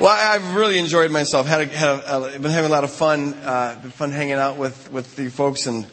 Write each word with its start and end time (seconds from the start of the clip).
Well, 0.00 0.16
I've 0.16 0.54
really 0.54 0.78
enjoyed 0.78 1.10
myself. 1.10 1.48
Had, 1.48 1.62
a, 1.62 1.66
had 1.66 2.02
a, 2.06 2.38
been 2.38 2.52
having 2.52 2.70
a 2.70 2.72
lot 2.72 2.84
of 2.84 2.92
fun. 2.92 3.34
Uh, 3.34 3.76
been 3.82 3.90
fun 3.90 4.12
hanging 4.12 4.34
out 4.34 4.56
with 4.56 4.92
with 4.92 5.16
the 5.16 5.28
folks 5.28 5.66
and 5.66 5.88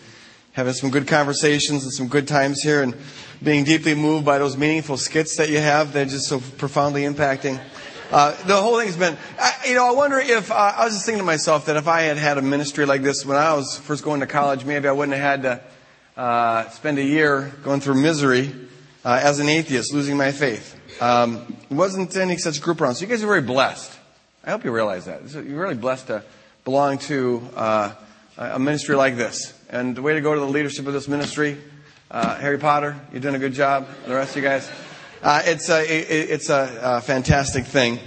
having 0.52 0.74
some 0.74 0.92
good 0.92 1.08
conversations 1.08 1.86
and 1.86 1.92
some 1.92 2.08
good 2.08 2.28
times 2.28 2.62
here, 2.62 2.84
and 2.84 2.96
being 3.42 3.64
deeply 3.64 3.96
moved 3.96 4.24
by 4.24 4.38
those 4.38 4.58
meaningful 4.58 4.98
skits 4.98 5.38
that 5.38 5.50
you 5.50 5.58
have. 5.58 5.92
They're 5.92 6.06
just 6.06 6.28
so 6.28 6.40
profoundly 6.40 7.02
impacting. 7.02 7.60
Uh, 8.12 8.40
the 8.44 8.56
whole 8.56 8.80
thing's 8.80 8.96
been, 8.96 9.18
I, 9.40 9.54
you 9.68 9.74
know, 9.74 9.88
I 9.88 9.92
wonder 9.92 10.20
if, 10.20 10.52
uh, 10.52 10.74
I 10.78 10.86
was 10.86 10.94
just 10.94 11.08
thinking 11.08 11.22
to 11.22 11.26
myself 11.26 11.66
that 11.66 11.76
if 11.76 11.88
I 11.88 12.02
had 12.02 12.18
had 12.18 12.38
a 12.38 12.44
ministry 12.44 12.86
like 12.86 13.02
this 13.02 13.26
when 13.26 13.38
I 13.38 13.54
was 13.56 13.80
first 13.80 14.04
going 14.04 14.20
to 14.20 14.28
college, 14.28 14.66
maybe 14.66 14.88
I 14.88 14.92
wouldn't 14.92 15.18
have 15.18 15.42
had 15.42 15.66
to 16.16 16.22
uh, 16.22 16.70
spend 16.70 17.00
a 17.00 17.04
year 17.04 17.52
going 17.64 17.82
through 17.82 18.00
misery 18.00 18.54
uh, 19.04 19.20
as 19.24 19.40
an 19.40 19.50
atheist, 19.50 19.92
losing 19.92 20.16
my 20.16 20.32
faith. 20.32 20.80
Um, 21.02 21.58
wasn't 21.72 22.16
any 22.16 22.38
such 22.38 22.62
group 22.62 22.80
around. 22.80 22.96
So 22.96 23.02
you 23.02 23.08
guys 23.08 23.24
are 23.24 23.28
very 23.28 23.42
blessed. 23.42 23.95
I 24.48 24.52
hope 24.52 24.64
you 24.64 24.72
realize 24.72 25.06
that. 25.06 25.28
You're 25.34 25.60
really 25.60 25.74
blessed 25.74 26.06
to 26.08 26.24
belong 26.66 27.00
to 27.00 27.42
uh, 27.56 27.94
a 28.38 28.60
ministry 28.60 28.96
like 28.96 29.18
this. 29.18 29.60
And 29.72 29.96
the 29.96 30.04
way 30.04 30.14
to 30.14 30.22
go 30.22 30.36
to 30.36 30.40
the 30.40 30.46
leadership 30.46 30.86
of 30.86 30.94
this 30.94 31.08
ministry, 31.08 31.58
uh, 32.12 32.36
Harry 32.36 32.60
Potter, 32.60 32.96
you're 33.12 33.22
doing 33.22 33.34
a 33.34 33.40
good 33.40 33.54
job. 33.54 33.88
The 34.06 34.14
rest 34.14 34.36
of 34.36 34.44
you 34.44 34.48
guys, 34.48 34.70
uh, 35.24 35.42
it's 35.46 35.68
a 35.70 35.82
it, 35.82 36.30
it's 36.30 36.52
a, 36.52 36.80
a 36.80 37.02
fantastic 37.02 37.66
thing. 37.66 37.98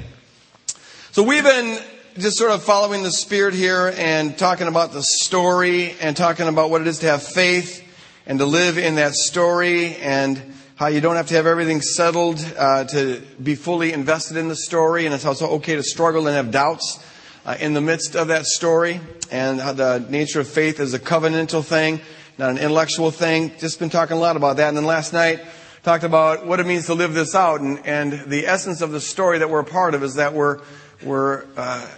So 1.10 1.24
we've 1.24 1.42
been 1.42 1.82
just 2.16 2.38
sort 2.38 2.52
of 2.52 2.62
following 2.62 3.02
the 3.02 3.10
spirit 3.10 3.54
here 3.54 3.92
and 3.96 4.38
talking 4.38 4.68
about 4.68 4.92
the 4.92 5.02
story 5.02 5.96
and 6.00 6.16
talking 6.16 6.46
about 6.46 6.70
what 6.70 6.82
it 6.82 6.86
is 6.86 7.00
to 7.00 7.06
have 7.06 7.24
faith 7.24 7.84
and 8.26 8.38
to 8.38 8.46
live 8.46 8.78
in 8.78 8.94
that 8.94 9.14
story 9.14 9.96
and 9.96 10.40
how 10.78 10.86
you 10.86 11.00
don't 11.00 11.16
have 11.16 11.26
to 11.26 11.34
have 11.34 11.44
everything 11.44 11.80
settled 11.80 12.38
uh, 12.56 12.84
to 12.84 13.20
be 13.42 13.56
fully 13.56 13.92
invested 13.92 14.36
in 14.36 14.46
the 14.46 14.54
story, 14.54 15.06
and 15.06 15.14
it's 15.14 15.24
also 15.24 15.48
okay 15.48 15.74
to 15.74 15.82
struggle 15.82 16.28
and 16.28 16.36
have 16.36 16.52
doubts 16.52 17.04
uh, 17.44 17.56
in 17.58 17.74
the 17.74 17.80
midst 17.80 18.14
of 18.14 18.28
that 18.28 18.46
story, 18.46 19.00
and 19.32 19.60
how 19.60 19.72
the 19.72 19.98
nature 20.08 20.38
of 20.38 20.46
faith 20.46 20.78
is 20.78 20.94
a 20.94 20.98
covenantal 21.00 21.64
thing, 21.64 22.00
not 22.38 22.50
an 22.50 22.58
intellectual 22.58 23.10
thing. 23.10 23.50
Just 23.58 23.80
been 23.80 23.90
talking 23.90 24.16
a 24.16 24.20
lot 24.20 24.36
about 24.36 24.58
that, 24.58 24.68
and 24.68 24.76
then 24.76 24.84
last 24.84 25.12
night 25.12 25.40
talked 25.82 26.04
about 26.04 26.46
what 26.46 26.60
it 26.60 26.66
means 26.66 26.86
to 26.86 26.94
live 26.94 27.12
this 27.12 27.34
out, 27.34 27.60
and, 27.60 27.84
and 27.84 28.30
the 28.30 28.46
essence 28.46 28.80
of 28.80 28.92
the 28.92 29.00
story 29.00 29.38
that 29.38 29.50
we're 29.50 29.58
a 29.58 29.64
part 29.64 29.96
of 29.96 30.04
is 30.04 30.14
that 30.14 30.32
we're 30.32 30.60
we're 31.02 31.44
uh, 31.56 31.88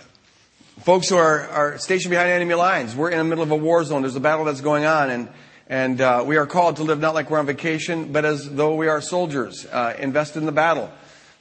folks 0.84 1.10
who 1.10 1.16
are, 1.16 1.46
are 1.48 1.76
stationed 1.76 2.10
behind 2.10 2.30
enemy 2.30 2.54
lines. 2.54 2.96
We're 2.96 3.10
in 3.10 3.18
the 3.18 3.24
middle 3.24 3.44
of 3.44 3.50
a 3.50 3.56
war 3.56 3.84
zone. 3.84 4.00
There's 4.00 4.16
a 4.16 4.20
battle 4.20 4.46
that's 4.46 4.62
going 4.62 4.86
on, 4.86 5.10
and 5.10 5.28
and 5.70 6.00
uh, 6.00 6.24
we 6.26 6.36
are 6.36 6.46
called 6.46 6.76
to 6.76 6.82
live 6.82 6.98
not 6.98 7.14
like 7.14 7.30
we're 7.30 7.38
on 7.38 7.46
vacation, 7.46 8.12
but 8.12 8.24
as 8.24 8.50
though 8.50 8.74
we 8.74 8.88
are 8.88 9.00
soldiers, 9.00 9.66
uh, 9.66 9.94
invested 10.00 10.40
in 10.40 10.46
the 10.46 10.52
battle. 10.52 10.90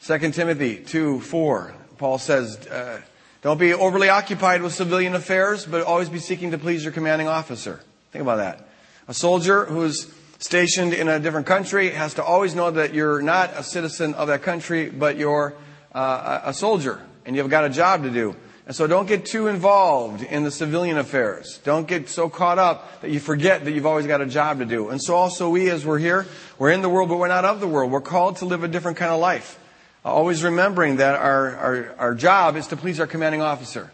2 0.05 0.31
Timothy 0.31 0.77
2, 0.77 1.19
4, 1.19 1.73
Paul 1.97 2.19
says, 2.19 2.55
uh, 2.67 3.01
don't 3.41 3.57
be 3.57 3.73
overly 3.73 4.07
occupied 4.07 4.61
with 4.61 4.71
civilian 4.71 5.15
affairs, 5.15 5.65
but 5.65 5.81
always 5.81 6.09
be 6.09 6.19
seeking 6.19 6.51
to 6.51 6.59
please 6.59 6.83
your 6.83 6.93
commanding 6.93 7.27
officer. 7.27 7.81
Think 8.11 8.21
about 8.21 8.35
that. 8.35 8.69
A 9.07 9.15
soldier 9.15 9.65
who's 9.65 10.13
stationed 10.37 10.93
in 10.93 11.07
a 11.07 11.19
different 11.19 11.47
country 11.47 11.89
has 11.89 12.13
to 12.13 12.23
always 12.23 12.53
know 12.53 12.69
that 12.69 12.93
you're 12.93 13.23
not 13.23 13.49
a 13.55 13.63
citizen 13.63 14.13
of 14.13 14.27
that 14.27 14.43
country, 14.43 14.91
but 14.91 15.17
you're 15.17 15.55
uh, 15.91 16.41
a 16.43 16.53
soldier, 16.53 17.01
and 17.25 17.35
you've 17.35 17.49
got 17.49 17.65
a 17.65 17.69
job 17.69 18.03
to 18.03 18.11
do. 18.11 18.35
And 18.69 18.75
so 18.75 18.85
don't 18.85 19.07
get 19.07 19.25
too 19.25 19.47
involved 19.47 20.21
in 20.21 20.43
the 20.43 20.51
civilian 20.51 20.99
affairs. 20.99 21.59
Don't 21.63 21.87
get 21.87 22.07
so 22.07 22.29
caught 22.29 22.59
up 22.59 23.01
that 23.01 23.09
you 23.09 23.19
forget 23.19 23.65
that 23.65 23.71
you've 23.71 23.87
always 23.87 24.05
got 24.05 24.21
a 24.21 24.27
job 24.27 24.59
to 24.59 24.65
do. 24.65 24.89
And 24.89 25.01
so 25.01 25.15
also 25.15 25.49
we, 25.49 25.71
as 25.71 25.83
we're 25.83 25.97
here, 25.97 26.27
we're 26.59 26.69
in 26.69 26.83
the 26.83 26.87
world, 26.87 27.09
but 27.09 27.17
we're 27.17 27.29
not 27.29 27.45
of 27.45 27.61
the 27.61 27.67
world. 27.67 27.91
We're 27.91 27.99
called 27.99 28.37
to 28.37 28.45
live 28.45 28.63
a 28.63 28.67
different 28.67 28.97
kind 28.97 29.11
of 29.11 29.19
life. 29.19 29.57
Always 30.05 30.43
remembering 30.43 30.97
that 30.97 31.15
our, 31.15 31.55
our, 31.55 31.95
our 31.97 32.13
job 32.13 32.55
is 32.57 32.67
to 32.67 32.77
please 32.77 32.99
our 32.99 33.07
commanding 33.07 33.41
officer. 33.41 33.89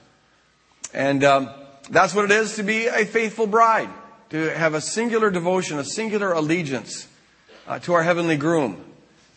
And 0.94 1.24
um, 1.24 1.52
that's 1.90 2.14
what 2.14 2.26
it 2.26 2.32
is 2.32 2.58
to 2.58 2.64
be 2.64 2.88
a 2.88 3.06
faithful 3.06 3.48
bride, 3.48 3.90
to 4.32 4.50
have 4.58 4.74
a 4.74 4.82
singular 4.82 5.32
devotion, 5.32 5.80
a 5.80 5.86
singular 5.86 6.34
allegiance 6.34 7.08
uh, 7.66 7.80
to 7.80 7.94
our 7.94 8.04
heavenly 8.04 8.36
groom 8.36 8.84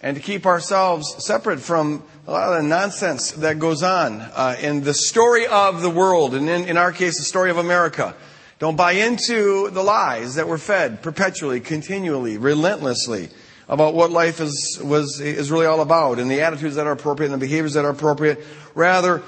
and 0.01 0.17
to 0.17 0.23
keep 0.23 0.47
ourselves 0.47 1.25
separate 1.25 1.61
from 1.61 2.03
a 2.27 2.31
lot 2.31 2.53
of 2.53 2.63
the 2.63 2.69
nonsense 2.69 3.33
that 3.33 3.59
goes 3.59 3.83
on 3.83 4.21
uh, 4.21 4.57
in 4.61 4.83
the 4.83 4.95
story 4.95 5.47
of 5.47 5.83
the 5.83 5.91
world, 5.91 6.35
and 6.35 6.49
in, 6.49 6.67
in 6.67 6.77
our 6.77 6.93
case, 6.93 7.19
the 7.19 7.25
story 7.25 7.51
of 7.51 7.59
America. 7.59 8.15
Don't 8.59 8.77
buy 8.77 8.93
into 8.93 9.71
the 9.71 9.83
lies 9.83 10.35
that 10.35 10.49
we're 10.49 10.59
fed 10.59 11.03
perpetually, 11.03 11.61
continually, 11.61 12.39
relentlessly 12.39 13.29
about 13.69 13.95
what 13.95 14.11
life 14.11 14.41
is, 14.41 14.81
was, 14.83 15.21
is 15.21 15.51
really 15.51 15.67
all 15.67 15.81
about 15.81 16.19
and 16.19 16.31
the 16.31 16.41
attitudes 16.41 16.77
that 16.77 16.87
are 16.87 16.93
appropriate 16.93 17.31
and 17.31 17.41
the 17.41 17.47
behaviors 17.47 17.75
that 17.75 17.85
are 17.85 17.91
appropriate. 17.91 18.45
Rather, 18.75 19.23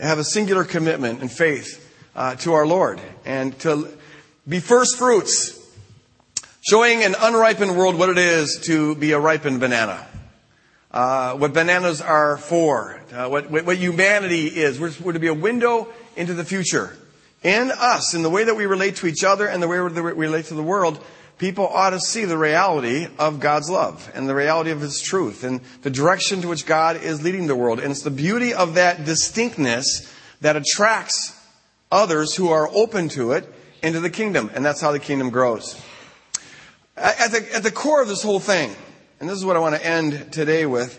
have 0.00 0.18
a 0.18 0.24
singular 0.24 0.64
commitment 0.64 1.20
and 1.20 1.30
faith 1.30 1.78
uh, 2.16 2.34
to 2.36 2.54
our 2.54 2.66
Lord 2.66 3.00
and 3.24 3.56
to 3.60 3.88
be 4.48 4.58
first 4.58 4.96
fruits, 4.98 5.58
showing 6.68 7.04
an 7.04 7.14
unripened 7.20 7.76
world 7.76 7.96
what 7.96 8.08
it 8.08 8.18
is 8.18 8.60
to 8.64 8.94
be 8.96 9.12
a 9.12 9.20
ripened 9.20 9.60
banana 9.60 10.06
uh, 10.92 11.34
what 11.34 11.54
bananas 11.54 12.00
are 12.02 12.36
for, 12.36 13.00
uh, 13.12 13.28
what, 13.28 13.50
what, 13.50 13.76
humanity 13.76 14.48
is. 14.48 14.78
We're, 14.78 14.92
we're, 15.02 15.12
to 15.12 15.18
be 15.18 15.28
a 15.28 15.34
window 15.34 15.88
into 16.16 16.34
the 16.34 16.44
future. 16.44 16.96
In 17.42 17.72
us, 17.72 18.14
in 18.14 18.22
the 18.22 18.30
way 18.30 18.44
that 18.44 18.54
we 18.54 18.66
relate 18.66 18.96
to 18.96 19.06
each 19.06 19.24
other 19.24 19.46
and 19.46 19.62
the 19.62 19.68
way 19.68 19.80
we 19.80 20.12
relate 20.12 20.46
to 20.46 20.54
the 20.54 20.62
world, 20.62 21.02
people 21.38 21.66
ought 21.66 21.90
to 21.90 22.00
see 22.00 22.24
the 22.24 22.36
reality 22.36 23.08
of 23.18 23.40
God's 23.40 23.70
love 23.70 24.10
and 24.14 24.28
the 24.28 24.34
reality 24.34 24.70
of 24.70 24.80
His 24.80 25.00
truth 25.00 25.44
and 25.44 25.60
the 25.80 25.90
direction 25.90 26.42
to 26.42 26.48
which 26.48 26.66
God 26.66 27.02
is 27.02 27.22
leading 27.24 27.46
the 27.46 27.56
world. 27.56 27.80
And 27.80 27.90
it's 27.90 28.02
the 28.02 28.10
beauty 28.10 28.52
of 28.52 28.74
that 28.74 29.04
distinctness 29.04 30.12
that 30.42 30.56
attracts 30.56 31.38
others 31.90 32.34
who 32.36 32.50
are 32.50 32.68
open 32.68 33.08
to 33.10 33.32
it 33.32 33.52
into 33.82 33.98
the 33.98 34.10
kingdom. 34.10 34.50
And 34.54 34.64
that's 34.64 34.80
how 34.80 34.92
the 34.92 35.00
kingdom 35.00 35.30
grows. 35.30 35.80
At 36.96 37.32
the, 37.32 37.54
at 37.54 37.62
the 37.62 37.72
core 37.72 38.02
of 38.02 38.08
this 38.08 38.22
whole 38.22 38.40
thing, 38.40 38.76
and 39.22 39.30
this 39.30 39.38
is 39.38 39.44
what 39.44 39.54
I 39.54 39.60
want 39.60 39.76
to 39.76 39.86
end 39.86 40.32
today 40.32 40.66
with. 40.66 40.98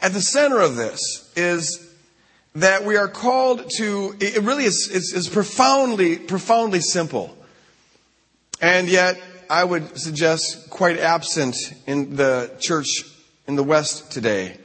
At 0.00 0.12
the 0.12 0.20
center 0.20 0.60
of 0.60 0.76
this 0.76 1.28
is 1.34 1.92
that 2.54 2.84
we 2.84 2.96
are 2.96 3.08
called 3.08 3.68
to, 3.78 4.14
it 4.20 4.40
really 4.44 4.66
is, 4.66 4.88
is, 4.88 5.12
is 5.12 5.28
profoundly, 5.28 6.16
profoundly 6.16 6.80
simple. 6.80 7.36
And 8.62 8.88
yet, 8.88 9.20
I 9.50 9.64
would 9.64 9.98
suggest 9.98 10.70
quite 10.70 11.00
absent 11.00 11.56
in 11.88 12.14
the 12.14 12.54
church 12.60 12.86
in 13.48 13.56
the 13.56 13.64
West 13.64 14.12
today. 14.12 14.56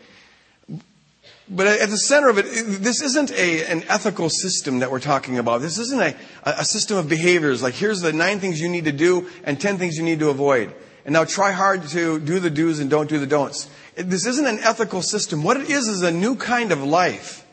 But 1.50 1.66
at 1.66 1.90
the 1.90 1.98
center 1.98 2.30
of 2.30 2.38
it, 2.38 2.44
this 2.84 3.02
isn't 3.02 3.32
a, 3.32 3.66
an 3.66 3.84
ethical 3.90 4.30
system 4.30 4.78
that 4.80 4.92
we're 4.92 5.00
talking 5.00 5.40
about. 5.40 5.62
This 5.62 5.80
isn't 5.80 6.02
a, 6.02 6.16
a 6.46 6.66
system 6.66 6.98
of 6.98 7.10
behaviors 7.10 7.64
like 7.64 7.74
here's 7.74 8.02
the 8.02 8.14
nine 8.14 8.40
things 8.40 8.62
you 8.62 8.70
need 8.70 8.86
to 8.86 8.92
do 8.92 9.28
and 9.44 9.60
ten 9.60 9.80
things 9.80 9.98
you 9.98 10.04
need 10.04 10.20
to 10.20 10.30
avoid. 10.30 10.72
And 11.06 11.14
now 11.14 11.24
try 11.24 11.52
hard 11.52 11.88
to 11.90 12.20
do 12.20 12.40
the 12.40 12.50
do's 12.50 12.80
and 12.80 12.90
don't 12.90 13.08
do 13.08 13.20
the 13.20 13.28
don'ts. 13.28 13.70
This 13.96 14.26
isn't 14.26 14.46
an 14.46 14.60
ethical 14.60 15.04
system. 15.04 15.44
What 15.44 15.58
it 15.58 15.70
is 15.70 15.88
is 15.88 16.02
a 16.02 16.12
new 16.12 16.36
kind 16.36 16.72
of 16.72 16.84
life. 16.84 17.46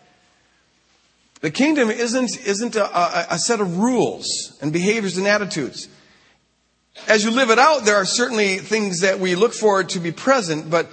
The 1.43 1.51
kingdom 1.51 1.91
isn't, 1.91 2.47
isn't 2.47 2.77
a, 2.77 2.85
a, 2.85 3.27
a 3.31 3.39
set 3.39 3.61
of 3.61 3.79
rules 3.79 4.57
and 4.63 4.73
behaviors 4.73 5.19
and 5.19 5.27
attitudes. 5.27 5.89
As 7.09 7.25
you 7.25 7.31
live 7.31 7.51
it 7.51 7.59
out, 7.59 7.85
there 7.85 7.97
are 7.97 8.05
certainly 8.05 8.59
things 8.59 9.01
that 9.01 9.19
we 9.19 9.35
look 9.35 9.53
for 9.53 9.85
to 9.85 10.01
be 10.01 10.13
present, 10.13 10.71
but 10.71 10.89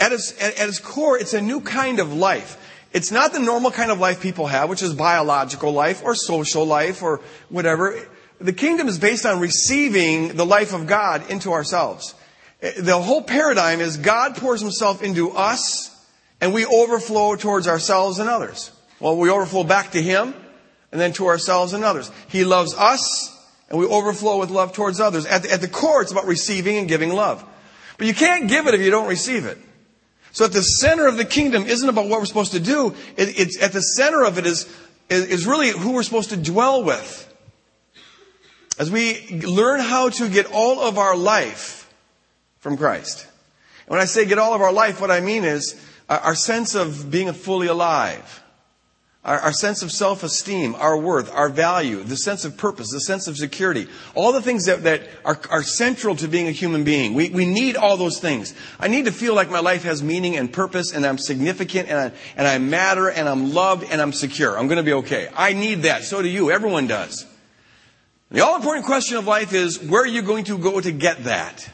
at 0.00 0.12
its, 0.12 0.32
at, 0.42 0.58
at 0.58 0.68
its 0.68 0.78
core, 0.78 1.18
it's 1.18 1.34
a 1.34 1.40
new 1.40 1.60
kind 1.60 2.00
of 2.00 2.12
life. 2.12 2.56
It's 2.92 3.12
not 3.12 3.32
the 3.32 3.40
normal 3.40 3.70
kind 3.70 3.90
of 3.90 4.00
life 4.00 4.22
people 4.22 4.46
have, 4.46 4.70
which 4.70 4.82
is 4.82 4.94
biological 4.94 5.72
life 5.72 6.02
or 6.02 6.14
social 6.14 6.64
life 6.64 7.02
or 7.02 7.20
whatever. 7.50 8.08
The 8.40 8.52
kingdom 8.52 8.88
is 8.88 8.98
based 8.98 9.26
on 9.26 9.40
receiving 9.40 10.36
the 10.36 10.46
life 10.46 10.72
of 10.72 10.86
God 10.86 11.28
into 11.30 11.52
ourselves. 11.52 12.14
The 12.60 13.00
whole 13.00 13.22
paradigm 13.22 13.80
is 13.80 13.96
God 13.96 14.36
pours 14.36 14.60
himself 14.60 15.02
into 15.02 15.30
us 15.30 15.94
and 16.40 16.54
we 16.54 16.64
overflow 16.64 17.36
towards 17.36 17.66
ourselves 17.66 18.18
and 18.18 18.28
others. 18.28 18.70
Well, 19.00 19.16
we 19.16 19.30
overflow 19.30 19.64
back 19.64 19.92
to 19.92 20.02
him 20.02 20.34
and 20.92 21.00
then 21.00 21.12
to 21.14 21.26
ourselves 21.26 21.72
and 21.72 21.84
others. 21.84 22.10
He 22.28 22.44
loves 22.44 22.74
us 22.74 23.36
and 23.70 23.78
we 23.78 23.86
overflow 23.86 24.38
with 24.38 24.50
love 24.50 24.72
towards 24.72 25.00
others. 25.00 25.26
At 25.26 25.42
the, 25.42 25.52
at 25.52 25.60
the 25.60 25.68
core, 25.68 26.02
it's 26.02 26.12
about 26.12 26.26
receiving 26.26 26.76
and 26.78 26.88
giving 26.88 27.12
love. 27.12 27.44
But 27.96 28.06
you 28.06 28.14
can't 28.14 28.48
give 28.48 28.66
it 28.66 28.74
if 28.74 28.80
you 28.80 28.90
don't 28.90 29.08
receive 29.08 29.44
it. 29.44 29.58
So 30.32 30.44
at 30.44 30.52
the 30.52 30.62
center 30.62 31.06
of 31.06 31.16
the 31.16 31.24
kingdom 31.24 31.66
isn't 31.66 31.88
about 31.88 32.06
what 32.06 32.20
we're 32.20 32.26
supposed 32.26 32.52
to 32.52 32.60
do. 32.60 32.94
It, 33.16 33.38
it's 33.38 33.60
at 33.60 33.72
the 33.72 33.80
center 33.80 34.24
of 34.24 34.38
it 34.38 34.46
is, 34.46 34.72
is 35.10 35.46
really 35.46 35.70
who 35.70 35.92
we're 35.92 36.02
supposed 36.02 36.30
to 36.30 36.36
dwell 36.36 36.84
with. 36.84 37.24
As 38.78 38.90
we 38.90 39.40
learn 39.42 39.80
how 39.80 40.08
to 40.10 40.28
get 40.28 40.46
all 40.52 40.80
of 40.80 40.98
our 40.98 41.16
life 41.16 41.92
from 42.58 42.76
Christ. 42.76 43.26
And 43.86 43.88
when 43.88 44.00
I 44.00 44.04
say 44.04 44.24
get 44.24 44.38
all 44.38 44.54
of 44.54 44.60
our 44.60 44.72
life, 44.72 45.00
what 45.00 45.10
I 45.10 45.20
mean 45.20 45.44
is 45.44 45.74
uh, 46.08 46.20
our 46.22 46.34
sense 46.34 46.74
of 46.74 47.10
being 47.10 47.32
fully 47.32 47.66
alive. 47.66 48.42
our, 49.28 49.38
our 49.40 49.52
sense 49.52 49.82
of 49.82 49.92
self-esteem, 49.92 50.74
our 50.76 50.96
worth, 50.96 51.32
our 51.34 51.50
value, 51.50 52.02
the 52.02 52.16
sense 52.16 52.44
of 52.44 52.56
purpose, 52.56 52.90
the 52.90 53.00
sense 53.00 53.28
of 53.28 53.36
security, 53.36 53.86
all 54.14 54.32
the 54.32 54.40
things 54.40 54.64
that, 54.64 54.84
that 54.84 55.02
are, 55.24 55.38
are 55.50 55.62
central 55.62 56.16
to 56.16 56.28
being 56.28 56.48
a 56.48 56.50
human 56.50 56.82
being. 56.82 57.12
We, 57.12 57.28
we 57.28 57.44
need 57.44 57.76
all 57.76 57.98
those 57.98 58.20
things. 58.20 58.54
I 58.80 58.88
need 58.88 59.04
to 59.04 59.12
feel 59.12 59.34
like 59.34 59.50
my 59.50 59.60
life 59.60 59.82
has 59.82 60.02
meaning 60.02 60.36
and 60.36 60.50
purpose 60.50 60.92
and 60.92 61.04
I'm 61.04 61.18
significant 61.18 61.90
and 61.90 61.98
I, 61.98 62.12
and 62.36 62.46
I 62.46 62.58
matter 62.58 63.10
and 63.10 63.28
I'm 63.28 63.52
loved 63.52 63.90
and 63.90 64.00
I'm 64.00 64.12
secure. 64.12 64.56
I'm 64.58 64.66
going 64.66 64.78
to 64.78 64.82
be 64.82 64.94
okay. 64.94 65.28
I 65.36 65.52
need 65.52 65.82
that. 65.82 66.04
So 66.04 66.22
do 66.22 66.28
you. 66.28 66.50
Everyone 66.50 66.86
does. 66.86 67.26
The 68.30 68.44
all 68.44 68.56
important 68.56 68.84
question 68.84 69.16
of 69.16 69.26
life 69.26 69.54
is 69.54 69.82
where 69.82 70.02
are 70.02 70.06
you 70.06 70.20
going 70.20 70.44
to 70.44 70.58
go 70.58 70.80
to 70.80 70.92
get 70.92 71.24
that? 71.24 71.68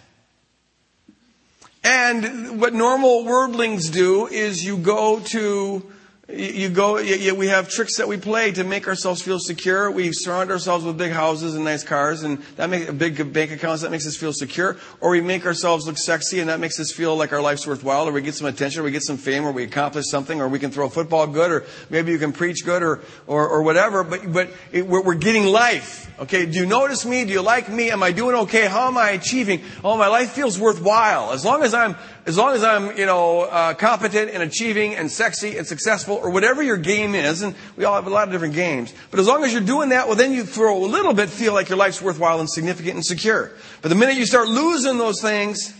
And 1.83 2.61
what 2.61 2.73
normal 2.73 3.25
worldlings 3.25 3.91
do 3.91 4.29
is 4.29 4.65
you 4.65 4.79
go 4.79 5.19
to 5.19 5.93
you 6.29 6.71
go, 6.71 6.94
we 6.94 7.49
have 7.49 7.69
tricks 7.69 7.99
that 7.99 8.09
we 8.09 8.17
play 8.17 8.50
to 8.53 8.65
make 8.65 8.88
ourselves 8.88 9.21
feel 9.21 9.38
secure. 9.38 9.91
We 9.91 10.11
surround 10.12 10.50
ourselves 10.50 10.82
with 10.82 10.97
big 10.97 11.12
houses 11.12 11.55
and 11.55 11.65
nice 11.65 11.85
cars 11.85 12.23
and 12.23 12.38
that 12.56 12.71
makes 12.71 12.91
big 12.93 13.32
bank 13.32 13.50
accounts 13.50 13.82
that 13.82 13.91
makes 13.91 14.06
us 14.06 14.17
feel 14.17 14.32
secure. 14.32 14.79
Or 15.03 15.11
we 15.11 15.21
make 15.21 15.44
ourselves 15.44 15.87
look 15.87 15.99
sexy 15.99 16.41
and 16.41 16.49
that 16.49 16.61
makes 16.61 16.81
us 16.81 16.91
feel 16.91 17.15
like 17.15 17.35
our 17.35 17.43
life's 17.43 17.67
worthwhile 17.67 18.09
or 18.09 18.12
we 18.12 18.23
get 18.23 18.35
some 18.35 18.47
attention 18.47 18.81
or 18.81 18.85
we 18.85 18.91
get 18.91 19.03
some 19.03 19.19
fame 19.19 19.44
or 19.44 19.53
we 19.53 19.65
accomplish 19.65 20.06
something 20.06 20.41
or 20.41 20.49
we 20.49 20.59
can 20.59 20.71
throw 20.71 20.88
football 20.88 21.26
good 21.26 21.50
or 21.50 21.65
maybe 21.91 22.11
you 22.11 22.19
can 22.19 22.32
preach 22.32 22.65
good 22.65 22.82
or, 22.82 23.00
or, 23.27 23.47
or 23.47 23.62
whatever. 23.62 24.03
But, 24.03 24.32
but 24.32 24.50
it, 24.73 24.87
we're, 24.87 25.03
we're 25.03 25.15
getting 25.15 25.44
life. 25.44 26.11
Okay. 26.19 26.47
Do 26.47 26.59
you 26.59 26.65
notice 26.65 27.05
me? 27.05 27.27
Do 27.27 27.32
you 27.32 27.43
like 27.43 27.69
me? 27.69 27.91
Am 27.91 28.03
I 28.03 28.12
doing 28.12 28.35
okay? 28.37 28.67
How 28.67 28.87
am 28.87 28.97
I 28.97 29.11
achieving? 29.11 29.61
Oh, 29.82 29.99
my 29.99 30.06
life 30.06 30.31
feels 30.31 30.59
worthwhile. 30.59 31.32
As 31.32 31.44
long 31.44 31.62
as 31.62 31.75
I'm 31.75 31.97
as 32.26 32.38
long 32.38 32.55
as 32.55 32.65
I'm, 32.65 32.97
you 32.97 33.05
know, 33.06 33.43
uh, 33.43 33.75
competent 33.75 34.31
and 34.31 34.43
achieving 34.43 34.94
and 34.94 35.11
sexy 35.11 35.59
and 35.59 35.67
successful 35.67 36.17
or 36.17 36.31
whatever 36.31 36.62
your 36.62 36.76
game 36.76 37.15
is, 37.15 37.43
and 37.43 37.55
we 37.76 37.85
all 37.85 37.94
have 37.94 38.06
a 38.06 38.11
lot 38.11 38.29
of 38.29 38.32
different 38.32 38.55
games, 38.55 38.94
but 39.11 39.21
as 39.21 39.26
long 39.26 39.44
as 39.44 39.53
you're 39.53 39.61
doing 39.61 39.91
that, 39.91 40.06
well 40.06 40.17
then 40.17 40.32
you 40.32 40.44
throw 40.44 40.76
a 40.79 40.87
little 40.87 41.12
bit 41.12 41.29
feel 41.29 41.53
like 41.53 41.69
your 41.69 41.79
life's 41.79 42.00
worthwhile 42.00 42.41
and 42.41 42.49
significant 42.49 42.94
and 42.94 43.05
secure. 43.05 43.53
But 43.82 43.88
the 43.88 43.94
minute 43.94 44.17
you 44.17 44.26
start 44.26 44.49
losing 44.49 44.97
those 44.99 45.21
things, 45.21 45.75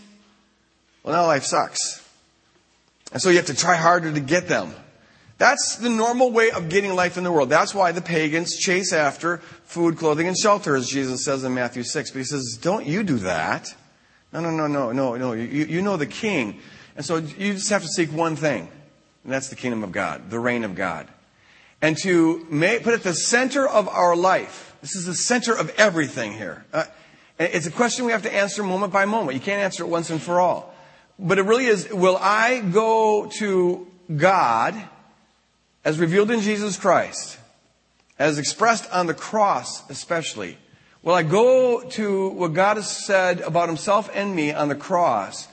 well 1.03 1.15
now 1.15 1.27
life 1.27 1.45
sucks. 1.45 2.07
And 3.13 3.23
so 3.23 3.31
you 3.31 3.37
have 3.37 3.47
to 3.47 3.55
try 3.55 3.77
harder 3.77 4.13
to 4.13 4.21
get 4.21 4.49
them. 4.49 4.75
That's 5.39 5.77
the 5.77 5.89
normal 5.89 6.31
way 6.31 6.51
of 6.51 6.69
getting 6.69 6.95
life 6.95 7.17
in 7.17 7.25
the 7.25 7.33
world. 7.33 7.49
That's 7.49 7.75
why 7.75 7.93
the 7.93 8.03
pagans 8.03 8.57
chase 8.57 8.93
after 8.93 9.39
food, 9.65 9.97
clothing, 9.97 10.29
and 10.29 10.37
shelter, 10.37 10.77
as 10.77 10.89
Jesus 10.89 11.25
says 11.25 11.43
in 11.43 11.55
Matthew 11.55 11.83
6. 11.83 12.11
But 12.13 12.19
he 12.19 12.25
says, 12.25 12.57
don't 12.61 12.87
you 12.87 13.03
do 13.03 13.19
that. 13.19 13.75
No, 14.35 14.41
no, 14.41 14.51
no, 14.51 14.67
no, 14.67 14.91
no, 14.91 15.17
no. 15.17 15.33
You, 15.33 15.65
you 15.65 15.81
know 15.81 15.97
the 15.97 16.07
king. 16.07 16.61
And 16.97 17.07
so 17.07 17.19
you 17.19 17.55
just 17.55 17.71
have 17.71 17.83
to 17.83 17.89
seek 17.89 18.13
one 18.13 18.35
thing, 18.35 18.69
and 19.23 19.33
that's 19.33 19.49
the 19.49 19.57
kingdom 19.57 19.85
of 19.85 19.93
God, 19.93 20.29
the 20.29 20.41
reign 20.41 20.65
of 20.65 20.75
God. 20.75 21.09
And 21.81 21.97
to 22.03 22.45
make, 22.51 22.83
put 22.83 22.95
at 22.95 23.05
the 23.05 23.15
center 23.15 23.67
of 23.67 23.89
our 23.89 24.17
life, 24.17 24.77
this 24.81 24.97
is 24.97 25.07
the 25.07 25.15
center 25.15 25.57
of 25.57 25.73
everything 25.79 26.33
here. 26.33 26.65
Uh, 26.73 26.85
it's 27.39 27.67
a 27.67 27.71
question 27.71 28.07
we 28.07 28.13
have 28.13 28.23
to 28.23 28.35
answer 28.35 28.63
moment 28.63 28.93
by 28.93 29.05
moment. 29.05 29.35
You 29.35 29.41
can't 29.41 29.63
answer 29.63 29.85
it 29.85 29.89
once 29.89 30.11
and 30.11 30.21
for 30.21 30.41
all. 30.41 30.75
But 31.19 31.39
it 31.39 31.43
really 31.43 31.67
is, 31.67 31.93
will 31.93 32.17
I 32.17 32.61
go 32.61 33.31
to 33.39 33.87
God 34.17 34.75
as 35.85 35.99
revealed 35.99 36.31
in 36.31 36.41
Jesus 36.41 36.77
Christ, 36.77 37.39
as 38.19 38.39
expressed 38.39 38.91
on 38.91 39.07
the 39.07 39.15
cross 39.15 39.89
especially, 39.91 40.59
Will 41.05 41.13
I 41.13 41.23
go 41.23 41.83
to 41.83 42.29
what 42.31 42.55
God 42.55 42.79
has 42.79 42.91
said 42.91 43.43
about 43.43 43.69
himself 43.69 44.09
and 44.15 44.35
me 44.35 44.55
on 44.55 44.71
the 44.71 44.75
cross 44.75 45.49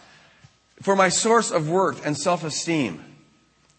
for 0.82 0.96
my 0.96 1.10
source 1.10 1.52
of 1.52 1.70
worth 1.70 2.06
and 2.06 2.18
self-esteem 2.18 3.04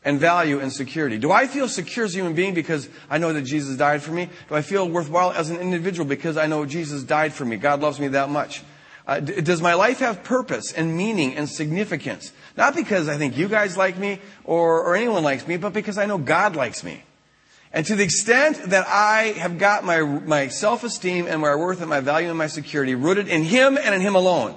and 0.05 0.21
value 0.21 0.61
and 0.61 0.71
security? 0.71 1.17
Do 1.17 1.33
I 1.33 1.47
feel 1.47 1.69
secure 1.69 2.05
as 2.05 2.13
a 2.15 2.19
human 2.19 2.35
being 2.35 2.53
because 2.53 2.91
I 3.09 3.17
know 3.17 3.33
that 3.33 3.43
Jesus 3.43 3.79
died 3.79 4.03
for 4.03 4.13
me? 4.13 4.29
Do 4.51 4.55
I 4.55 4.61
feel 4.61 4.87
worthwhile 4.87 5.33
as 5.33 5.49
an 5.49 5.57
individual 5.57 6.07
because 6.07 6.37
I 6.37 6.47
know 6.47 6.67
Jesus 6.67 7.05
died 7.05 7.33
for 7.33 7.47
me? 7.47 7.57
God 7.57 7.81
loves 7.81 7.99
me 7.99 8.09
that 8.09 8.29
much. 8.29 8.63
Uh, 9.07 9.21
does 9.21 9.63
my 9.63 9.73
life 9.73 10.01
have 10.01 10.23
purpose 10.23 10.73
and 10.73 10.95
meaning 10.95 11.37
and 11.37 11.49
significance? 11.49 12.33
Not 12.55 12.77
because 12.77 13.09
I 13.09 13.17
think 13.17 13.39
you 13.39 13.49
guys 13.49 13.79
like 13.79 13.97
me 13.97 14.21
or, 14.45 14.83
or 14.83 14.95
anyone 14.95 15.25
likes 15.25 15.47
me, 15.49 15.57
but 15.57 15.73
because 15.73 15.97
I 15.97 16.05
know 16.05 16.19
God 16.19 16.55
likes 16.55 16.85
me. 16.85 17.03
And 17.73 17.87
to 17.87 17.97
the 17.97 18.05
extent 18.05 18.71
that 18.71 18.87
I 18.87 19.33
have 19.39 19.59
got 19.59 19.85
my, 19.85 20.03
my 20.03 20.49
self-esteem 20.49 21.27
and 21.27 21.41
my 21.41 21.55
worth 21.55 21.81
and 21.81 21.89
my 21.89 22.01
value 22.01 22.29
and 22.29 22.37
my 22.37 22.47
security 22.47 22.95
rooted 22.95 23.29
in 23.29 23.45
Him 23.45 23.79
and 23.79 23.95
in 23.95 24.03
Him 24.03 24.15
alone. 24.15 24.55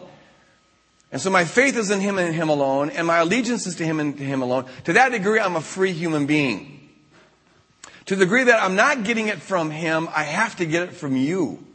And 1.11 1.21
so 1.21 1.29
my 1.29 1.45
faith 1.45 1.77
is 1.77 1.91
in 1.91 2.01
Him 2.01 2.17
and 2.17 2.27
in 2.27 2.33
Him 2.33 2.49
alone, 2.49 2.89
and 2.89 3.07
my 3.07 3.19
allegiance 3.19 3.67
is 3.67 3.75
to 3.75 3.85
Him 3.85 4.01
and 4.01 4.17
to 4.17 4.23
Him 4.23 4.41
alone. 4.41 4.65
To 4.83 4.93
that 4.93 5.13
degree, 5.13 5.39
I'm 5.39 5.55
a 5.55 5.61
free 5.61 5.93
human 5.93 6.25
being. 6.25 6.89
To 8.07 8.17
the 8.17 8.25
degree 8.25 8.43
that 8.43 8.61
I'm 8.61 8.75
not 8.75 9.05
getting 9.05 9.29
it 9.29 9.37
from 9.37 9.71
Him, 9.71 10.09
I 10.13 10.23
have 10.23 10.57
to 10.57 10.65
get 10.65 10.83
it 10.83 10.93
from 10.93 11.15
you. 11.15 11.65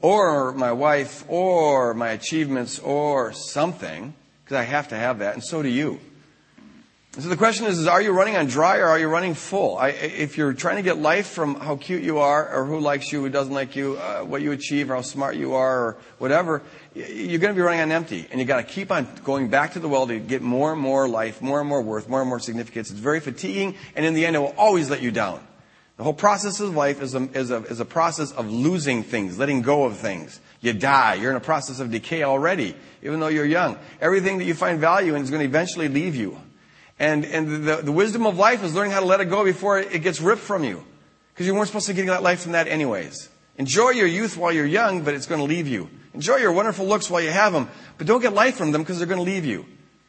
Or 0.00 0.52
my 0.52 0.72
wife, 0.72 1.24
or 1.28 1.94
my 1.94 2.10
achievements, 2.10 2.80
or 2.80 3.32
something. 3.32 4.14
Because 4.44 4.56
I 4.56 4.64
have 4.64 4.88
to 4.88 4.96
have 4.96 5.20
that, 5.20 5.34
and 5.34 5.44
so 5.44 5.62
do 5.62 5.68
you. 5.68 6.00
So 7.18 7.30
the 7.30 7.36
question 7.36 7.64
is, 7.64 7.78
is 7.78 7.86
are 7.86 8.02
you 8.02 8.12
running 8.12 8.36
on 8.36 8.44
dry 8.44 8.76
or 8.76 8.88
are 8.88 8.98
you 8.98 9.08
running 9.08 9.32
full? 9.32 9.78
I, 9.78 9.88
if 9.88 10.36
you're 10.36 10.52
trying 10.52 10.76
to 10.76 10.82
get 10.82 10.98
life 10.98 11.28
from 11.28 11.54
how 11.54 11.76
cute 11.76 12.02
you 12.02 12.18
are 12.18 12.46
or 12.54 12.66
who 12.66 12.78
likes 12.78 13.10
you, 13.10 13.22
who 13.22 13.30
doesn't 13.30 13.54
like 13.54 13.74
you, 13.74 13.96
uh, 13.96 14.20
what 14.20 14.42
you 14.42 14.52
achieve 14.52 14.90
or 14.90 14.96
how 14.96 15.00
smart 15.00 15.34
you 15.36 15.54
are 15.54 15.78
or 15.78 15.96
whatever, 16.18 16.60
you're 16.94 17.38
going 17.38 17.54
to 17.54 17.58
be 17.58 17.62
running 17.62 17.80
on 17.80 17.90
empty. 17.90 18.26
And 18.30 18.38
you've 18.38 18.48
got 18.48 18.58
to 18.58 18.64
keep 18.64 18.92
on 18.92 19.08
going 19.24 19.48
back 19.48 19.72
to 19.72 19.80
the 19.80 19.88
well 19.88 20.06
to 20.08 20.18
get 20.18 20.42
more 20.42 20.72
and 20.72 20.80
more 20.80 21.08
life, 21.08 21.40
more 21.40 21.58
and 21.58 21.66
more 21.66 21.80
worth, 21.80 22.06
more 22.06 22.20
and 22.20 22.28
more 22.28 22.38
significance. 22.38 22.90
It's 22.90 23.00
very 23.00 23.20
fatiguing 23.20 23.76
and 23.94 24.04
in 24.04 24.12
the 24.12 24.26
end 24.26 24.36
it 24.36 24.40
will 24.40 24.54
always 24.58 24.90
let 24.90 25.00
you 25.00 25.10
down. 25.10 25.40
The 25.96 26.04
whole 26.04 26.12
process 26.12 26.60
of 26.60 26.76
life 26.76 27.00
is 27.00 27.14
a, 27.14 27.22
is 27.32 27.50
a, 27.50 27.62
is 27.64 27.80
a 27.80 27.86
process 27.86 28.30
of 28.32 28.50
losing 28.50 29.02
things, 29.02 29.38
letting 29.38 29.62
go 29.62 29.84
of 29.84 29.96
things. 29.96 30.38
You 30.60 30.74
die. 30.74 31.14
You're 31.14 31.30
in 31.30 31.38
a 31.38 31.40
process 31.40 31.80
of 31.80 31.90
decay 31.90 32.24
already, 32.24 32.76
even 33.02 33.20
though 33.20 33.28
you're 33.28 33.46
young. 33.46 33.78
Everything 34.02 34.36
that 34.36 34.44
you 34.44 34.52
find 34.52 34.78
value 34.78 35.14
in 35.14 35.22
is 35.22 35.30
going 35.30 35.40
to 35.40 35.46
eventually 35.46 35.88
leave 35.88 36.14
you. 36.14 36.38
And, 36.98 37.24
and 37.24 37.66
the, 37.66 37.76
the 37.76 37.92
wisdom 37.92 38.26
of 38.26 38.38
life 38.38 38.64
is 38.64 38.74
learning 38.74 38.92
how 38.92 39.00
to 39.00 39.06
let 39.06 39.20
it 39.20 39.26
go 39.26 39.44
before 39.44 39.78
it 39.78 40.02
gets 40.02 40.20
ripped 40.20 40.42
from 40.42 40.64
you. 40.64 40.84
Because 41.32 41.46
you 41.46 41.54
weren't 41.54 41.66
supposed 41.66 41.86
to 41.86 41.92
get 41.92 42.06
that 42.06 42.22
life 42.22 42.40
from 42.40 42.52
that 42.52 42.68
anyways. 42.68 43.28
Enjoy 43.58 43.90
your 43.90 44.06
youth 44.06 44.36
while 44.36 44.52
you're 44.52 44.66
young, 44.66 45.02
but 45.02 45.14
it's 45.14 45.26
going 45.26 45.40
to 45.40 45.46
leave 45.46 45.68
you. 45.68 45.90
Enjoy 46.14 46.36
your 46.36 46.52
wonderful 46.52 46.86
looks 46.86 47.10
while 47.10 47.20
you 47.20 47.30
have 47.30 47.52
them, 47.52 47.68
but 47.98 48.06
don't 48.06 48.22
get 48.22 48.32
life 48.32 48.56
from 48.56 48.72
them 48.72 48.82
because 48.82 48.98
they're 48.98 49.06
going 49.06 49.18
to 49.18 49.30
leave 49.30 49.44
you. 49.44 49.66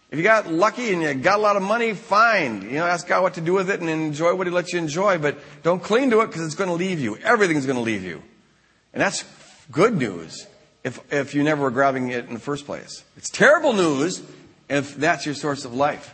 If 0.09 0.17
you 0.17 0.23
got 0.23 0.49
lucky 0.49 0.93
and 0.93 1.01
you 1.01 1.13
got 1.15 1.39
a 1.39 1.41
lot 1.41 1.57
of 1.57 1.63
money, 1.63 1.93
fine. 1.93 2.61
You 2.61 2.77
know, 2.77 2.85
ask 2.85 3.05
God 3.07 3.23
what 3.23 3.33
to 3.33 3.41
do 3.41 3.53
with 3.53 3.69
it 3.69 3.81
and 3.81 3.89
enjoy 3.89 4.33
what 4.35 4.47
He 4.47 4.53
lets 4.53 4.71
you 4.71 4.79
enjoy, 4.79 5.17
but 5.17 5.37
don't 5.63 5.83
cling 5.83 6.11
to 6.11 6.21
it 6.21 6.27
because 6.27 6.45
it's 6.45 6.55
going 6.55 6.69
to 6.69 6.75
leave 6.75 7.01
you. 7.01 7.17
Everything's 7.17 7.65
going 7.65 7.75
to 7.75 7.81
leave 7.81 8.03
you. 8.03 8.23
And 8.93 9.01
that's 9.01 9.25
good 9.69 9.97
news 9.97 10.47
if, 10.85 11.01
if 11.11 11.35
you 11.35 11.43
never 11.43 11.63
were 11.63 11.71
grabbing 11.71 12.09
it 12.11 12.25
in 12.25 12.33
the 12.33 12.39
first 12.39 12.65
place. 12.65 13.03
It's 13.17 13.29
terrible 13.29 13.73
news 13.73 14.23
if 14.69 14.95
that's 14.95 15.25
your 15.25 15.35
source 15.35 15.65
of 15.65 15.73
life. 15.73 16.13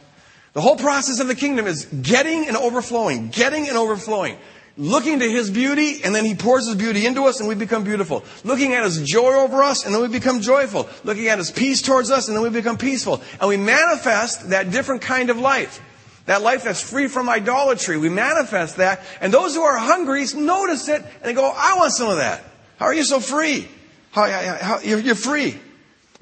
The 0.53 0.61
whole 0.61 0.75
process 0.75 1.19
of 1.19 1.27
the 1.27 1.35
kingdom 1.35 1.65
is 1.65 1.85
getting 1.85 2.47
and 2.47 2.55
overflowing, 2.55 3.29
getting 3.29 3.67
and 3.67 3.77
overflowing. 3.77 4.37
Looking 4.75 5.19
to 5.19 5.29
His 5.29 5.51
beauty, 5.51 6.03
and 6.03 6.15
then 6.15 6.25
He 6.25 6.33
pours 6.33 6.67
His 6.67 6.75
beauty 6.75 7.05
into 7.05 7.25
us, 7.25 7.39
and 7.39 7.47
we 7.47 7.53
become 7.53 7.83
beautiful. 7.83 8.23
Looking 8.43 8.73
at 8.73 8.83
His 8.83 9.03
joy 9.03 9.33
over 9.33 9.61
us, 9.61 9.85
and 9.85 9.93
then 9.93 10.01
we 10.01 10.07
become 10.07 10.41
joyful. 10.41 10.89
Looking 11.03 11.27
at 11.27 11.37
His 11.37 11.51
peace 11.51 11.81
towards 11.81 12.09
us, 12.09 12.27
and 12.27 12.35
then 12.35 12.43
we 12.43 12.49
become 12.49 12.77
peaceful. 12.77 13.21
And 13.39 13.49
we 13.49 13.57
manifest 13.57 14.49
that 14.49 14.71
different 14.71 15.01
kind 15.01 15.29
of 15.29 15.37
life. 15.37 15.79
That 16.25 16.41
life 16.41 16.63
that's 16.63 16.81
free 16.81 17.07
from 17.07 17.29
idolatry. 17.29 17.97
We 17.97 18.09
manifest 18.09 18.77
that, 18.77 19.03
and 19.21 19.33
those 19.33 19.53
who 19.53 19.61
are 19.61 19.77
hungry 19.77 20.25
notice 20.35 20.87
it, 20.87 21.01
and 21.01 21.23
they 21.23 21.33
go, 21.33 21.51
I 21.55 21.75
want 21.77 21.93
some 21.93 22.09
of 22.09 22.17
that. 22.17 22.43
How 22.77 22.85
are 22.85 22.93
you 22.93 23.03
so 23.03 23.19
free? 23.19 23.67
How, 24.11 24.29
how, 24.29 24.55
how 24.55 24.79
you're, 24.79 24.99
you're 24.99 25.15
free. 25.15 25.59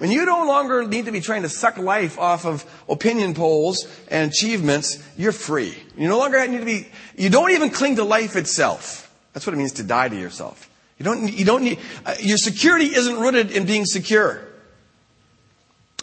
When 0.02 0.10
you 0.10 0.26
no 0.26 0.48
longer 0.48 0.84
need 0.88 1.06
to 1.06 1.12
be 1.12 1.22
trying 1.22 1.44
to 1.44 1.50
suck 1.50 1.78
life 1.78 2.18
off 2.18 2.44
of 2.44 2.66
opinion 2.90 3.36
polls 3.36 3.88
and 4.08 4.32
achievements, 4.32 4.98
you're 5.16 5.32
free. 5.32 5.78
You 5.96 6.08
no 6.08 6.18
longer 6.18 6.48
need 6.48 6.58
to 6.58 6.66
be, 6.66 6.88
you 7.16 7.30
don't 7.30 7.52
even 7.52 7.70
cling 7.70 7.98
to 7.98 8.04
life 8.04 8.36
itself. 8.36 9.14
That's 9.34 9.46
what 9.46 9.54
it 9.54 9.58
means 9.58 9.74
to 9.74 9.84
die 9.84 10.10
to 10.10 10.16
yourself. 10.16 10.68
You 10.98 11.06
don't, 11.06 11.32
you 11.32 11.46
don't 11.46 11.64
need, 11.64 11.78
uh, 12.04 12.16
your 12.20 12.38
security 12.38 12.86
isn't 12.86 13.20
rooted 13.20 13.52
in 13.52 13.68
being 13.68 13.86
secure. 13.86 14.42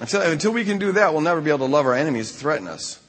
Until, 0.01 0.23
until 0.23 0.53
we 0.53 0.65
can 0.65 0.79
do 0.79 0.93
that, 0.93 1.13
we'll 1.13 1.23
never 1.23 1.41
be 1.41 1.51
able 1.51 1.67
to 1.67 1.73
love 1.73 1.85
our 1.85 1.95
enemies 1.95 2.31
threaten 2.31 2.69
us. 2.69 3.01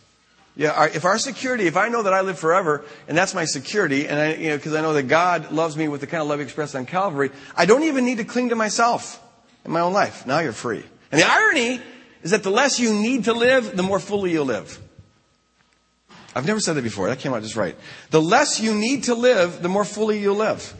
Yeah, 0.55 0.71
our, 0.71 0.87
if 0.87 1.05
our 1.05 1.19
security, 1.19 1.67
if 1.67 1.77
I 1.77 1.89
know 1.89 2.01
that 2.01 2.15
I 2.15 2.21
live 2.21 2.39
forever, 2.39 2.83
and 3.07 3.15
that's 3.15 3.35
my 3.35 3.45
security, 3.45 4.07
and 4.07 4.19
I, 4.19 4.33
you 4.33 4.49
know, 4.49 4.57
because 4.57 4.73
I 4.73 4.81
know 4.81 4.93
that 4.93 5.03
God 5.03 5.51
loves 5.51 5.77
me 5.77 5.87
with 5.87 6.01
the 6.01 6.07
kind 6.07 6.23
of 6.23 6.29
love 6.29 6.39
expressed 6.39 6.75
on 6.75 6.87
Calvary, 6.87 7.29
I 7.55 7.67
don't 7.67 7.83
even 7.83 8.05
need 8.05 8.17
to 8.17 8.25
cling 8.25 8.49
to 8.49 8.55
myself 8.55 9.23
in 9.69 9.73
my 9.73 9.81
own 9.81 9.93
life. 9.93 10.25
Now 10.25 10.39
you're 10.39 10.51
free. 10.51 10.83
And 11.11 11.21
the 11.21 11.29
irony 11.29 11.79
is 12.23 12.31
that 12.31 12.43
the 12.43 12.49
less 12.49 12.79
you 12.79 12.93
need 12.93 13.25
to 13.25 13.33
live, 13.33 13.77
the 13.77 13.83
more 13.83 13.99
fully 13.99 14.31
you'll 14.31 14.45
live. 14.45 14.79
I've 16.35 16.45
never 16.45 16.59
said 16.59 16.73
that 16.73 16.81
before. 16.81 17.07
That 17.07 17.19
came 17.19 17.33
out 17.33 17.43
just 17.43 17.55
right. 17.55 17.75
The 18.09 18.21
less 18.21 18.59
you 18.59 18.73
need 18.73 19.05
to 19.05 19.15
live, 19.15 19.61
the 19.61 19.69
more 19.69 19.85
fully 19.85 20.19
you'll 20.19 20.35
live. 20.35 20.73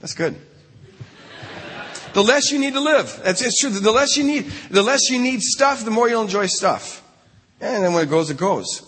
That's 0.00 0.14
good. 0.14 0.36
The 2.14 2.22
less 2.22 2.50
you 2.50 2.58
need 2.58 2.72
to 2.72 2.80
live. 2.80 3.20
That's 3.22 3.42
it's 3.42 3.60
true. 3.60 3.70
The 3.70 3.92
less 3.92 4.16
you 4.16 4.24
need, 4.24 4.50
the 4.70 4.82
less 4.82 5.10
you 5.10 5.20
need 5.20 5.42
stuff, 5.42 5.84
the 5.84 5.90
more 5.90 6.08
you'll 6.08 6.22
enjoy 6.22 6.46
stuff. 6.46 7.02
And 7.60 7.84
then 7.84 7.92
when 7.92 8.04
it 8.04 8.10
goes, 8.10 8.30
it 8.30 8.38
goes. 8.38 8.82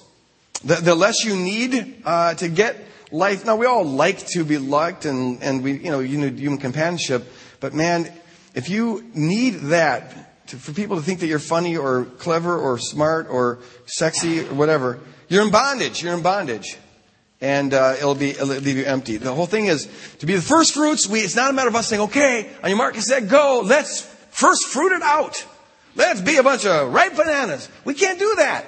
the, 0.65 0.77
the 0.77 0.95
less 0.95 1.25
you 1.25 1.37
need 1.37 2.03
uh, 2.05 2.35
to 2.35 2.49
get 2.49 2.77
life. 3.11 3.45
Now, 3.45 3.57
we 3.57 3.67
all 3.67 3.85
like 3.85 4.27
to 4.29 4.45
be 4.45 4.59
liked 4.59 5.05
and, 5.05 5.43
and 5.43 5.63
we, 5.63 5.73
you 5.73 5.91
know, 5.91 6.01
you 6.01 6.19
need 6.19 6.39
human 6.39 6.59
companionship. 6.59 7.31
But 7.61 7.75
man, 7.75 8.13
if 8.55 8.69
you 8.69 9.09
need 9.15 9.55
that 9.71 10.49
to, 10.49 10.57
for 10.57 10.73
people 10.73 10.97
to 10.97 11.03
think 11.03 11.21
that 11.21 11.27
you're 11.27 11.39
funny 11.39 11.77
or 11.77 12.05
clever 12.05 12.59
or 12.59 12.79
smart 12.79 13.29
or 13.31 13.61
sexy 13.87 14.41
or 14.41 14.55
whatever, 14.55 14.99
you're 15.29 15.45
in 15.45 15.51
bondage. 15.51 16.03
You're 16.03 16.15
in 16.15 16.23
bondage. 16.23 16.77
And 17.41 17.73
uh, 17.73 17.95
it'll, 17.97 18.15
be, 18.15 18.31
it'll 18.31 18.49
leave 18.49 18.77
you 18.77 18.85
empty. 18.85 19.17
The 19.17 19.33
whole 19.33 19.47
thing 19.47 19.67
is 19.67 19.89
to 20.19 20.27
be 20.27 20.35
the 20.35 20.43
first 20.43 20.75
fruits. 20.75 21.09
We, 21.09 21.21
it's 21.21 21.37
not 21.37 21.51
a 21.51 21.53
matter 21.53 21.69
of 21.69 21.77
us 21.77 21.87
saying, 21.87 22.03
okay, 22.03 22.51
on 22.63 22.69
your 22.69 22.77
mark, 22.77 22.97
said, 22.97 23.29
go. 23.29 23.63
Let's 23.65 24.03
first 24.31 24.67
fruit 24.67 24.93
it 24.93 25.03
out. 25.03 25.47
Let's 25.97 26.21
be 26.21 26.37
a 26.37 26.43
bunch 26.43 26.67
of 26.67 26.93
ripe 26.93 27.17
bananas. 27.17 27.69
We 27.85 27.95
can't 27.95 28.19
do 28.19 28.35
that. 28.37 28.67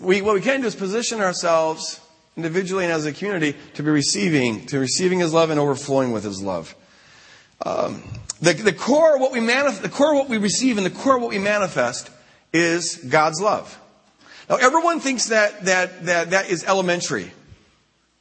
We, 0.00 0.22
what 0.22 0.34
we 0.34 0.40
can 0.40 0.62
do 0.62 0.66
is 0.66 0.74
position 0.74 1.20
ourselves 1.20 2.00
individually 2.36 2.84
and 2.84 2.92
as 2.92 3.04
a 3.04 3.12
community 3.12 3.56
to 3.74 3.82
be 3.82 3.90
receiving, 3.90 4.66
to 4.66 4.78
receiving 4.78 5.18
His 5.18 5.34
love 5.34 5.50
and 5.50 5.60
overflowing 5.60 6.12
with 6.12 6.24
His 6.24 6.40
love. 6.42 6.74
Um, 7.64 8.02
the, 8.40 8.54
the 8.54 8.72
core 8.72 9.18
what 9.18 9.32
we 9.32 9.40
manif- 9.40 9.82
the 9.82 9.88
core 9.88 10.14
what 10.14 10.28
we 10.28 10.38
receive 10.38 10.76
and 10.76 10.86
the 10.86 10.90
core 10.90 11.18
what 11.18 11.30
we 11.30 11.38
manifest 11.38 12.10
is 12.52 12.96
God's 12.96 13.40
love. 13.40 13.78
Now 14.48 14.56
everyone 14.56 15.00
thinks 15.00 15.26
that 15.26 15.66
that 15.66 16.06
that 16.06 16.30
that 16.30 16.50
is 16.50 16.64
elementary. 16.64 17.30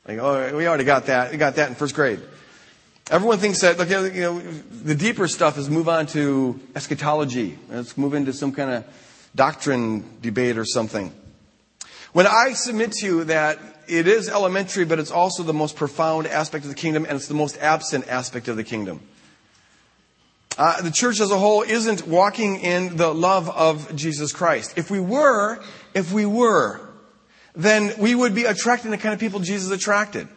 Like, 0.08 0.20
oh, 0.20 0.58
we 0.58 0.68
already 0.68 0.86
got 0.86 1.06
that. 1.06 1.32
We 1.32 1.38
got 1.38 1.56
that 1.56 1.70
in 1.70 1.76
first 1.76 1.96
grade. 1.96 2.20
Everyone 3.12 3.40
thinks 3.40 3.62
that, 3.62 3.78
look, 3.80 3.90
you 3.90 4.22
know, 4.22 4.40
the 4.40 4.94
deeper 4.94 5.28
stuff 5.28 5.58
is 5.58 5.70
move 5.70 5.90
on 5.90 6.06
to 6.08 6.60
eschatology. 6.76 7.58
Let's 7.70 7.98
move 7.98 8.14
into 8.14 8.34
some 8.34 8.52
kind 8.52 8.70
of 8.70 8.86
doctrine 9.36 10.04
debate 10.22 10.58
or 10.58 10.66
something. 10.66 11.12
When 12.14 12.28
I 12.28 12.54
submit 12.54 12.92
to 12.94 13.06
you 13.06 13.24
that 13.26 13.60
it 13.88 14.08
is 14.08 14.30
elementary, 14.30 14.86
but 14.86 15.00
it's 15.00 15.12
also 15.12 15.42
the 15.42 15.54
most 15.54 15.76
profound 15.76 16.28
aspect 16.28 16.66
of 16.66 16.70
the 16.70 16.76
kingdom, 16.76 17.06
and 17.06 17.16
it's 17.16 17.28
the 17.28 17.34
most 17.34 17.58
absent 17.60 18.08
aspect 18.08 18.48
of 18.48 18.58
the 18.58 18.64
kingdom. 18.64 19.00
Uh, 20.60 20.82
the 20.82 20.92
church 20.92 21.22
as 21.22 21.32
a 21.32 21.38
whole 21.38 21.62
isn't 21.62 22.06
walking 22.06 22.60
in 22.60 22.98
the 22.98 23.14
love 23.14 23.50
of 23.50 23.96
Jesus 23.96 24.34
Christ. 24.34 24.74
If 24.78 24.92
we 24.92 25.00
were, 25.00 25.64
if 25.94 26.12
we 26.12 26.26
were, 26.26 26.82
then 27.56 27.94
we 27.98 28.14
would 28.14 28.36
be 28.36 28.44
attracting 28.44 28.92
the 28.92 28.98
kind 28.98 29.14
of 29.14 29.22
people 29.22 29.40
Jesus 29.40 29.72
attracted. 29.72 30.28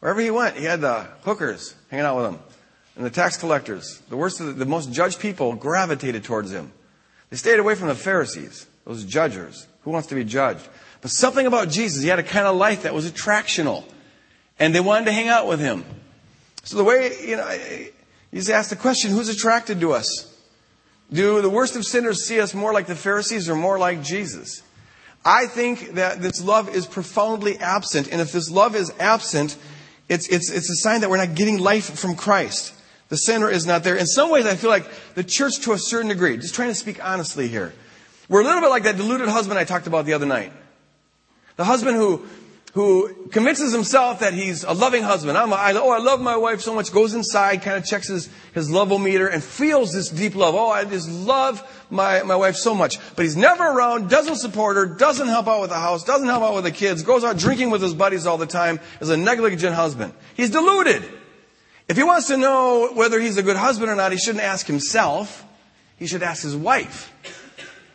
Wherever 0.00 0.20
he 0.20 0.32
went, 0.32 0.56
he 0.56 0.64
had 0.64 0.80
the 0.80 1.06
hookers 1.22 1.76
hanging 1.88 2.04
out 2.04 2.16
with 2.16 2.26
him, 2.32 2.40
and 2.96 3.06
the 3.06 3.10
tax 3.10 3.36
collectors. 3.36 4.02
The 4.08 4.16
worst 4.16 4.40
of 4.40 4.46
the, 4.46 4.52
the 4.54 4.66
most 4.66 4.90
judged 4.90 5.20
people 5.20 5.54
gravitated 5.54 6.24
towards 6.24 6.50
him. 6.50 6.72
They 7.28 7.36
stayed 7.36 7.60
away 7.60 7.76
from 7.76 7.86
the 7.86 7.94
Pharisees, 7.94 8.66
those 8.84 9.04
judgers. 9.04 9.68
Who 9.82 9.92
wants 9.92 10.08
to 10.08 10.16
be 10.16 10.24
judged? 10.24 10.66
But 11.00 11.12
something 11.12 11.46
about 11.46 11.68
Jesus, 11.68 12.02
he 12.02 12.08
had 12.08 12.18
a 12.18 12.24
kind 12.24 12.48
of 12.48 12.56
life 12.56 12.82
that 12.82 12.92
was 12.92 13.08
attractional. 13.08 13.84
And 14.58 14.74
they 14.74 14.80
wanted 14.80 15.04
to 15.04 15.12
hang 15.12 15.28
out 15.28 15.46
with 15.46 15.60
him. 15.60 15.84
So 16.64 16.76
the 16.76 16.82
way, 16.82 17.12
you 17.24 17.36
know, 17.36 17.48
you 18.32 18.38
just 18.38 18.50
ask 18.50 18.70
the 18.70 18.76
question, 18.76 19.10
who's 19.10 19.28
attracted 19.28 19.80
to 19.80 19.92
us? 19.92 20.26
Do 21.12 21.42
the 21.42 21.50
worst 21.50 21.74
of 21.74 21.84
sinners 21.84 22.24
see 22.24 22.40
us 22.40 22.54
more 22.54 22.72
like 22.72 22.86
the 22.86 22.94
Pharisees 22.94 23.48
or 23.48 23.56
more 23.56 23.78
like 23.78 24.02
Jesus? 24.02 24.62
I 25.24 25.46
think 25.46 25.94
that 25.94 26.22
this 26.22 26.42
love 26.42 26.74
is 26.74 26.86
profoundly 26.86 27.58
absent. 27.58 28.08
And 28.10 28.20
if 28.20 28.32
this 28.32 28.50
love 28.50 28.76
is 28.76 28.92
absent, 29.00 29.56
it's, 30.08 30.28
it's, 30.28 30.50
it's 30.50 30.70
a 30.70 30.76
sign 30.76 31.00
that 31.00 31.10
we're 31.10 31.18
not 31.18 31.34
getting 31.34 31.58
life 31.58 31.98
from 31.98 32.14
Christ. 32.14 32.74
The 33.08 33.16
sinner 33.16 33.50
is 33.50 33.66
not 33.66 33.82
there. 33.82 33.96
In 33.96 34.06
some 34.06 34.30
ways, 34.30 34.46
I 34.46 34.54
feel 34.54 34.70
like 34.70 34.86
the 35.14 35.24
church, 35.24 35.60
to 35.60 35.72
a 35.72 35.78
certain 35.78 36.08
degree, 36.08 36.36
just 36.36 36.54
trying 36.54 36.68
to 36.68 36.74
speak 36.74 37.04
honestly 37.04 37.48
here, 37.48 37.74
we're 38.28 38.42
a 38.42 38.44
little 38.44 38.60
bit 38.60 38.70
like 38.70 38.84
that 38.84 38.96
deluded 38.96 39.28
husband 39.28 39.58
I 39.58 39.64
talked 39.64 39.88
about 39.88 40.06
the 40.06 40.12
other 40.12 40.26
night. 40.26 40.52
The 41.56 41.64
husband 41.64 41.96
who, 41.96 42.24
who 42.72 43.28
convinces 43.30 43.72
himself 43.72 44.20
that 44.20 44.32
he's 44.32 44.62
a 44.62 44.72
loving 44.72 45.02
husband. 45.02 45.36
I'm 45.36 45.52
a, 45.52 45.56
I, 45.56 45.72
oh, 45.72 45.90
I 45.90 45.98
love 45.98 46.20
my 46.20 46.36
wife 46.36 46.60
so 46.60 46.74
much. 46.74 46.92
Goes 46.92 47.14
inside, 47.14 47.62
kind 47.62 47.76
of 47.76 47.84
checks 47.84 48.08
his, 48.08 48.28
his 48.54 48.70
meter 48.70 49.26
and 49.26 49.42
feels 49.42 49.92
this 49.92 50.08
deep 50.08 50.36
love. 50.36 50.54
Oh, 50.54 50.70
I 50.70 50.84
just 50.84 51.10
love 51.10 51.62
my, 51.90 52.22
my 52.22 52.36
wife 52.36 52.54
so 52.56 52.74
much. 52.74 52.98
But 53.16 53.24
he's 53.24 53.36
never 53.36 53.64
around, 53.64 54.08
doesn't 54.08 54.36
support 54.36 54.76
her, 54.76 54.86
doesn't 54.86 55.26
help 55.26 55.48
out 55.48 55.60
with 55.62 55.70
the 55.70 55.76
house, 55.76 56.04
doesn't 56.04 56.28
help 56.28 56.44
out 56.44 56.54
with 56.54 56.64
the 56.64 56.70
kids, 56.70 57.02
goes 57.02 57.24
out 57.24 57.36
drinking 57.36 57.70
with 57.70 57.82
his 57.82 57.94
buddies 57.94 58.26
all 58.26 58.38
the 58.38 58.46
time, 58.46 58.78
is 59.00 59.10
a 59.10 59.16
negligent 59.16 59.74
husband. 59.74 60.14
He's 60.36 60.50
deluded. 60.50 61.02
If 61.88 61.96
he 61.96 62.04
wants 62.04 62.28
to 62.28 62.36
know 62.36 62.92
whether 62.94 63.18
he's 63.18 63.36
a 63.36 63.42
good 63.42 63.56
husband 63.56 63.90
or 63.90 63.96
not, 63.96 64.12
he 64.12 64.18
shouldn't 64.18 64.44
ask 64.44 64.66
himself. 64.66 65.44
He 65.96 66.06
should 66.06 66.22
ask 66.22 66.42
his 66.42 66.54
wife 66.54 67.12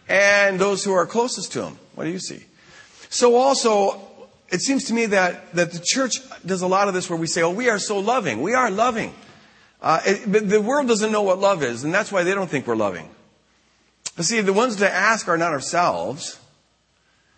and 0.07 0.59
those 0.59 0.83
who 0.83 0.91
are 0.93 1.05
closest 1.05 1.53
to 1.53 1.63
him. 1.63 1.79
What 1.95 2.03
do 2.03 2.11
you 2.11 2.19
see? 2.19 2.43
So 3.09 3.35
also, 3.35 4.04
it 4.49 4.61
seems 4.61 4.85
to 4.85 4.93
me 4.93 5.07
that, 5.07 5.53
that 5.53 5.71
the 5.71 5.81
church 5.83 6.19
does 6.45 6.61
a 6.61 6.67
lot 6.67 6.87
of 6.87 6.93
this 6.93 7.09
where 7.09 7.17
we 7.19 7.27
say, 7.27 7.41
oh, 7.41 7.49
we 7.49 7.69
are 7.69 7.79
so 7.79 7.99
loving. 7.99 8.41
We 8.41 8.53
are 8.53 8.69
loving. 8.69 9.13
Uh, 9.81 10.01
it, 10.05 10.31
but 10.31 10.49
the 10.49 10.61
world 10.61 10.87
doesn't 10.87 11.11
know 11.11 11.23
what 11.23 11.39
love 11.39 11.63
is, 11.63 11.83
and 11.83 11.93
that's 11.93 12.11
why 12.11 12.23
they 12.23 12.33
don't 12.33 12.49
think 12.49 12.67
we're 12.67 12.75
loving. 12.75 13.09
But 14.15 14.25
see, 14.25 14.41
the 14.41 14.53
ones 14.53 14.77
to 14.77 14.91
ask 14.91 15.27
are 15.27 15.37
not 15.37 15.51
ourselves. 15.51 16.39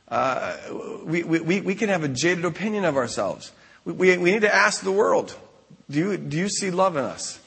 Uh, 0.08 0.56
we, 1.04 1.24
we, 1.24 1.62
we 1.62 1.76
can 1.76 1.90
have 1.90 2.04
a 2.04 2.08
jaded 2.08 2.46
opinion 2.46 2.86
of 2.86 2.96
ourselves. 2.96 3.52
We, 3.84 3.94
we, 3.94 4.18
we 4.18 4.32
need 4.32 4.42
to 4.42 4.54
ask 4.54 4.82
the 4.82 4.92
world, 4.92 5.36
do 5.90 6.00
you, 6.00 6.18
do 6.18 6.38
you 6.38 6.50
see 6.50 6.72
love 6.72 6.96
in 6.98 7.04
us? 7.04 7.40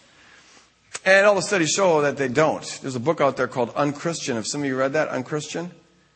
And 1.05 1.27
all 1.27 1.35
the 1.35 1.43
studies 1.43 1.71
show 1.71 2.03
that 2.03 2.17
they 2.17 2.29
don't. 2.29 2.79
There's 2.83 2.97
a 2.97 3.01
book 3.01 3.21
out 3.21 3.37
there 3.37 3.49
called 3.49 3.73
Unchristian. 3.75 4.37
Have 4.37 4.47
some 4.47 4.63
of 4.63 4.67
you 4.67 4.77
read 4.77 4.95
that? 4.95 5.09
Unchristian? 5.09 5.71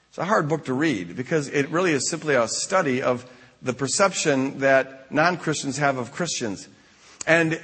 It's 0.09 0.19
a 0.19 0.25
hard 0.25 0.49
book 0.49 0.67
to 0.67 0.75
read 0.75 1.17
because 1.17 1.49
it 1.49 1.69
really 1.71 1.93
is 1.93 2.09
simply 2.09 2.35
a 2.35 2.47
study 2.47 3.01
of 3.01 3.25
the 3.65 3.73
perception 3.73 4.61
that 4.61 5.11
non 5.11 5.39
Christians 5.39 5.79
have 5.79 5.97
of 5.97 6.13
Christians. 6.13 6.69
And 7.27 7.61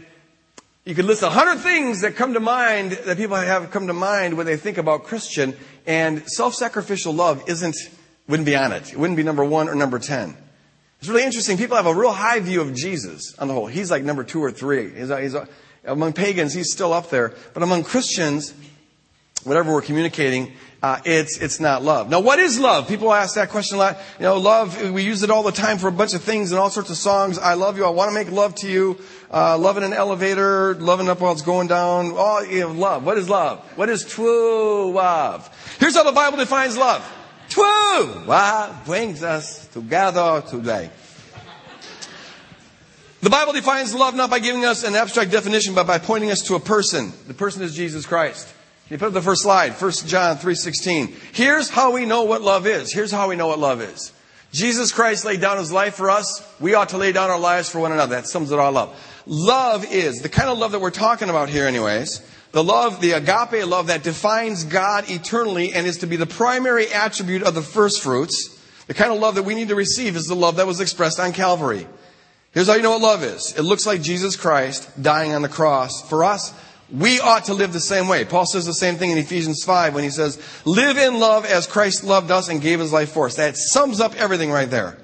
you 0.84 0.94
could 0.94 1.04
list 1.04 1.22
a 1.22 1.30
hundred 1.30 1.60
things 1.60 2.00
that 2.00 2.16
come 2.16 2.32
to 2.34 2.40
mind, 2.40 2.92
that 2.92 3.18
people 3.18 3.36
have 3.36 3.70
come 3.70 3.86
to 3.86 3.92
mind 3.92 4.36
when 4.36 4.46
they 4.46 4.56
think 4.56 4.78
about 4.78 5.04
Christian, 5.04 5.54
and 5.86 6.28
self 6.28 6.54
sacrificial 6.54 7.12
love 7.12 7.44
isn't, 7.48 7.76
wouldn't 8.26 8.46
be 8.46 8.56
on 8.56 8.72
it. 8.72 8.92
It 8.92 8.98
wouldn't 8.98 9.18
be 9.18 9.22
number 9.22 9.44
one 9.44 9.68
or 9.68 9.74
number 9.74 9.98
ten. 9.98 10.36
It's 10.98 11.08
really 11.08 11.24
interesting. 11.24 11.56
People 11.56 11.76
have 11.76 11.86
a 11.86 11.94
real 11.94 12.12
high 12.12 12.40
view 12.40 12.60
of 12.60 12.74
Jesus 12.74 13.34
on 13.38 13.48
the 13.48 13.54
whole. 13.54 13.66
He's 13.66 13.90
like 13.90 14.02
number 14.02 14.24
two 14.24 14.42
or 14.42 14.50
three. 14.50 14.90
He's, 14.90 15.08
he's, 15.08 15.36
among 15.84 16.12
pagans, 16.14 16.52
he's 16.52 16.72
still 16.72 16.92
up 16.92 17.08
there. 17.10 17.34
But 17.54 17.62
among 17.62 17.84
Christians, 17.84 18.52
whatever 19.44 19.72
we're 19.72 19.82
communicating, 19.82 20.52
uh, 20.82 20.98
it's 21.04 21.36
it's 21.38 21.60
not 21.60 21.82
love. 21.82 22.08
Now, 22.08 22.20
what 22.20 22.38
is 22.38 22.58
love? 22.58 22.88
People 22.88 23.12
ask 23.12 23.34
that 23.34 23.50
question 23.50 23.76
a 23.76 23.80
lot. 23.80 23.98
You 24.18 24.24
know, 24.24 24.38
love. 24.38 24.90
We 24.90 25.02
use 25.02 25.22
it 25.22 25.30
all 25.30 25.42
the 25.42 25.52
time 25.52 25.76
for 25.76 25.88
a 25.88 25.92
bunch 25.92 26.14
of 26.14 26.22
things 26.22 26.52
and 26.52 26.58
all 26.58 26.70
sorts 26.70 26.88
of 26.88 26.96
songs. 26.96 27.38
I 27.38 27.52
love 27.52 27.76
you. 27.76 27.84
I 27.84 27.90
want 27.90 28.08
to 28.10 28.14
make 28.14 28.30
love 28.30 28.54
to 28.56 28.68
you. 28.68 28.98
Uh, 29.30 29.58
love 29.58 29.76
in 29.76 29.82
an 29.82 29.92
elevator. 29.92 30.74
Loving 30.76 31.10
up 31.10 31.20
while 31.20 31.32
it's 31.32 31.42
going 31.42 31.68
down. 31.68 32.12
All 32.12 32.44
you 32.46 32.60
know, 32.60 32.72
love. 32.72 33.04
What 33.04 33.18
is 33.18 33.28
love? 33.28 33.60
What 33.76 33.90
is 33.90 34.06
true 34.06 34.90
love? 34.92 35.48
Here's 35.78 35.94
how 35.94 36.02
the 36.02 36.12
Bible 36.12 36.38
defines 36.38 36.78
love. 36.78 37.06
True 37.50 38.24
love 38.26 38.84
brings 38.86 39.22
us 39.22 39.66
together 39.66 40.42
today. 40.48 40.90
The 43.20 43.28
Bible 43.28 43.52
defines 43.52 43.94
love 43.94 44.14
not 44.14 44.30
by 44.30 44.38
giving 44.38 44.64
us 44.64 44.82
an 44.82 44.94
abstract 44.94 45.30
definition, 45.30 45.74
but 45.74 45.86
by 45.86 45.98
pointing 45.98 46.30
us 46.30 46.40
to 46.44 46.54
a 46.54 46.60
person. 46.60 47.12
The 47.26 47.34
person 47.34 47.60
is 47.60 47.76
Jesus 47.76 48.06
Christ. 48.06 48.54
You 48.90 48.98
put 48.98 49.06
up 49.06 49.12
the 49.12 49.22
first 49.22 49.42
slide? 49.42 49.74
1 49.74 49.92
John 50.06 50.36
3.16. 50.36 51.14
Here's 51.32 51.70
how 51.70 51.92
we 51.92 52.06
know 52.06 52.24
what 52.24 52.42
love 52.42 52.66
is. 52.66 52.92
Here's 52.92 53.12
how 53.12 53.28
we 53.28 53.36
know 53.36 53.46
what 53.46 53.60
love 53.60 53.80
is. 53.80 54.12
Jesus 54.50 54.90
Christ 54.90 55.24
laid 55.24 55.40
down 55.40 55.58
his 55.58 55.70
life 55.70 55.94
for 55.94 56.10
us. 56.10 56.44
We 56.58 56.74
ought 56.74 56.88
to 56.88 56.98
lay 56.98 57.12
down 57.12 57.30
our 57.30 57.38
lives 57.38 57.70
for 57.70 57.78
one 57.78 57.92
another. 57.92 58.16
That 58.16 58.26
sums 58.26 58.50
it 58.50 58.58
all 58.58 58.76
up. 58.76 58.96
Love 59.26 59.86
is 59.92 60.22
the 60.22 60.28
kind 60.28 60.48
of 60.48 60.58
love 60.58 60.72
that 60.72 60.80
we're 60.80 60.90
talking 60.90 61.30
about 61.30 61.48
here 61.48 61.66
anyways. 61.66 62.20
The 62.50 62.64
love, 62.64 63.00
the 63.00 63.12
agape 63.12 63.64
love 63.64 63.86
that 63.86 64.02
defines 64.02 64.64
God 64.64 65.08
eternally 65.08 65.72
and 65.72 65.86
is 65.86 65.98
to 65.98 66.08
be 66.08 66.16
the 66.16 66.26
primary 66.26 66.92
attribute 66.92 67.44
of 67.44 67.54
the 67.54 67.62
first 67.62 68.02
fruits. 68.02 68.58
The 68.88 68.94
kind 68.94 69.12
of 69.12 69.20
love 69.20 69.36
that 69.36 69.44
we 69.44 69.54
need 69.54 69.68
to 69.68 69.76
receive 69.76 70.16
is 70.16 70.26
the 70.26 70.34
love 70.34 70.56
that 70.56 70.66
was 70.66 70.80
expressed 70.80 71.20
on 71.20 71.32
Calvary. 71.32 71.86
Here's 72.50 72.66
how 72.66 72.74
you 72.74 72.82
know 72.82 72.90
what 72.90 73.02
love 73.02 73.22
is. 73.22 73.54
It 73.56 73.62
looks 73.62 73.86
like 73.86 74.02
Jesus 74.02 74.34
Christ 74.34 75.00
dying 75.00 75.32
on 75.32 75.42
the 75.42 75.48
cross 75.48 76.02
for 76.08 76.24
us. 76.24 76.52
We 76.92 77.20
ought 77.20 77.44
to 77.44 77.54
live 77.54 77.72
the 77.72 77.80
same 77.80 78.08
way. 78.08 78.24
Paul 78.24 78.46
says 78.46 78.66
the 78.66 78.74
same 78.74 78.96
thing 78.96 79.10
in 79.10 79.18
Ephesians 79.18 79.62
5 79.64 79.94
when 79.94 80.04
he 80.04 80.10
says, 80.10 80.40
live 80.64 80.96
in 80.96 81.18
love 81.18 81.44
as 81.44 81.66
Christ 81.66 82.04
loved 82.04 82.30
us 82.30 82.48
and 82.48 82.60
gave 82.60 82.80
his 82.80 82.92
life 82.92 83.12
for 83.12 83.26
us. 83.26 83.36
That 83.36 83.56
sums 83.56 84.00
up 84.00 84.14
everything 84.16 84.50
right 84.50 84.70
there. 84.70 84.98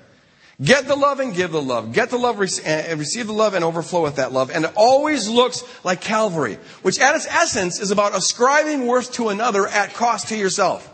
Get 0.63 0.89
the 0.89 0.97
love 0.97 1.21
and 1.21 1.35
give 1.35 1.53
the 1.53 1.61
love. 1.61 1.93
Get 1.93 2.11
the 2.11 2.19
love 2.19 2.41
and 2.65 2.99
receive 2.99 3.27
the 3.27 3.33
love 3.33 3.55
and 3.55 3.65
overflow 3.65 4.03
with 4.03 4.17
that 4.17 4.33
love. 4.33 4.51
And 4.51 4.65
it 4.65 4.73
always 4.75 5.29
looks 5.29 5.63
like 5.85 6.01
Calvary, 6.01 6.59
which 6.83 6.99
at 6.99 7.15
its 7.15 7.27
essence 7.27 7.79
is 7.79 7.91
about 7.91 8.17
ascribing 8.17 8.87
worth 8.87 9.13
to 9.15 9.29
another 9.29 9.67
at 9.67 9.93
cost 9.95 10.29
to 10.29 10.37
yourself. 10.37 10.93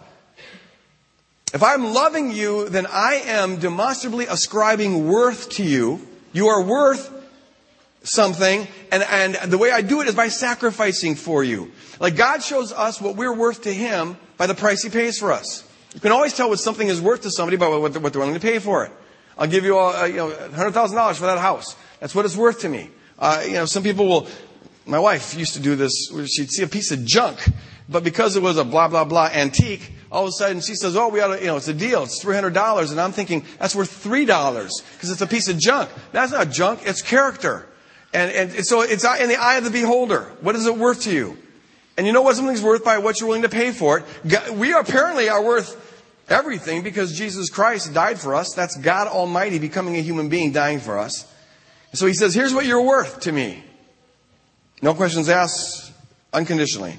If 1.54 1.62
I'm 1.62 1.92
loving 1.92 2.32
you, 2.32 2.68
then 2.68 2.87
I 2.87 3.22
am 3.26 3.56
demonstrably 3.56 4.26
ascribing 4.26 5.06
worth 5.06 5.50
to 5.50 5.62
you 5.62 6.08
you 6.32 6.49
are 6.49 6.62
worth 6.62 7.11
something, 8.02 8.66
and, 8.90 9.02
and 9.02 9.52
the 9.52 9.59
way 9.59 9.71
I 9.71 9.82
do 9.82 10.00
it 10.00 10.09
is 10.09 10.14
by 10.14 10.28
sacrificing 10.28 11.14
for 11.14 11.44
you. 11.44 11.73
Like 12.00 12.16
God 12.16 12.42
shows 12.42 12.73
us 12.73 13.00
what 13.00 13.16
we're 13.16 13.35
worth 13.35 13.62
to 13.62 13.73
Him 13.73 14.16
by 14.37 14.47
the 14.47 14.54
price 14.54 14.82
He 14.82 14.90
pays 14.90 15.18
for 15.18 15.32
us. 15.32 15.68
You 15.94 16.00
can 16.00 16.12
always 16.12 16.35
tell 16.35 16.49
what 16.49 16.59
something 16.59 16.88
is 16.88 17.00
worth 17.00 17.23
to 17.23 17.30
somebody 17.30 17.56
by 17.56 17.68
what 17.68 17.92
they're 17.92 18.00
willing 18.00 18.35
to 18.35 18.40
pay 18.40 18.59
for 18.59 18.85
it. 18.85 18.92
I'll 19.37 19.47
give 19.47 19.64
you, 19.64 19.75
you 19.76 20.16
know, 20.16 20.30
$100,000 20.30 21.14
for 21.14 21.26
that 21.26 21.38
house. 21.38 21.76
That's 22.00 22.14
what 22.14 22.25
it's 22.25 22.37
worth 22.37 22.61
to 22.61 22.68
me. 22.68 22.90
Uh, 23.18 23.42
you 23.47 23.52
know, 23.54 23.66
some 23.66 23.82
people 23.82 24.06
will, 24.09 24.28
my 24.87 24.99
wife 24.99 25.35
used 25.35 25.54
to 25.54 25.61
do 25.61 25.76
this 25.76 26.11
she'd 26.26 26.50
see 26.50 26.62
a 26.62 26.66
piece 26.66 26.90
of 26.90 27.04
junk, 27.04 27.38
but 27.88 28.04
because 28.04 28.37
it 28.37 28.42
was 28.42 28.56
a 28.56 28.64
blah, 28.64 28.88
blah, 28.88 29.04
blah 29.04 29.26
antique, 29.32 29.92
all 30.11 30.25
of 30.25 30.28
a 30.28 30.32
sudden 30.32 30.61
she 30.61 30.75
says, 30.75 30.97
oh, 30.97 31.09
we 31.09 31.21
ought 31.21 31.37
to, 31.37 31.40
you 31.40 31.47
know, 31.47 31.56
it's 31.56 31.68
a 31.68 31.75
deal. 31.75 32.02
It's 32.02 32.23
$300. 32.23 32.90
And 32.90 33.00
I'm 33.00 33.12
thinking, 33.12 33.44
that's 33.59 33.75
worth 33.75 34.04
$3 34.04 34.26
because 34.26 35.11
it's 35.11 35.21
a 35.21 35.26
piece 35.26 35.49
of 35.49 35.59
junk. 35.59 35.90
That's 36.12 36.32
not 36.32 36.50
junk. 36.50 36.80
It's 36.85 37.02
character. 37.02 37.66
And, 38.12 38.31
and 38.31 38.66
so 38.66 38.83
it's 38.83 39.04
in 39.04 39.28
the 39.28 39.37
eye 39.37 39.57
of 39.57 39.64
the 39.64 39.71
beholder. 39.71 40.25
What 40.40 40.54
is 40.54 40.66
it 40.66 40.76
worth 40.76 41.02
to 41.02 41.12
you? 41.12 41.38
And 41.97 42.07
you 42.07 42.12
know 42.12 42.23
what 42.23 42.37
something's 42.37 42.62
worth 42.62 42.85
by 42.85 42.99
what 42.99 43.21
you're 43.21 43.28
willing 43.28 43.42
to 43.42 43.49
pay 43.49 43.73
for 43.73 43.99
it. 43.99 44.52
We 44.54 44.73
apparently 44.73 45.28
are 45.28 45.42
worth 45.42 45.78
everything 46.28 46.83
because 46.83 47.16
Jesus 47.16 47.50
Christ 47.50 47.92
died 47.92 48.19
for 48.19 48.35
us. 48.35 48.54
That's 48.54 48.76
God 48.76 49.09
Almighty 49.09 49.59
becoming 49.59 49.97
a 49.97 50.00
human 50.00 50.28
being, 50.28 50.52
dying 50.52 50.81
for 50.81 50.99
us. 50.99 51.31
So 51.92 52.07
he 52.07 52.14
says, 52.14 52.35
here's 52.35 52.54
what 52.54 52.64
you're 52.64 52.83
worth 52.83 53.21
to 53.21 53.33
me. 53.33 53.62
No 54.81 54.95
questions 54.95 55.28
asked, 55.28 55.92
unconditionally. 56.33 56.97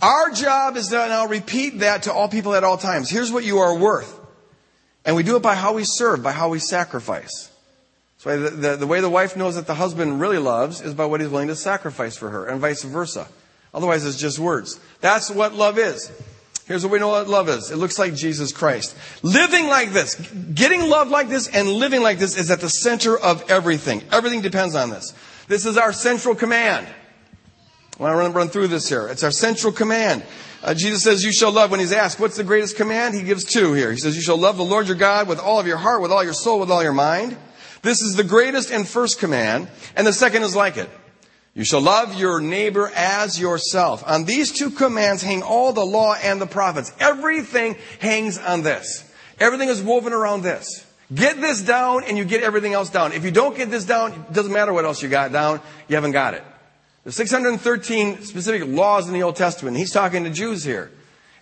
Our 0.00 0.30
job 0.30 0.76
is 0.76 0.88
to 0.88 0.96
now 0.96 1.26
repeat 1.26 1.78
that 1.78 2.04
to 2.04 2.12
all 2.12 2.28
people 2.28 2.54
at 2.54 2.64
all 2.64 2.76
times. 2.76 3.08
Here's 3.08 3.30
what 3.30 3.44
you 3.44 3.58
are 3.58 3.78
worth. 3.78 4.18
And 5.04 5.14
we 5.14 5.22
do 5.22 5.36
it 5.36 5.42
by 5.42 5.54
how 5.54 5.74
we 5.74 5.84
serve, 5.84 6.22
by 6.22 6.32
how 6.32 6.48
we 6.48 6.58
sacrifice. 6.58 7.51
So 8.22 8.38
the, 8.38 8.50
the, 8.50 8.76
the 8.76 8.86
way 8.86 9.00
the 9.00 9.10
wife 9.10 9.36
knows 9.36 9.56
that 9.56 9.66
the 9.66 9.74
husband 9.74 10.20
really 10.20 10.38
loves 10.38 10.80
is 10.80 10.94
by 10.94 11.06
what 11.06 11.20
he's 11.20 11.28
willing 11.28 11.48
to 11.48 11.56
sacrifice 11.56 12.16
for 12.16 12.30
her, 12.30 12.46
and 12.46 12.60
vice 12.60 12.84
versa. 12.84 13.26
Otherwise, 13.74 14.06
it's 14.06 14.16
just 14.16 14.38
words. 14.38 14.78
That's 15.00 15.28
what 15.28 15.54
love 15.54 15.76
is. 15.76 16.12
Here's 16.66 16.84
what 16.84 16.92
we 16.92 17.00
know 17.00 17.08
what 17.08 17.26
love 17.26 17.48
is. 17.48 17.72
It 17.72 17.78
looks 17.78 17.98
like 17.98 18.14
Jesus 18.14 18.52
Christ. 18.52 18.96
Living 19.24 19.66
like 19.66 19.90
this, 19.90 20.14
getting 20.54 20.88
love 20.88 21.08
like 21.08 21.30
this 21.30 21.48
and 21.48 21.68
living 21.68 22.00
like 22.00 22.20
this 22.20 22.38
is 22.38 22.48
at 22.52 22.60
the 22.60 22.68
center 22.68 23.18
of 23.18 23.50
everything. 23.50 24.04
Everything 24.12 24.40
depends 24.40 24.76
on 24.76 24.90
this. 24.90 25.12
This 25.48 25.66
is 25.66 25.76
our 25.76 25.92
central 25.92 26.36
command. 26.36 26.86
I 27.98 28.02
want 28.02 28.12
to 28.12 28.18
run, 28.18 28.32
run 28.34 28.48
through 28.50 28.68
this 28.68 28.88
here. 28.88 29.08
It's 29.08 29.24
our 29.24 29.32
central 29.32 29.72
command. 29.72 30.22
Uh, 30.62 30.74
Jesus 30.74 31.02
says, 31.02 31.24
You 31.24 31.32
shall 31.32 31.50
love. 31.50 31.72
When 31.72 31.80
he's 31.80 31.90
asked, 31.90 32.20
What's 32.20 32.36
the 32.36 32.44
greatest 32.44 32.76
command? 32.76 33.16
He 33.16 33.24
gives 33.24 33.42
two 33.42 33.72
here. 33.72 33.90
He 33.90 33.98
says, 33.98 34.14
You 34.14 34.22
shall 34.22 34.38
love 34.38 34.58
the 34.58 34.64
Lord 34.64 34.86
your 34.86 34.94
God 34.96 35.26
with 35.26 35.40
all 35.40 35.58
of 35.58 35.66
your 35.66 35.76
heart, 35.76 36.02
with 36.02 36.12
all 36.12 36.22
your 36.22 36.34
soul, 36.34 36.60
with 36.60 36.70
all 36.70 36.84
your 36.84 36.92
mind. 36.92 37.36
This 37.82 38.00
is 38.00 38.16
the 38.16 38.24
greatest 38.24 38.70
and 38.70 38.88
first 38.88 39.18
command, 39.18 39.68
and 39.96 40.06
the 40.06 40.12
second 40.12 40.42
is 40.42 40.54
like 40.54 40.76
it. 40.76 40.88
You 41.54 41.64
shall 41.64 41.82
love 41.82 42.14
your 42.14 42.40
neighbor 42.40 42.90
as 42.94 43.38
yourself. 43.38 44.02
On 44.06 44.24
these 44.24 44.52
two 44.52 44.70
commands 44.70 45.22
hang 45.22 45.42
all 45.42 45.72
the 45.72 45.84
law 45.84 46.14
and 46.14 46.40
the 46.40 46.46
prophets. 46.46 46.92
Everything 46.98 47.76
hangs 47.98 48.38
on 48.38 48.62
this. 48.62 49.04
Everything 49.38 49.68
is 49.68 49.82
woven 49.82 50.14
around 50.14 50.42
this. 50.42 50.86
Get 51.14 51.40
this 51.40 51.60
down 51.60 52.04
and 52.04 52.16
you 52.16 52.24
get 52.24 52.42
everything 52.42 52.72
else 52.72 52.88
down. 52.88 53.12
If 53.12 53.24
you 53.24 53.30
don't 53.30 53.54
get 53.54 53.70
this 53.70 53.84
down, 53.84 54.12
it 54.12 54.32
doesn't 54.32 54.52
matter 54.52 54.72
what 54.72 54.86
else 54.86 55.02
you 55.02 55.10
got 55.10 55.30
down, 55.30 55.60
you 55.88 55.96
haven't 55.96 56.12
got 56.12 56.32
it. 56.32 56.42
There's 57.04 57.16
613 57.16 58.22
specific 58.22 58.66
laws 58.66 59.08
in 59.08 59.12
the 59.12 59.22
Old 59.22 59.36
Testament. 59.36 59.76
He's 59.76 59.92
talking 59.92 60.24
to 60.24 60.30
Jews 60.30 60.64
here. 60.64 60.90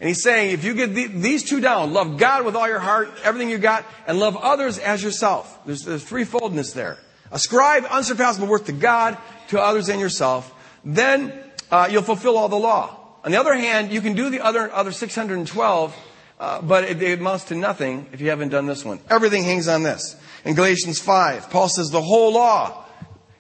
And 0.01 0.09
he's 0.09 0.23
saying, 0.23 0.53
if 0.53 0.65
you 0.65 0.75
get 0.75 0.95
the, 0.95 1.09
these 1.09 1.45
two 1.45 1.61
down, 1.61 1.93
love 1.93 2.17
God 2.17 2.47
with 2.47 2.57
all 2.57 2.67
your 2.67 2.79
heart, 2.79 3.11
everything 3.23 3.51
you 3.51 3.59
got, 3.59 3.85
and 4.07 4.19
love 4.19 4.35
others 4.35 4.79
as 4.79 5.03
yourself. 5.03 5.61
There's, 5.67 5.85
there's 5.85 6.05
threefoldness 6.05 6.73
there. 6.73 6.97
Ascribe 7.31 7.85
unsurpassable 7.85 8.49
worth 8.49 8.65
to 8.67 8.73
God, 8.73 9.19
to 9.49 9.61
others, 9.61 9.91
and 9.91 10.01
yourself. 10.01 10.55
Then 10.85 11.39
uh, 11.71 11.89
you'll 11.91 12.03
fulfill 12.03 12.39
all 12.39 12.49
the 12.49 12.57
law. 12.57 12.97
On 13.25 13.31
the 13.31 13.39
other 13.39 13.55
hand, 13.55 13.93
you 13.93 14.01
can 14.01 14.15
do 14.15 14.31
the 14.31 14.41
other, 14.41 14.73
other 14.73 14.91
612, 14.91 15.97
uh, 16.41 16.63
but 16.63 16.85
it, 16.85 17.03
it 17.03 17.21
amounts 17.21 17.45
to 17.45 17.55
nothing 17.55 18.09
if 18.13 18.23
you 18.23 18.31
haven't 18.31 18.49
done 18.49 18.65
this 18.65 18.83
one. 18.83 19.01
Everything 19.11 19.45
hangs 19.45 19.69
on 19.69 19.83
this. 19.83 20.17
In 20.47 20.55
Galatians 20.55 20.99
5, 20.99 21.51
Paul 21.51 21.69
says 21.69 21.91
the 21.91 22.01
whole 22.01 22.33
law 22.33 22.87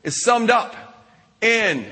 is 0.02 0.22
summed 0.22 0.50
up 0.50 0.76
in 1.40 1.86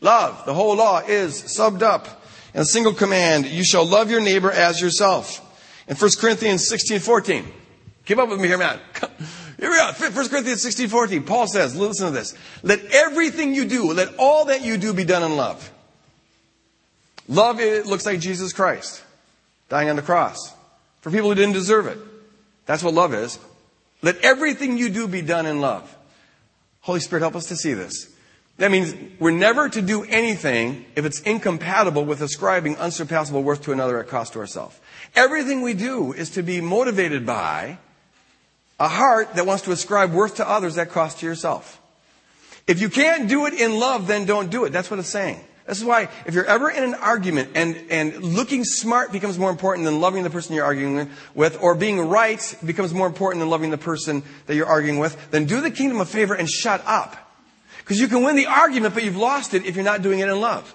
love. 0.00 0.44
The 0.44 0.54
whole 0.54 0.74
law 0.74 0.98
is 0.98 1.36
summed 1.54 1.84
up 1.84 2.24
in 2.54 2.60
a 2.60 2.64
single 2.64 2.92
command. 2.92 3.46
You 3.46 3.64
shall 3.64 3.84
love 3.84 4.10
your 4.10 4.20
neighbor 4.20 4.50
as 4.50 4.80
yourself. 4.80 5.44
In 5.88 5.96
1 5.96 6.10
Corinthians 6.18 6.68
16, 6.68 7.00
14. 7.00 7.44
Keep 8.04 8.18
up 8.18 8.28
with 8.28 8.40
me 8.40 8.48
here, 8.48 8.58
man. 8.58 8.80
Here 9.58 9.70
we 9.70 9.76
are. 9.76 9.92
1 9.92 10.28
Corinthians 10.28 10.62
16, 10.62 10.88
14. 10.88 11.24
Paul 11.24 11.48
says, 11.48 11.74
listen 11.74 12.06
to 12.06 12.12
this. 12.12 12.34
Let 12.62 12.84
everything 12.94 13.54
you 13.54 13.64
do, 13.64 13.92
let 13.92 14.14
all 14.16 14.44
that 14.46 14.62
you 14.62 14.76
do 14.76 14.94
be 14.94 15.04
done 15.04 15.24
in 15.24 15.36
love. 15.36 15.72
Love, 17.26 17.58
it 17.58 17.84
looks 17.84 18.06
like 18.06 18.20
Jesus 18.20 18.52
Christ 18.52 19.02
dying 19.68 19.90
on 19.90 19.96
the 19.96 20.02
cross 20.02 20.54
for 21.00 21.10
people 21.10 21.28
who 21.28 21.34
didn't 21.34 21.54
deserve 21.54 21.86
it. 21.86 21.98
That's 22.66 22.82
what 22.82 22.94
love 22.94 23.12
is. 23.12 23.38
Let 24.00 24.18
everything 24.24 24.78
you 24.78 24.88
do 24.88 25.08
be 25.08 25.22
done 25.22 25.44
in 25.44 25.60
love. 25.60 25.94
Holy 26.80 27.00
Spirit, 27.00 27.22
help 27.22 27.36
us 27.36 27.46
to 27.48 27.56
see 27.56 27.74
this. 27.74 28.14
That 28.58 28.72
means 28.72 28.94
we're 29.20 29.30
never 29.30 29.68
to 29.68 29.80
do 29.80 30.02
anything 30.02 30.84
if 30.96 31.04
it's 31.04 31.20
incompatible 31.20 32.04
with 32.04 32.20
ascribing 32.20 32.76
unsurpassable 32.76 33.42
worth 33.42 33.62
to 33.62 33.72
another 33.72 34.00
at 34.00 34.08
cost 34.08 34.32
to 34.32 34.40
ourselves. 34.40 34.78
Everything 35.14 35.62
we 35.62 35.74
do 35.74 36.12
is 36.12 36.30
to 36.30 36.42
be 36.42 36.60
motivated 36.60 37.24
by 37.24 37.78
a 38.80 38.88
heart 38.88 39.34
that 39.34 39.46
wants 39.46 39.62
to 39.64 39.72
ascribe 39.72 40.12
worth 40.12 40.36
to 40.36 40.48
others 40.48 40.76
at 40.76 40.90
cost 40.90 41.20
to 41.20 41.26
yourself. 41.26 41.80
If 42.66 42.80
you 42.80 42.88
can't 42.88 43.28
do 43.28 43.46
it 43.46 43.54
in 43.54 43.78
love, 43.78 44.08
then 44.08 44.26
don't 44.26 44.50
do 44.50 44.64
it. 44.64 44.70
That's 44.70 44.90
what 44.90 44.98
it's 44.98 45.08
saying. 45.08 45.40
This 45.66 45.78
is 45.78 45.84
why 45.84 46.08
if 46.26 46.34
you're 46.34 46.46
ever 46.46 46.68
in 46.68 46.82
an 46.82 46.94
argument 46.94 47.50
and, 47.54 47.76
and 47.90 48.22
looking 48.24 48.64
smart 48.64 49.12
becomes 49.12 49.38
more 49.38 49.50
important 49.50 49.84
than 49.84 50.00
loving 50.00 50.24
the 50.24 50.30
person 50.30 50.54
you're 50.54 50.64
arguing 50.64 51.10
with, 51.34 51.62
or 51.62 51.74
being 51.74 52.00
right 52.00 52.56
becomes 52.64 52.92
more 52.92 53.06
important 53.06 53.40
than 53.40 53.50
loving 53.50 53.70
the 53.70 53.78
person 53.78 54.22
that 54.46 54.56
you're 54.56 54.66
arguing 54.66 54.98
with, 54.98 55.30
then 55.30 55.44
do 55.44 55.60
the 55.60 55.70
kingdom 55.70 56.00
a 56.00 56.04
favor 56.04 56.34
and 56.34 56.48
shut 56.48 56.82
up. 56.86 57.27
Because 57.88 58.02
you 58.02 58.08
can 58.08 58.22
win 58.22 58.36
the 58.36 58.44
argument, 58.44 58.92
but 58.92 59.02
you've 59.02 59.16
lost 59.16 59.54
it 59.54 59.64
if 59.64 59.74
you're 59.74 59.82
not 59.82 60.02
doing 60.02 60.18
it 60.18 60.28
in 60.28 60.38
love. 60.38 60.74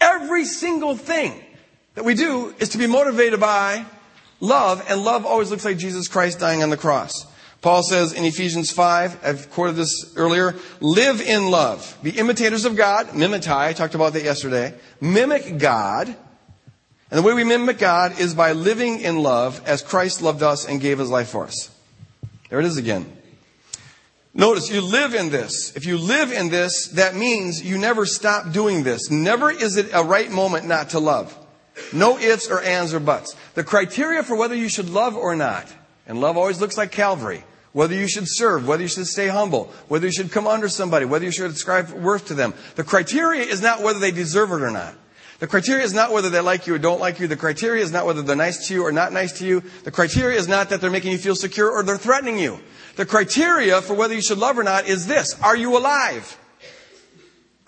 Every 0.00 0.44
single 0.44 0.94
thing 0.94 1.34
that 1.96 2.04
we 2.04 2.14
do 2.14 2.54
is 2.60 2.68
to 2.68 2.78
be 2.78 2.86
motivated 2.86 3.40
by 3.40 3.84
love, 4.38 4.86
and 4.88 5.02
love 5.02 5.26
always 5.26 5.50
looks 5.50 5.64
like 5.64 5.78
Jesus 5.78 6.06
Christ 6.06 6.38
dying 6.38 6.62
on 6.62 6.70
the 6.70 6.76
cross. 6.76 7.26
Paul 7.60 7.82
says 7.82 8.12
in 8.12 8.24
Ephesians 8.24 8.70
5, 8.70 9.24
I've 9.24 9.50
quoted 9.50 9.74
this 9.74 10.14
earlier, 10.14 10.54
live 10.78 11.20
in 11.20 11.50
love. 11.50 11.98
Be 12.04 12.10
imitators 12.10 12.64
of 12.64 12.76
God, 12.76 13.08
mimitai, 13.08 13.56
I 13.56 13.72
talked 13.72 13.96
about 13.96 14.12
that 14.12 14.22
yesterday. 14.22 14.74
Mimic 15.00 15.58
God. 15.58 16.06
And 16.06 17.18
the 17.18 17.22
way 17.22 17.34
we 17.34 17.42
mimic 17.42 17.78
God 17.78 18.20
is 18.20 18.32
by 18.32 18.52
living 18.52 19.00
in 19.00 19.24
love 19.24 19.60
as 19.66 19.82
Christ 19.82 20.22
loved 20.22 20.44
us 20.44 20.68
and 20.68 20.80
gave 20.80 21.00
his 21.00 21.10
life 21.10 21.30
for 21.30 21.42
us. 21.42 21.68
There 22.48 22.60
it 22.60 22.64
is 22.64 22.76
again. 22.76 23.17
Notice 24.34 24.70
you 24.70 24.80
live 24.80 25.14
in 25.14 25.30
this. 25.30 25.74
If 25.74 25.86
you 25.86 25.98
live 25.98 26.32
in 26.32 26.48
this, 26.48 26.88
that 26.88 27.16
means 27.16 27.62
you 27.62 27.78
never 27.78 28.06
stop 28.06 28.52
doing 28.52 28.82
this. 28.82 29.10
Never 29.10 29.50
is 29.50 29.76
it 29.76 29.90
a 29.92 30.04
right 30.04 30.30
moment 30.30 30.66
not 30.66 30.90
to 30.90 30.98
love. 30.98 31.36
No 31.92 32.18
ifs 32.18 32.48
or 32.48 32.60
ands 32.60 32.92
or 32.92 33.00
buts. 33.00 33.34
The 33.54 33.64
criteria 33.64 34.22
for 34.22 34.36
whether 34.36 34.54
you 34.54 34.68
should 34.68 34.90
love 34.90 35.16
or 35.16 35.34
not, 35.34 35.66
and 36.06 36.20
love 36.20 36.36
always 36.36 36.60
looks 36.60 36.76
like 36.76 36.92
Calvary, 36.92 37.44
whether 37.72 37.94
you 37.94 38.08
should 38.08 38.26
serve, 38.26 38.66
whether 38.66 38.82
you 38.82 38.88
should 38.88 39.06
stay 39.06 39.28
humble, 39.28 39.72
whether 39.88 40.06
you 40.06 40.12
should 40.12 40.32
come 40.32 40.46
under 40.46 40.68
somebody, 40.68 41.06
whether 41.06 41.24
you 41.24 41.30
should 41.30 41.50
ascribe 41.50 41.90
worth 41.90 42.26
to 42.26 42.34
them. 42.34 42.54
The 42.74 42.84
criteria 42.84 43.42
is 43.42 43.62
not 43.62 43.82
whether 43.82 43.98
they 43.98 44.10
deserve 44.10 44.50
it 44.52 44.62
or 44.62 44.70
not. 44.70 44.94
The 45.38 45.46
criteria 45.46 45.84
is 45.84 45.94
not 45.94 46.12
whether 46.12 46.30
they 46.30 46.40
like 46.40 46.66
you 46.66 46.74
or 46.74 46.78
don't 46.78 47.00
like 47.00 47.20
you. 47.20 47.28
The 47.28 47.36
criteria 47.36 47.82
is 47.82 47.92
not 47.92 48.06
whether 48.06 48.22
they're 48.22 48.34
nice 48.34 48.66
to 48.68 48.74
you 48.74 48.84
or 48.84 48.90
not 48.90 49.12
nice 49.12 49.38
to 49.38 49.46
you. 49.46 49.62
The 49.84 49.92
criteria 49.92 50.36
is 50.36 50.48
not 50.48 50.70
that 50.70 50.80
they're 50.80 50.90
making 50.90 51.12
you 51.12 51.18
feel 51.18 51.36
secure 51.36 51.70
or 51.70 51.84
they're 51.84 51.96
threatening 51.96 52.38
you. 52.38 52.58
The 52.96 53.06
criteria 53.06 53.80
for 53.80 53.94
whether 53.94 54.14
you 54.14 54.20
should 54.20 54.38
love 54.38 54.58
or 54.58 54.64
not 54.64 54.88
is 54.88 55.06
this. 55.06 55.40
Are 55.40 55.56
you 55.56 55.78
alive? 55.78 56.36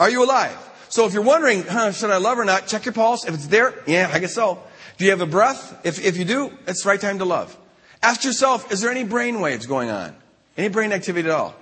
Are 0.01 0.11
you 0.11 0.25
alive? 0.25 0.57
So 0.89 1.07
if 1.07 1.15
you're 1.15 1.23
wondering, 1.23 1.63
huh, 1.63 1.93
should 1.93 2.11
I 2.11 2.17
love 2.17 2.39
or 2.41 2.45
not, 2.45 2.67
check 2.67 2.85
your 2.85 2.93
pulse. 2.93 3.25
If 3.25 3.35
it's 3.35 3.47
there, 3.47 3.73
yeah, 3.87 4.11
I 4.13 4.19
guess 4.19 4.35
so. 4.35 4.61
Do 4.99 5.05
you 5.05 5.13
have 5.13 5.21
a 5.21 5.27
breath? 5.27 5.81
If, 5.85 6.05
if 6.05 6.17
you 6.17 6.25
do, 6.25 6.53
it's 6.67 6.83
the 6.83 6.89
right 6.89 7.01
time 7.01 7.21
to 7.21 7.25
love. 7.25 7.57
Ask 8.03 8.25
yourself, 8.25 8.73
is 8.73 8.81
there 8.81 8.91
any 8.91 9.05
brain 9.05 9.41
waves 9.41 9.67
going 9.67 9.91
on? 9.91 10.17
Any 10.57 10.69
brain 10.69 10.93
activity 10.93 11.29
at 11.29 11.35
all? 11.35 11.55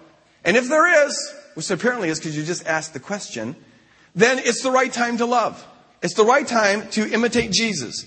And 0.44 0.56
if 0.56 0.68
there 0.68 1.06
is, 1.06 1.34
which 1.52 1.70
apparently 1.70 2.08
is 2.08 2.18
because 2.18 2.34
you 2.36 2.44
just 2.44 2.66
asked 2.66 2.94
the 2.94 3.00
question, 3.00 3.54
then 4.14 4.38
it's 4.38 4.62
the 4.62 4.70
right 4.70 4.92
time 4.92 5.18
to 5.18 5.26
love. 5.26 5.64
It's 6.02 6.14
the 6.14 6.24
right 6.24 6.46
time 6.46 6.88
to 6.90 7.10
imitate 7.12 7.50
Jesus. 7.50 8.06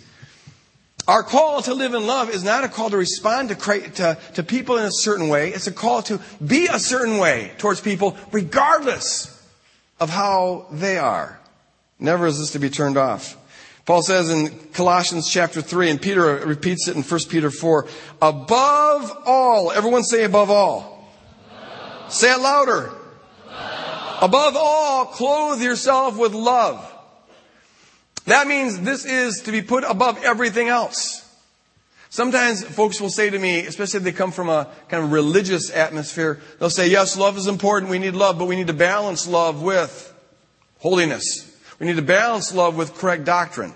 Our 1.08 1.24
call 1.24 1.62
to 1.64 1.74
live 1.74 1.94
in 1.94 2.06
love 2.06 2.30
is 2.30 2.44
not 2.44 2.64
a 2.64 2.70
call 2.70 2.90
to 2.92 2.98
respond 2.98 3.50
to, 3.50 3.56
to, 3.56 4.18
to, 4.36 4.44
people 4.44 4.78
in 4.78 4.86
a 4.86 4.92
certain 4.92 5.28
way. 5.28 5.50
It's 5.50 5.68
a 5.68 5.72
call 5.72 6.04
to 6.04 6.22
be 6.46 6.68
a 6.68 6.80
certain 6.80 7.18
way 7.18 7.52
towards 7.58 7.82
people, 7.82 8.16
regardless 8.32 9.28
of 10.00 10.10
how 10.10 10.68
they 10.72 10.98
are. 10.98 11.40
Never 12.00 12.28
is 12.28 12.40
this 12.40 12.52
to 12.52 12.60
be 12.60 12.70
turned 12.70 12.98
off. 12.98 13.38
Paul 13.86 14.04
says 14.04 14.30
in 14.30 14.50
Colossians 14.74 15.28
chapter 15.28 15.62
3, 15.62 15.90
and 15.90 16.02
Peter 16.02 16.22
repeats 16.46 16.88
it 16.88 16.96
in 16.96 17.02
1 17.02 17.20
Peter 17.30 17.50
4, 17.50 17.88
above 18.22 19.18
all, 19.26 19.72
everyone 19.72 20.04
say 20.04 20.24
above 20.24 20.52
all. 20.52 21.12
Above. 21.52 22.14
Say 22.14 22.32
it 22.32 22.40
louder. 22.40 22.92
Above. 23.48 24.24
above 24.24 24.56
all, 24.56 25.06
clothe 25.08 25.62
yourself 25.62 26.16
with 26.16 26.34
love 26.34 26.91
that 28.26 28.48
means 28.48 28.80
this 28.82 29.06
is 29.06 29.42
to 29.42 29.52
be 29.52 29.62
put 29.62 29.84
above 29.84 30.24
everything 30.24 30.68
else. 30.68 31.28
Sometimes 32.10 32.64
folks 32.64 33.00
will 33.00 33.10
say 33.10 33.30
to 33.30 33.40
me, 33.40 33.62
especially 33.62 34.00
if 34.00 34.04
they 34.04 34.12
come 34.12 34.32
from 34.32 34.50
a 34.50 34.68
kind 34.90 35.04
of 35.04 35.14
religious 35.14 35.72
atmosphere, 35.72 36.40
they'll 36.60 36.70
say, 36.70 36.90
yes, 36.90 37.18
love 37.18 37.38
is 37.38 37.48
important. 37.48 37.90
We 37.90 38.00
need 38.00 38.16
love, 38.16 38.38
but 38.38 38.46
we 38.46 38.58
need 38.58 38.68
to 38.68 38.74
balance 38.74 39.28
love 39.28 39.62
with 39.62 40.14
holiness. 40.80 41.48
We 41.80 41.88
need 41.88 41.96
to 41.96 42.02
balance 42.02 42.54
love 42.54 42.76
with 42.76 42.96
correct 42.96 43.24
doctrine. 43.24 43.74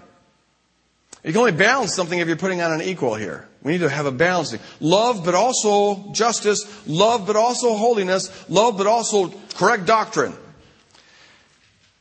You 1.23 1.31
can 1.31 1.39
only 1.39 1.53
balance 1.53 1.95
something 1.95 2.19
if 2.19 2.27
you're 2.27 2.37
putting 2.37 2.61
on 2.61 2.73
an 2.73 2.81
equal 2.81 3.15
here. 3.15 3.47
We 3.63 3.71
need 3.71 3.79
to 3.79 3.89
have 3.89 4.05
a 4.05 4.11
balancing. 4.11 4.59
Love, 4.79 5.25
but 5.25 5.33
also 5.33 6.11
justice. 6.11 6.85
Love, 6.85 7.25
but 7.25 7.35
also 7.35 7.73
holiness. 7.75 8.29
Love, 8.47 8.77
but 8.77 8.85
also 8.85 9.33
correct 9.55 9.85
doctrine. 9.87 10.33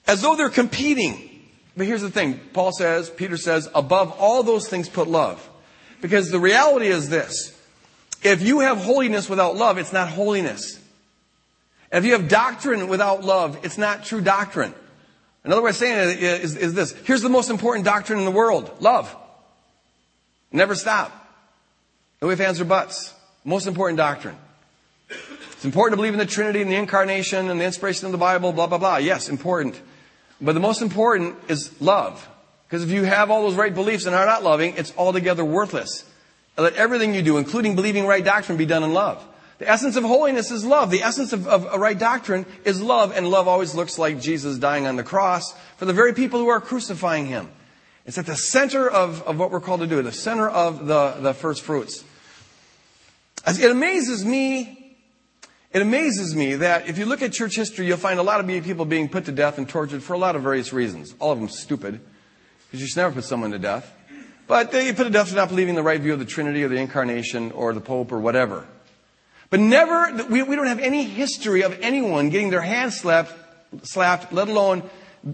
As 0.07 0.21
though 0.21 0.37
they're 0.37 0.51
competing. 0.51 1.34
But 1.77 1.87
here's 1.87 2.03
the 2.03 2.11
thing. 2.11 2.41
Paul 2.53 2.73
says, 2.73 3.11
Peter 3.11 3.37
says, 3.37 3.69
above 3.75 4.13
all 4.13 4.43
those 4.43 4.69
things 4.69 4.89
put 4.89 5.09
love. 5.09 5.49
Because 6.01 6.31
the 6.31 6.39
reality 6.39 6.87
is 6.87 7.09
this. 7.09 7.51
If 8.23 8.43
you 8.43 8.61
have 8.61 8.79
holiness 8.79 9.29
without 9.29 9.57
love, 9.57 9.79
it's 9.79 9.93
not 9.93 10.09
holiness. 10.09 10.81
If 11.93 12.05
you 12.05 12.13
have 12.13 12.29
doctrine 12.29 12.89
without 12.89 13.25
love, 13.25 13.65
it's 13.65 13.79
not 13.79 14.05
true 14.05 14.21
doctrine. 14.21 14.75
Another 15.45 15.63
way 15.63 15.71
of 15.71 15.77
saying 15.77 16.11
it 16.11 16.23
is, 16.23 16.57
is 16.57 16.75
this. 16.75 16.93
Here's 17.05 17.23
the 17.23 17.29
most 17.29 17.51
important 17.51 17.85
doctrine 17.85 18.19
in 18.19 18.25
the 18.25 18.31
world. 18.31 18.71
Love. 18.81 19.15
Never 20.51 20.75
stop. 20.75 21.13
No 22.23 22.31
ifs, 22.31 22.41
ands, 22.41 22.61
or 22.61 22.65
buts. 22.65 23.13
Most 23.45 23.67
important 23.67 23.99
doctrine. 23.99 24.37
It's 25.09 25.65
important 25.65 25.93
to 25.93 25.97
believe 25.97 26.15
in 26.15 26.19
the 26.19 26.27
Trinity 26.27 26.63
and 26.63 26.71
the 26.71 26.77
incarnation 26.77 27.51
and 27.51 27.61
the 27.61 27.65
inspiration 27.65 28.07
of 28.07 28.13
the 28.13 28.19
Bible, 28.19 28.53
blah, 28.53 28.67
blah, 28.67 28.79
blah. 28.79 28.97
Yes, 28.97 29.29
important. 29.29 29.81
But 30.41 30.53
the 30.53 30.61
most 30.61 30.83
important 30.83 31.37
is 31.49 31.81
love. 31.81 32.29
Because 32.67 32.83
if 32.83 32.91
you 32.91 33.05
have 33.05 33.31
all 33.31 33.43
those 33.43 33.55
right 33.55 33.75
beliefs 33.75 34.07
and 34.07 34.15
are 34.15 34.27
not 34.27 34.43
loving, 34.43 34.75
it's 34.77 34.93
altogether 34.97 35.45
worthless. 35.45 36.05
Let 36.57 36.75
everything 36.75 37.15
you 37.15 37.23
do, 37.23 37.37
including 37.37 37.75
believing 37.75 38.07
right 38.07 38.25
doctrine, 38.25 38.59
be 38.59 38.67
done 38.67 38.83
in 38.83 38.93
love. 38.93 39.25
The 39.59 39.69
essence 39.69 39.97
of 39.97 40.05
holiness 40.05 40.51
is 40.51 40.65
love. 40.65 40.91
The 40.91 41.03
essence 41.03 41.33
of, 41.33 41.47
of, 41.47 41.67
a 41.73 41.79
right 41.79 41.99
doctrine 41.99 42.47
is 42.65 42.83
love, 42.83 43.17
and 43.17 43.29
love 43.29 43.47
always 43.47 43.75
looks 43.75 43.99
like 43.99 44.21
Jesus 44.21 44.59
dying 44.59 44.87
on 44.87 44.97
the 44.97 45.05
cross 45.05 45.53
for 45.77 45.85
the 45.85 45.93
very 45.93 46.13
people 46.13 46.41
who 46.41 46.49
are 46.49 46.61
crucifying 46.61 47.27
him. 47.27 47.49
It's 48.07 48.19
at 48.19 48.27
the 48.27 48.37
center 48.37 48.89
of, 48.89 49.23
of 49.23 49.39
what 49.39 49.51
we're 49.51 49.61
called 49.61 49.81
to 49.81 49.87
do, 49.87 50.03
the 50.03 50.13
center 50.13 50.49
of 50.49 50.87
the, 50.87 51.13
the 51.21 51.35
first 51.35 51.63
fruits. 51.63 52.05
It 53.47 53.71
amazes 53.71 54.25
me, 54.25 54.84
it 55.75 55.83
amazes 55.83 56.37
me 56.37 56.55
that 56.55 56.89
if 56.89 56.99
you 56.99 57.05
look 57.05 57.21
at 57.21 57.33
church 57.33 57.57
history, 57.57 57.87
you'll 57.87 57.97
find 57.97 58.21
a 58.21 58.23
lot 58.23 58.39
of 58.39 58.47
people 58.47 58.85
being 58.85 59.09
put 59.09 59.25
to 59.25 59.33
death 59.33 59.59
and 59.59 59.69
tortured 59.69 60.05
for 60.05 60.13
a 60.13 60.19
lot 60.19 60.37
of 60.37 60.43
various 60.43 60.73
reasons. 60.73 61.17
All 61.19 61.33
of 61.33 61.39
them 61.41 61.49
stupid. 61.49 62.01
Because 62.67 62.81
you 62.81 62.87
should 62.87 62.97
never 62.97 63.13
put 63.13 63.25
someone 63.25 63.51
to 63.51 63.59
death. 63.59 63.93
But 64.47 64.71
they 64.71 64.93
put 64.93 65.03
to 65.05 65.11
death 65.11 65.31
for 65.31 65.35
not 65.35 65.49
believing 65.49 65.75
the 65.75 65.83
right 65.83 66.01
view 66.01 66.13
of 66.13 66.21
the 66.21 66.25
Trinity 66.25 66.63
or 66.63 66.69
the 66.69 66.77
Incarnation 66.77 67.51
or 67.51 67.75
the 67.75 67.81
Pope 67.81 68.13
or 68.13 68.21
whatever. 68.21 68.67
But 69.51 69.59
never, 69.59 70.25
we, 70.31 70.45
we 70.45 70.55
don't 70.55 70.69
have 70.69 70.79
any 70.79 71.03
history 71.05 71.63
of 71.63 71.77
anyone 71.81 72.31
getting 72.31 72.51
their 72.51 72.61
hands 72.61 72.97
slapped, 72.97 73.33
slapped, 73.83 74.33
let 74.33 74.49
alone 74.49 74.89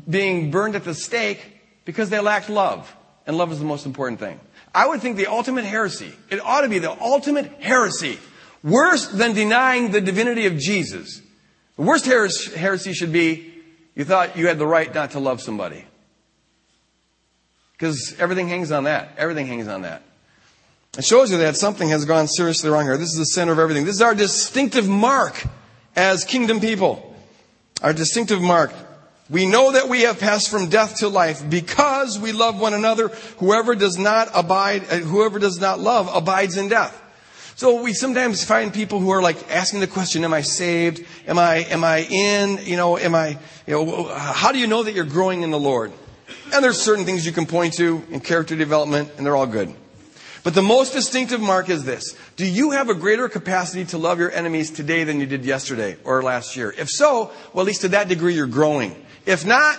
being 0.08 0.50
burned 0.50 0.74
at 0.74 0.84
the 0.84 0.94
stake 0.94 1.60
because 1.84 2.08
they 2.08 2.18
lacked 2.18 2.48
love. 2.48 2.96
And 3.26 3.36
love 3.36 3.52
is 3.52 3.58
the 3.58 3.66
most 3.66 3.84
important 3.84 4.20
thing. 4.20 4.40
I 4.74 4.86
would 4.88 5.02
think 5.02 5.18
the 5.18 5.26
ultimate 5.26 5.64
heresy, 5.64 6.12
it 6.30 6.40
ought 6.40 6.62
to 6.62 6.68
be 6.70 6.78
the 6.78 6.98
ultimate 6.98 7.46
heresy, 7.60 8.18
worse 8.62 9.08
than 9.08 9.34
denying 9.34 9.90
the 9.90 10.00
divinity 10.00 10.46
of 10.46 10.58
Jesus. 10.58 11.22
The 11.76 11.82
worst 11.82 12.06
heresy 12.06 12.92
should 12.92 13.12
be 13.12 13.50
you 13.94 14.04
thought 14.04 14.36
you 14.36 14.46
had 14.46 14.58
the 14.58 14.66
right 14.66 14.92
not 14.94 15.12
to 15.12 15.20
love 15.20 15.40
somebody. 15.40 15.84
Because 17.72 18.18
everything 18.18 18.48
hangs 18.48 18.72
on 18.72 18.84
that. 18.84 19.12
Everything 19.16 19.46
hangs 19.46 19.68
on 19.68 19.82
that. 19.82 20.02
It 20.98 21.04
shows 21.04 21.30
you 21.30 21.38
that 21.38 21.56
something 21.56 21.88
has 21.88 22.04
gone 22.04 22.26
seriously 22.26 22.68
wrong 22.70 22.84
here. 22.84 22.96
This 22.96 23.10
is 23.10 23.18
the 23.18 23.24
center 23.24 23.52
of 23.52 23.58
everything. 23.58 23.84
This 23.84 23.96
is 23.96 24.02
our 24.02 24.14
distinctive 24.14 24.88
mark 24.88 25.44
as 25.96 26.24
kingdom 26.24 26.60
people. 26.60 27.14
Our 27.82 27.92
distinctive 27.92 28.42
mark. 28.42 28.72
We 29.30 29.46
know 29.46 29.72
that 29.72 29.88
we 29.88 30.02
have 30.02 30.18
passed 30.18 30.50
from 30.50 30.68
death 30.68 30.98
to 30.98 31.08
life 31.08 31.48
because 31.48 32.18
we 32.18 32.32
love 32.32 32.60
one 32.60 32.74
another. 32.74 33.08
Whoever 33.38 33.74
does 33.76 33.96
not 33.96 34.28
abide, 34.34 34.84
uh, 34.90 34.96
whoever 34.96 35.38
does 35.38 35.60
not 35.60 35.78
love 35.78 36.10
abides 36.12 36.56
in 36.56 36.68
death. 36.68 37.00
So 37.60 37.82
we 37.82 37.92
sometimes 37.92 38.42
find 38.42 38.72
people 38.72 39.00
who 39.00 39.10
are 39.10 39.20
like 39.20 39.50
asking 39.50 39.80
the 39.80 39.86
question, 39.86 40.24
am 40.24 40.32
I 40.32 40.40
saved? 40.40 41.04
Am 41.26 41.38
I, 41.38 41.56
am 41.56 41.84
I 41.84 42.06
in? 42.08 42.58
You 42.64 42.78
know, 42.78 42.96
am 42.96 43.14
I, 43.14 43.38
you 43.66 43.74
know, 43.74 44.04
how 44.04 44.50
do 44.50 44.58
you 44.58 44.66
know 44.66 44.82
that 44.82 44.94
you're 44.94 45.04
growing 45.04 45.42
in 45.42 45.50
the 45.50 45.60
Lord? 45.60 45.92
And 46.54 46.64
there's 46.64 46.80
certain 46.80 47.04
things 47.04 47.26
you 47.26 47.32
can 47.32 47.44
point 47.44 47.74
to 47.74 48.02
in 48.08 48.20
character 48.20 48.56
development, 48.56 49.10
and 49.18 49.26
they're 49.26 49.36
all 49.36 49.46
good. 49.46 49.74
But 50.42 50.54
the 50.54 50.62
most 50.62 50.94
distinctive 50.94 51.42
mark 51.42 51.68
is 51.68 51.84
this. 51.84 52.16
Do 52.36 52.46
you 52.46 52.70
have 52.70 52.88
a 52.88 52.94
greater 52.94 53.28
capacity 53.28 53.84
to 53.84 53.98
love 53.98 54.18
your 54.18 54.32
enemies 54.32 54.70
today 54.70 55.04
than 55.04 55.20
you 55.20 55.26
did 55.26 55.44
yesterday 55.44 55.98
or 56.02 56.22
last 56.22 56.56
year? 56.56 56.74
If 56.78 56.88
so, 56.88 57.30
well, 57.52 57.60
at 57.60 57.66
least 57.66 57.82
to 57.82 57.88
that 57.88 58.08
degree 58.08 58.36
you're 58.36 58.46
growing. 58.46 58.96
If 59.26 59.44
not, 59.44 59.78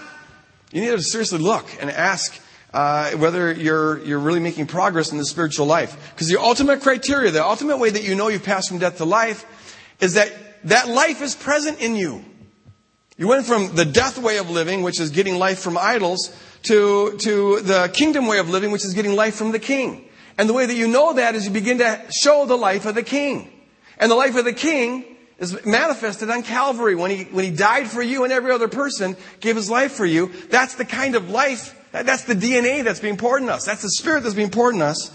you 0.72 0.82
need 0.82 0.92
to 0.92 1.02
seriously 1.02 1.40
look 1.40 1.66
and 1.82 1.90
ask 1.90 2.40
uh, 2.74 3.12
whether 3.12 3.52
you're, 3.52 4.00
you're 4.00 4.20
really 4.20 4.40
making 4.40 4.68
progress 4.68 5.12
in 5.12 5.18
the 5.18 5.26
spiritual 5.26 5.66
life. 5.66 6.14
Because 6.14 6.28
the 6.28 6.40
ultimate 6.40 6.82
criteria, 6.82 7.32
the 7.32 7.44
ultimate 7.44 7.78
way 7.78 7.90
that 7.90 8.04
you 8.04 8.16
know 8.16 8.28
you've 8.28 8.44
passed 8.44 8.70
from 8.70 8.80
death 8.80 8.98
to 8.98 9.06
life, 9.06 9.46
is 10.00 10.14
that 10.14 10.32
that 10.64 10.88
life 10.88 11.22
is 11.22 11.36
present 11.36 11.80
in 11.80 11.96
you. 11.96 12.24
You 13.18 13.28
went 13.28 13.46
from 13.46 13.76
the 13.76 13.86
death 13.86 14.18
way 14.18 14.38
of 14.38 14.50
living, 14.50 14.84
which 14.84 15.00
is 15.00 15.10
getting 15.10 15.38
life 15.38 15.60
from 15.60 15.78
idols, 15.78 16.36
to, 16.64 17.18
to 17.18 17.62
the 17.62 17.90
kingdom 17.94 18.28
way 18.28 18.40
of 18.40 18.50
living, 18.50 18.72
which 18.72 18.86
is 18.86 18.94
getting 18.94 19.16
life 19.16 19.36
from 19.36 19.52
the 19.52 19.60
king. 19.60 20.08
And 20.38 20.48
the 20.48 20.54
way 20.54 20.66
that 20.66 20.76
you 20.76 20.88
know 20.88 21.14
that 21.14 21.36
is 21.36 21.46
you 21.46 21.52
begin 21.52 21.80
to 21.80 22.02
show 22.12 22.46
the 22.46 22.58
life 22.58 22.86
of 22.86 22.96
the 22.96 23.04
king. 23.04 23.52
And 23.98 24.10
the 24.10 24.16
life 24.16 24.36
of 24.36 24.46
the 24.46 24.54
king 24.54 25.06
is 25.38 25.66
manifested 25.66 26.30
on 26.30 26.44
Calvary 26.44 26.96
when 26.96 27.12
he, 27.12 27.24
when 27.26 27.44
he 27.44 27.52
died 27.52 27.88
for 27.88 28.02
you 28.02 28.24
and 28.24 28.32
every 28.32 28.52
other 28.52 28.68
person, 28.68 29.16
gave 29.40 29.56
his 29.56 29.70
life 29.70 29.92
for 29.92 30.06
you. 30.06 30.32
That's 30.50 30.76
the 30.76 30.86
kind 30.86 31.16
of 31.16 31.30
life, 31.30 31.76
that's 31.92 32.24
the 32.24 32.36
DNA 32.36 32.84
that's 32.84 33.00
being 33.00 33.18
poured 33.18 33.42
in 33.42 33.50
us. 33.50 33.66
That's 33.66 33.82
the 33.82 33.90
spirit 33.90 34.24
that's 34.24 34.36
being 34.36 34.50
poured 34.50 34.76
in 34.76 34.82
us. 34.82 35.12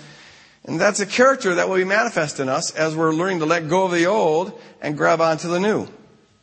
And 0.64 0.80
that's 0.80 1.00
a 1.00 1.06
character 1.06 1.54
that 1.54 1.68
will 1.68 1.76
be 1.76 1.84
manifest 1.84 2.40
in 2.40 2.48
us 2.48 2.74
as 2.74 2.96
we're 2.96 3.12
learning 3.12 3.38
to 3.38 3.46
let 3.46 3.68
go 3.68 3.84
of 3.84 3.92
the 3.92 4.06
old 4.06 4.60
and 4.82 4.96
grab 4.96 5.20
onto 5.20 5.48
the 5.48 5.60
new. 5.60 5.86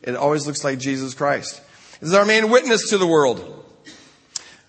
It 0.02 0.16
always 0.16 0.46
looks 0.46 0.64
like 0.64 0.78
Jesus 0.78 1.14
Christ. 1.14 1.60
This 2.00 2.08
is 2.08 2.14
our 2.14 2.24
main 2.24 2.50
witness 2.50 2.90
to 2.90 2.98
the 2.98 3.06
world. 3.06 3.64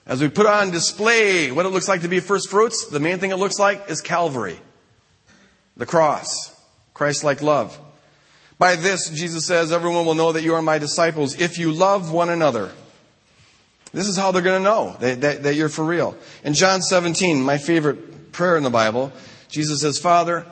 As 0.06 0.21
we 0.21 0.30
put 0.30 0.45
on 0.45 0.71
display 0.71 1.51
what 1.51 1.65
it 1.65 1.69
looks 1.69 1.88
like 1.88 2.01
to 2.01 2.08
be 2.08 2.19
first 2.19 2.49
fruits, 2.49 2.88
the 2.88 2.99
main 2.99 3.19
thing 3.19 3.32
it 3.32 3.38
looks 3.38 3.58
like 3.58 3.89
is 3.89 4.01
Calvary. 4.01 4.60
The 5.78 5.86
cross. 5.86 6.54
Christ-like 6.93 7.41
love. 7.41 7.78
By 8.58 8.75
this, 8.75 9.10
Jesus 9.10 9.45
says, 9.45 9.71
everyone 9.73 10.06
will 10.06 10.15
know 10.15 10.32
that 10.32 10.43
you 10.43 10.54
are 10.54 10.62
my 10.62 10.78
disciples 10.78 11.39
if 11.39 11.58
you 11.58 11.71
love 11.71 12.12
one 12.12 12.30
another. 12.30 12.71
This 13.95 14.10
is 14.10 14.17
how 14.17 14.31
they're 14.31 14.41
going 14.41 14.60
to 14.60 14.63
know 14.63 14.97
that, 14.99 15.21
that, 15.21 15.43
that 15.43 15.55
you're 15.55 15.69
for 15.69 15.86
real. 15.86 16.17
In 16.43 16.53
John 16.53 16.81
17, 16.81 17.41
my 17.41 17.58
favorite 17.58 18.34
prayer 18.34 18.58
in 18.58 18.63
the 18.63 18.69
Bible, 18.69 19.13
Jesus 19.47 19.79
says, 19.81 19.97
Father, 19.97 20.45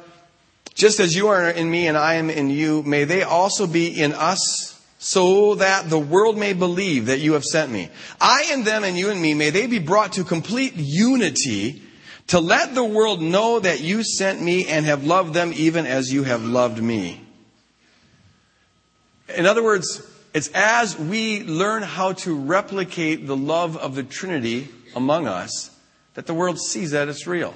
just 0.74 1.02
as 1.02 1.14
you 1.14 1.28
are 1.28 1.50
in 1.50 1.70
me 1.70 1.88
and 1.88 1.98
I 1.98 2.14
am 2.14 2.30
in 2.30 2.50
you, 2.50 2.84
may 2.84 3.04
they 3.04 3.22
also 3.22 3.68
be 3.68 4.02
in 4.02 4.14
us 4.14 4.82
so 4.98 5.56
that 5.56 5.90
the 5.90 6.00
world 6.00 6.38
may 6.38 6.54
believe 6.54 7.08
that 7.08 7.20
you 7.20 7.34
have 7.34 7.44
sent 7.44 7.70
me. 7.70 7.90
I 8.22 8.50
and 8.54 8.64
them 8.64 8.86
and 8.86 8.98
you 8.98 9.10
and 9.10 9.22
me, 9.22 9.34
may 9.34 9.50
they 9.50 9.68
be 9.68 9.80
brought 9.80 10.14
to 10.14 10.24
complete 10.24 10.76
unity 10.78 11.82
to 12.28 12.40
let 12.40 12.74
the 12.74 12.86
world 12.86 13.22
know 13.22 13.60
that 13.60 13.82
you 13.82 14.06
sent 14.06 14.42
me 14.42 14.68
and 14.68 14.86
have 14.86 15.06
loved 15.06 15.34
them 15.34 15.52
even 15.54 15.86
as 15.86 16.14
you 16.14 16.24
have 16.24 16.46
loved 16.46 16.82
me. 16.82 17.20
In 19.36 19.46
other 19.46 19.62
words, 19.62 20.02
it's 20.34 20.50
as 20.54 20.98
we 20.98 21.44
learn 21.44 21.84
how 21.84 22.14
to 22.14 22.36
replicate 22.36 23.28
the 23.28 23.38
love 23.38 23.78
of 23.78 23.96
the 23.96 24.04
Trinity 24.04 24.68
among 24.96 25.28
us 25.28 25.70
that 26.16 26.26
the 26.26 26.34
world 26.34 26.60
sees 26.60 26.92
that 26.92 27.08
it's 27.08 27.28
real. 27.28 27.54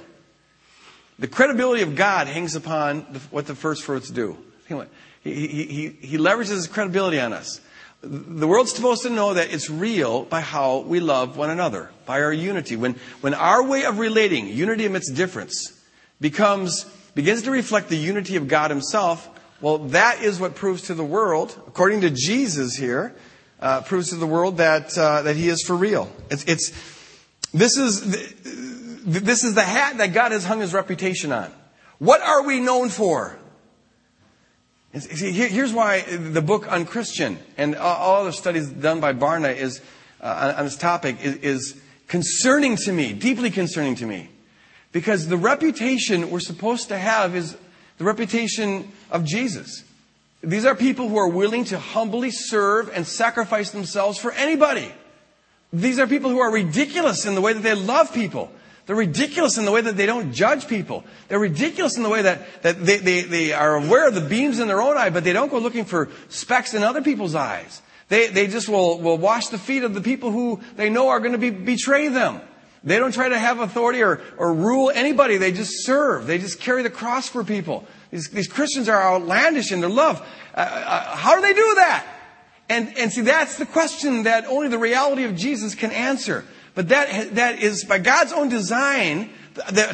The 1.18 1.28
credibility 1.28 1.82
of 1.82 1.96
God 1.96 2.28
hangs 2.28 2.54
upon 2.54 3.06
the, 3.10 3.18
what 3.30 3.46
the 3.46 3.54
first 3.54 3.82
fruits 3.82 4.10
do. 4.10 4.36
He, 4.68 5.46
he, 5.66 5.88
he 6.00 6.18
leverages 6.18 6.50
his 6.50 6.66
credibility 6.68 7.18
on 7.18 7.32
us. 7.32 7.60
The 8.00 8.46
world's 8.46 8.72
supposed 8.72 9.02
to 9.02 9.10
know 9.10 9.34
that 9.34 9.52
it's 9.52 9.68
real 9.68 10.24
by 10.24 10.40
how 10.40 10.78
we 10.80 11.00
love 11.00 11.36
one 11.36 11.50
another, 11.50 11.90
by 12.06 12.22
our 12.22 12.32
unity. 12.32 12.76
When, 12.76 12.94
when 13.20 13.34
our 13.34 13.62
way 13.64 13.84
of 13.84 13.98
relating, 13.98 14.46
unity 14.46 14.86
amidst 14.86 15.16
difference, 15.16 15.72
becomes, 16.20 16.84
begins 17.16 17.42
to 17.42 17.50
reflect 17.50 17.88
the 17.88 17.96
unity 17.96 18.36
of 18.36 18.46
God 18.46 18.70
himself, 18.70 19.28
well, 19.60 19.78
that 19.78 20.22
is 20.22 20.38
what 20.38 20.54
proves 20.54 20.82
to 20.82 20.94
the 20.94 21.04
world, 21.04 21.60
according 21.66 22.02
to 22.02 22.10
Jesus 22.10 22.76
here, 22.76 23.14
uh, 23.60 23.80
proves 23.82 24.10
to 24.10 24.16
the 24.16 24.26
world 24.26 24.58
that, 24.58 24.96
uh, 24.96 25.22
that 25.22 25.36
he 25.36 25.48
is 25.48 25.62
for 25.62 25.74
real. 25.74 26.10
It's, 26.30 26.44
it's, 26.44 26.70
this 27.52 27.76
is, 27.76 28.02
this 29.04 29.42
is 29.42 29.54
the 29.54 29.62
hat 29.62 29.98
that 29.98 30.12
God 30.12 30.32
has 30.32 30.44
hung 30.44 30.60
his 30.60 30.72
reputation 30.72 31.32
on. 31.32 31.52
What 31.98 32.20
are 32.20 32.44
we 32.44 32.60
known 32.60 32.88
for? 32.88 33.36
See, 34.96 35.32
here's 35.32 35.72
why 35.72 36.00
the 36.02 36.40
book 36.40 36.66
Unchristian 36.66 37.38
and 37.56 37.76
all 37.76 38.22
other 38.22 38.32
studies 38.32 38.68
done 38.68 39.00
by 39.00 39.12
Barna 39.12 39.54
is, 39.54 39.82
uh, 40.20 40.54
on 40.56 40.64
this 40.64 40.76
topic 40.76 41.16
is, 41.22 41.36
is 41.36 41.80
concerning 42.06 42.76
to 42.76 42.92
me, 42.92 43.12
deeply 43.12 43.50
concerning 43.50 43.96
to 43.96 44.06
me. 44.06 44.30
Because 44.92 45.28
the 45.28 45.36
reputation 45.36 46.30
we're 46.30 46.40
supposed 46.40 46.88
to 46.88 46.98
have 46.98 47.36
is 47.36 47.56
the 47.98 48.04
reputation 48.04 48.90
of 49.10 49.24
Jesus. 49.24 49.84
These 50.42 50.64
are 50.64 50.74
people 50.74 51.08
who 51.08 51.16
are 51.16 51.28
willing 51.28 51.64
to 51.64 51.78
humbly 51.78 52.30
serve 52.30 52.90
and 52.94 53.06
sacrifice 53.06 53.70
themselves 53.70 54.18
for 54.18 54.32
anybody. 54.32 54.90
These 55.72 55.98
are 55.98 56.06
people 56.06 56.30
who 56.30 56.38
are 56.38 56.50
ridiculous 56.50 57.26
in 57.26 57.34
the 57.34 57.40
way 57.40 57.52
that 57.52 57.62
they 57.62 57.74
love 57.74 58.14
people. 58.14 58.50
They're 58.86 58.96
ridiculous 58.96 59.58
in 59.58 59.66
the 59.66 59.70
way 59.70 59.82
that 59.82 59.98
they 59.98 60.06
don't 60.06 60.32
judge 60.32 60.66
people. 60.66 61.04
They're 61.28 61.38
ridiculous 61.38 61.98
in 61.98 62.02
the 62.02 62.08
way 62.08 62.22
that, 62.22 62.62
that 62.62 62.82
they, 62.82 62.96
they, 62.96 63.20
they 63.20 63.52
are 63.52 63.76
aware 63.76 64.08
of 64.08 64.14
the 64.14 64.22
beams 64.22 64.60
in 64.60 64.68
their 64.68 64.80
own 64.80 64.96
eye, 64.96 65.10
but 65.10 65.24
they 65.24 65.34
don't 65.34 65.50
go 65.50 65.58
looking 65.58 65.84
for 65.84 66.08
specks 66.30 66.72
in 66.72 66.82
other 66.82 67.02
people's 67.02 67.34
eyes. 67.34 67.82
They, 68.08 68.28
they 68.28 68.46
just 68.46 68.66
will, 68.66 68.98
will 68.98 69.18
wash 69.18 69.48
the 69.48 69.58
feet 69.58 69.82
of 69.82 69.92
the 69.92 70.00
people 70.00 70.30
who 70.30 70.60
they 70.76 70.88
know 70.88 71.08
are 71.08 71.20
going 71.20 71.32
to 71.32 71.38
be, 71.38 71.50
betray 71.50 72.08
them. 72.08 72.40
They 72.84 72.98
don't 72.98 73.12
try 73.12 73.28
to 73.28 73.38
have 73.38 73.60
authority 73.60 74.02
or, 74.02 74.20
or 74.36 74.54
rule 74.54 74.90
anybody. 74.90 75.36
They 75.36 75.52
just 75.52 75.84
serve. 75.84 76.26
They 76.26 76.38
just 76.38 76.60
carry 76.60 76.82
the 76.82 76.90
cross 76.90 77.28
for 77.28 77.42
people. 77.42 77.86
These, 78.10 78.30
these 78.30 78.48
Christians 78.48 78.88
are 78.88 79.02
outlandish 79.02 79.72
in 79.72 79.80
their 79.80 79.90
love. 79.90 80.20
Uh, 80.54 80.60
uh, 80.60 81.16
how 81.16 81.34
do 81.36 81.42
they 81.42 81.54
do 81.54 81.74
that? 81.76 82.06
And, 82.68 82.96
and 82.98 83.12
see, 83.12 83.22
that's 83.22 83.56
the 83.58 83.66
question 83.66 84.24
that 84.24 84.46
only 84.46 84.68
the 84.68 84.78
reality 84.78 85.24
of 85.24 85.34
Jesus 85.34 85.74
can 85.74 85.90
answer. 85.90 86.44
But 86.74 86.90
that, 86.90 87.34
that 87.34 87.60
is 87.60 87.84
by 87.84 87.98
God's 87.98 88.32
own 88.32 88.48
design 88.48 89.30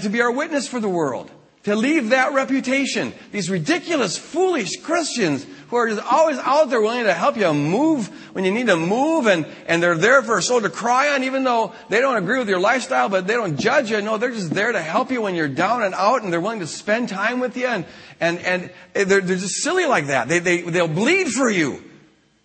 to 0.03 0.09
be 0.11 0.21
our 0.21 0.31
witness 0.31 0.69
for 0.69 0.81
the 0.81 0.89
world. 0.89 1.31
To 1.65 1.75
leave 1.75 2.11
that 2.11 2.35
reputation. 2.35 3.15
These 3.33 3.49
ridiculous, 3.49 4.19
foolish 4.19 4.83
Christians 4.83 5.47
who 5.69 5.77
are 5.77 5.89
just 5.89 6.03
always 6.13 6.39
out 6.39 6.69
there 6.69 6.81
willing 6.81 7.05
to 7.05 7.15
help 7.15 7.39
you 7.39 7.53
move 7.55 8.09
when 8.35 8.45
you 8.45 8.53
need 8.53 8.67
to 8.67 8.77
move 8.77 9.27
and, 9.27 9.47
and 9.67 9.83
they're 9.83 9.97
there 9.97 10.23
for 10.23 10.37
a 10.37 10.43
soul 10.43 10.61
to 10.61 10.69
cry 10.69 11.15
on 11.15 11.25
even 11.25 11.43
though 11.43 11.73
they 11.89 12.01
don't 12.01 12.17
agree 12.17 12.39
with 12.39 12.51
your 12.51 12.59
lifestyle 12.59 13.09
but 13.09 13.27
they 13.27 13.33
don't 13.33 13.59
judge 13.59 13.91
you. 13.91 14.01
No, 14.03 14.19
they're 14.19 14.31
just 14.31 14.53
there 14.53 14.73
to 14.73 14.81
help 14.81 15.11
you 15.11 15.23
when 15.23 15.35
you're 15.35 15.49
down 15.49 15.83
and 15.83 15.95
out 15.95 16.23
and 16.23 16.31
they're 16.31 16.41
willing 16.41 16.61
to 16.61 16.67
spend 16.67 17.09
time 17.09 17.41
with 17.41 17.57
you 17.57 17.67
and, 17.67 17.87
and, 18.21 18.39
and 18.41 18.71
they're, 18.93 19.23
they're 19.23 19.37
just 19.37 19.63
silly 19.63 19.87
like 19.87 20.09
that. 20.09 20.29
They, 20.29 20.41
they, 20.41 20.61
they'll 20.61 20.87
bleed 20.87 21.29
for 21.29 21.49
you. 21.49 21.83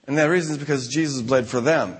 And 0.07 0.17
that 0.17 0.25
reason 0.25 0.53
is 0.53 0.57
because 0.57 0.87
Jesus 0.87 1.21
bled 1.21 1.45
for 1.45 1.59
them. 1.59 1.97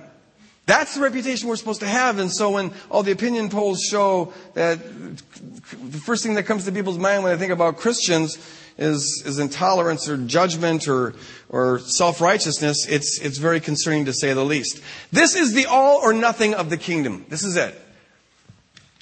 That's 0.66 0.94
the 0.94 1.00
reputation 1.00 1.48
we're 1.48 1.56
supposed 1.56 1.80
to 1.80 1.88
have. 1.88 2.18
And 2.18 2.30
so 2.30 2.50
when 2.50 2.72
all 2.90 3.02
the 3.02 3.12
opinion 3.12 3.48
polls 3.48 3.80
show 3.82 4.32
that 4.54 4.78
the 4.78 5.98
first 5.98 6.22
thing 6.22 6.34
that 6.34 6.44
comes 6.44 6.64
to 6.64 6.72
people's 6.72 6.98
mind 6.98 7.24
when 7.24 7.32
they 7.32 7.38
think 7.38 7.52
about 7.52 7.76
Christians 7.76 8.38
is, 8.78 9.22
is 9.26 9.38
intolerance 9.38 10.08
or 10.08 10.16
judgment 10.16 10.88
or, 10.88 11.14
or 11.48 11.80
self-righteousness, 11.80 12.86
it's, 12.88 13.20
it's 13.20 13.38
very 13.38 13.60
concerning 13.60 14.04
to 14.06 14.12
say 14.12 14.32
the 14.32 14.44
least. 14.44 14.80
This 15.12 15.34
is 15.34 15.54
the 15.54 15.66
all 15.66 15.98
or 15.98 16.12
nothing 16.12 16.54
of 16.54 16.70
the 16.70 16.76
kingdom. 16.76 17.26
This 17.28 17.42
is 17.42 17.56
it. 17.56 17.78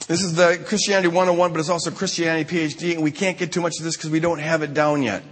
This 0.06 0.22
is 0.22 0.34
the 0.34 0.62
Christianity 0.64 1.08
101, 1.08 1.52
but 1.52 1.60
it's 1.60 1.68
also 1.68 1.90
Christianity 1.90 2.50
PhD, 2.50 2.94
and 2.94 3.02
we 3.02 3.10
can't 3.10 3.36
get 3.36 3.52
too 3.52 3.60
much 3.60 3.74
of 3.78 3.84
this 3.84 3.94
because 3.94 4.08
we 4.08 4.20
don't 4.20 4.38
have 4.38 4.62
it 4.62 4.72
down 4.72 5.02
yet. 5.02 5.22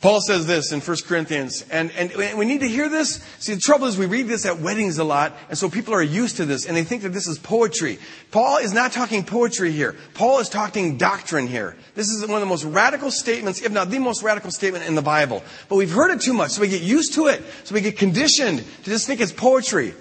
Paul 0.00 0.20
says 0.20 0.46
this 0.46 0.72
in 0.72 0.80
1 0.80 0.96
Corinthians, 1.06 1.64
and, 1.70 1.90
and 1.92 2.12
we 2.36 2.44
need 2.44 2.60
to 2.60 2.68
hear 2.68 2.88
this. 2.88 3.24
See, 3.38 3.54
the 3.54 3.60
trouble 3.60 3.86
is 3.86 3.96
we 3.96 4.06
read 4.06 4.26
this 4.26 4.44
at 4.44 4.58
weddings 4.58 4.98
a 4.98 5.04
lot, 5.04 5.34
and 5.48 5.56
so 5.56 5.70
people 5.70 5.94
are 5.94 6.02
used 6.02 6.36
to 6.36 6.44
this, 6.44 6.66
and 6.66 6.76
they 6.76 6.84
think 6.84 7.02
that 7.02 7.10
this 7.10 7.26
is 7.26 7.38
poetry. 7.38 7.98
Paul 8.30 8.58
is 8.58 8.72
not 8.72 8.92
talking 8.92 9.24
poetry 9.24 9.72
here. 9.72 9.96
Paul 10.14 10.40
is 10.40 10.48
talking 10.48 10.96
doctrine 10.96 11.46
here. 11.46 11.76
This 11.94 12.08
is 12.08 12.20
one 12.22 12.34
of 12.34 12.40
the 12.40 12.46
most 12.46 12.64
radical 12.64 13.10
statements, 13.10 13.62
if 13.62 13.72
not 13.72 13.90
the 13.90 13.98
most 13.98 14.22
radical 14.22 14.50
statement 14.50 14.84
in 14.84 14.96
the 14.96 15.02
Bible. 15.02 15.42
But 15.68 15.76
we've 15.76 15.90
heard 15.90 16.10
it 16.10 16.20
too 16.20 16.34
much, 16.34 16.50
so 16.50 16.62
we 16.62 16.68
get 16.68 16.82
used 16.82 17.14
to 17.14 17.28
it, 17.28 17.42
so 17.64 17.74
we 17.74 17.80
get 17.80 17.96
conditioned 17.96 18.58
to 18.58 18.90
just 18.90 19.06
think 19.06 19.20
it's 19.20 19.32
poetry. 19.32 19.94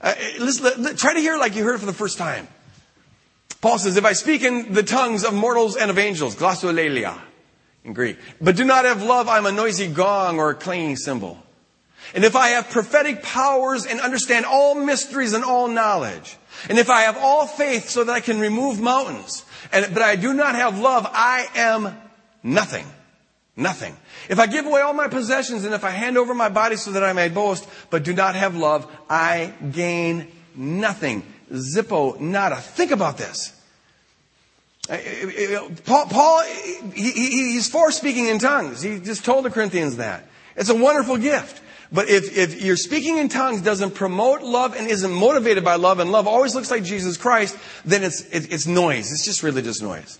Uh, 0.00 0.14
listen, 0.38 0.96
try 0.96 1.14
to 1.14 1.20
hear 1.20 1.34
it 1.34 1.38
like 1.38 1.56
you 1.56 1.64
heard 1.64 1.74
it 1.74 1.80
for 1.80 1.86
the 1.86 1.92
first 1.92 2.16
time. 2.16 2.48
Paul 3.60 3.78
says, 3.78 3.96
if 3.96 4.04
I 4.04 4.12
speak 4.12 4.42
in 4.42 4.72
the 4.72 4.82
tongues 4.82 5.24
of 5.24 5.34
mortals 5.34 5.76
and 5.76 5.90
of 5.90 5.98
angels, 5.98 6.34
glossolalia, 6.34 7.18
in 7.84 7.92
Greek. 7.92 8.18
But 8.40 8.56
do 8.56 8.64
not 8.64 8.84
have 8.84 9.02
love, 9.02 9.28
I'm 9.28 9.46
a 9.46 9.52
noisy 9.52 9.88
gong 9.88 10.38
or 10.38 10.50
a 10.50 10.54
clanging 10.54 10.96
cymbal. 10.96 11.42
And 12.14 12.24
if 12.24 12.36
I 12.36 12.48
have 12.48 12.70
prophetic 12.70 13.22
powers 13.22 13.86
and 13.86 14.00
understand 14.00 14.44
all 14.44 14.74
mysteries 14.74 15.32
and 15.32 15.44
all 15.44 15.68
knowledge, 15.68 16.36
and 16.68 16.78
if 16.78 16.90
I 16.90 17.02
have 17.02 17.16
all 17.16 17.46
faith 17.46 17.88
so 17.88 18.04
that 18.04 18.12
I 18.12 18.20
can 18.20 18.38
remove 18.38 18.80
mountains, 18.80 19.44
and, 19.72 19.92
but 19.94 20.02
I 20.02 20.16
do 20.16 20.34
not 20.34 20.54
have 20.54 20.78
love, 20.78 21.06
I 21.10 21.48
am 21.54 21.96
nothing. 22.42 22.86
Nothing. 23.56 23.96
If 24.30 24.38
I 24.38 24.46
give 24.46 24.64
away 24.64 24.80
all 24.80 24.94
my 24.94 25.08
possessions 25.08 25.64
and 25.64 25.74
if 25.74 25.84
I 25.84 25.90
hand 25.90 26.16
over 26.16 26.34
my 26.34 26.48
body 26.48 26.76
so 26.76 26.92
that 26.92 27.04
I 27.04 27.12
may 27.12 27.28
boast, 27.28 27.68
but 27.90 28.02
do 28.02 28.14
not 28.14 28.34
have 28.34 28.56
love, 28.56 28.90
I 29.10 29.52
gain 29.72 30.28
nothing. 30.54 31.22
Zippo, 31.50 32.18
nada. 32.18 32.56
Think 32.56 32.92
about 32.92 33.18
this. 33.18 33.52
Uh, 34.90 34.94
uh, 34.94 34.96
uh, 34.96 35.68
Paul, 35.84 36.06
Paul 36.06 36.42
he, 36.92 37.12
he's 37.12 37.68
for 37.68 37.92
speaking 37.92 38.26
in 38.26 38.38
tongues. 38.38 38.82
He 38.82 38.98
just 38.98 39.24
told 39.24 39.44
the 39.44 39.50
Corinthians 39.50 39.96
that. 39.96 40.26
It's 40.56 40.70
a 40.70 40.74
wonderful 40.74 41.18
gift. 41.18 41.62
But 41.92 42.08
if, 42.08 42.36
if 42.36 42.62
your 42.62 42.76
speaking 42.76 43.18
in 43.18 43.28
tongues 43.28 43.60
doesn't 43.60 43.94
promote 43.94 44.42
love 44.42 44.74
and 44.74 44.88
isn't 44.88 45.12
motivated 45.12 45.62
by 45.62 45.74
love, 45.74 45.98
and 45.98 46.10
love 46.10 46.26
always 46.26 46.54
looks 46.54 46.70
like 46.70 46.82
Jesus 46.82 47.16
Christ, 47.18 47.56
then 47.84 48.02
it's, 48.02 48.22
it, 48.30 48.50
it's 48.52 48.66
noise. 48.66 49.12
It's 49.12 49.24
just 49.24 49.42
religious 49.42 49.82
noise. 49.82 50.18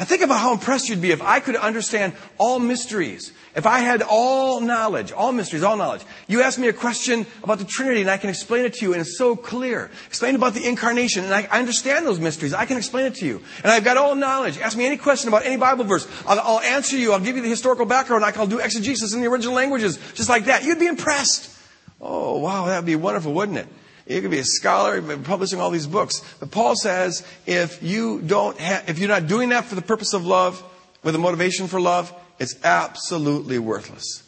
And 0.00 0.08
think 0.08 0.22
about 0.22 0.40
how 0.40 0.54
impressed 0.54 0.88
you'd 0.88 1.02
be 1.02 1.10
if 1.10 1.20
I 1.20 1.40
could 1.40 1.56
understand 1.56 2.14
all 2.38 2.58
mysteries. 2.58 3.34
If 3.54 3.66
I 3.66 3.80
had 3.80 4.00
all 4.00 4.62
knowledge, 4.62 5.12
all 5.12 5.30
mysteries, 5.30 5.62
all 5.62 5.76
knowledge. 5.76 6.00
You 6.26 6.40
ask 6.40 6.58
me 6.58 6.68
a 6.68 6.72
question 6.72 7.26
about 7.42 7.58
the 7.58 7.66
Trinity 7.66 8.00
and 8.00 8.08
I 8.08 8.16
can 8.16 8.30
explain 8.30 8.64
it 8.64 8.72
to 8.74 8.86
you 8.86 8.92
and 8.94 9.02
it's 9.02 9.18
so 9.18 9.36
clear. 9.36 9.90
Explain 10.06 10.36
about 10.36 10.54
the 10.54 10.66
incarnation 10.66 11.24
and 11.24 11.34
I, 11.34 11.46
I 11.50 11.58
understand 11.58 12.06
those 12.06 12.18
mysteries. 12.18 12.54
I 12.54 12.64
can 12.64 12.78
explain 12.78 13.04
it 13.04 13.16
to 13.16 13.26
you. 13.26 13.42
And 13.62 13.70
I've 13.70 13.84
got 13.84 13.98
all 13.98 14.14
knowledge. 14.14 14.56
Ask 14.56 14.74
me 14.74 14.86
any 14.86 14.96
question 14.96 15.28
about 15.28 15.44
any 15.44 15.58
Bible 15.58 15.84
verse. 15.84 16.08
I'll, 16.26 16.40
I'll 16.40 16.60
answer 16.60 16.96
you. 16.96 17.12
I'll 17.12 17.20
give 17.20 17.36
you 17.36 17.42
the 17.42 17.50
historical 17.50 17.84
background. 17.84 18.24
I'll 18.24 18.46
do 18.46 18.58
exegesis 18.58 19.12
in 19.12 19.20
the 19.20 19.26
original 19.26 19.54
languages. 19.54 19.98
Just 20.14 20.30
like 20.30 20.46
that. 20.46 20.64
You'd 20.64 20.80
be 20.80 20.86
impressed. 20.86 21.54
Oh, 22.00 22.38
wow. 22.38 22.64
That'd 22.64 22.86
be 22.86 22.96
wonderful, 22.96 23.34
wouldn't 23.34 23.58
it? 23.58 23.68
You 24.10 24.20
could 24.20 24.32
be 24.32 24.40
a 24.40 24.44
scholar, 24.44 25.00
publishing 25.18 25.60
all 25.60 25.70
these 25.70 25.86
books. 25.86 26.20
But 26.40 26.50
Paul 26.50 26.74
says, 26.74 27.24
if 27.46 27.80
you 27.80 28.20
don't 28.20 28.58
have, 28.58 28.90
if 28.90 28.98
you're 28.98 29.08
not 29.08 29.28
doing 29.28 29.50
that 29.50 29.66
for 29.66 29.76
the 29.76 29.82
purpose 29.82 30.14
of 30.14 30.26
love, 30.26 30.60
with 31.04 31.14
a 31.14 31.18
motivation 31.18 31.68
for 31.68 31.80
love, 31.80 32.12
it's 32.40 32.56
absolutely 32.64 33.60
worthless. 33.60 34.24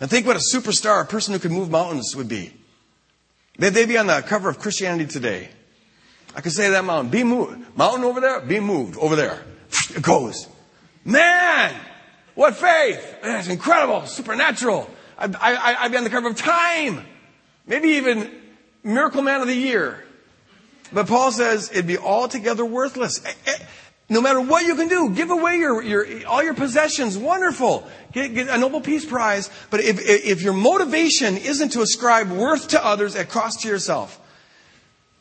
And 0.00 0.10
think 0.10 0.26
what 0.26 0.36
a 0.36 0.40
superstar, 0.54 1.02
a 1.02 1.06
person 1.06 1.32
who 1.32 1.40
could 1.40 1.50
move 1.50 1.70
mountains 1.70 2.14
would 2.14 2.28
be. 2.28 2.52
They'd 3.58 3.88
be 3.88 3.96
on 3.96 4.06
the 4.06 4.20
cover 4.20 4.50
of 4.50 4.58
Christianity 4.58 5.06
Today. 5.06 5.48
I 6.34 6.42
could 6.42 6.52
say 6.52 6.68
that 6.68 6.84
mountain, 6.84 7.10
be 7.10 7.24
moved. 7.24 7.74
Mountain 7.74 8.04
over 8.04 8.20
there, 8.20 8.40
be 8.40 8.60
moved. 8.60 8.98
Over 8.98 9.16
there. 9.16 9.42
It 9.94 10.02
goes. 10.02 10.46
Man! 11.06 11.74
What 12.34 12.54
faith! 12.54 13.16
That's 13.22 13.48
incredible, 13.48 14.04
supernatural. 14.04 14.90
I'd, 15.16 15.34
I, 15.36 15.84
I'd 15.84 15.90
be 15.90 15.96
on 15.96 16.04
the 16.04 16.10
cover 16.10 16.28
of 16.28 16.36
Time. 16.36 17.06
Maybe 17.66 17.88
even 17.92 18.30
Miracle 18.86 19.22
Man 19.22 19.40
of 19.40 19.48
the 19.48 19.54
Year. 19.54 20.02
But 20.92 21.08
Paul 21.08 21.32
says 21.32 21.70
it'd 21.72 21.86
be 21.86 21.98
altogether 21.98 22.64
worthless. 22.64 23.24
Eh, 23.24 23.32
eh, 23.46 23.58
no 24.08 24.20
matter 24.20 24.40
what 24.40 24.64
you 24.64 24.76
can 24.76 24.86
do, 24.86 25.10
give 25.10 25.30
away 25.30 25.56
your, 25.56 25.82
your 25.82 26.26
all 26.26 26.42
your 26.42 26.54
possessions. 26.54 27.18
Wonderful. 27.18 27.86
Get, 28.12 28.34
get, 28.34 28.48
a 28.48 28.56
Nobel 28.56 28.80
Peace 28.80 29.04
Prize. 29.04 29.50
But 29.70 29.80
if, 29.80 29.98
if 30.00 30.42
your 30.42 30.52
motivation 30.52 31.36
isn't 31.36 31.70
to 31.70 31.82
ascribe 31.82 32.30
worth 32.30 32.68
to 32.68 32.84
others 32.84 33.16
at 33.16 33.28
cost 33.28 33.62
to 33.62 33.68
yourself, 33.68 34.20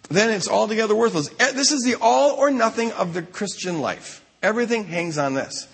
then 0.09 0.29
it's 0.29 0.47
altogether 0.47 0.93
worthless. 0.93 1.31
Eh, 1.39 1.51
this 1.53 1.71
is 1.71 1.83
the 1.83 1.95
all 1.99 2.35
or 2.35 2.51
nothing 2.51 2.91
of 2.91 3.15
the 3.15 3.23
Christian 3.23 3.81
life. 3.81 4.23
Everything 4.43 4.85
hangs 4.85 5.17
on 5.17 5.33
this. 5.33 5.67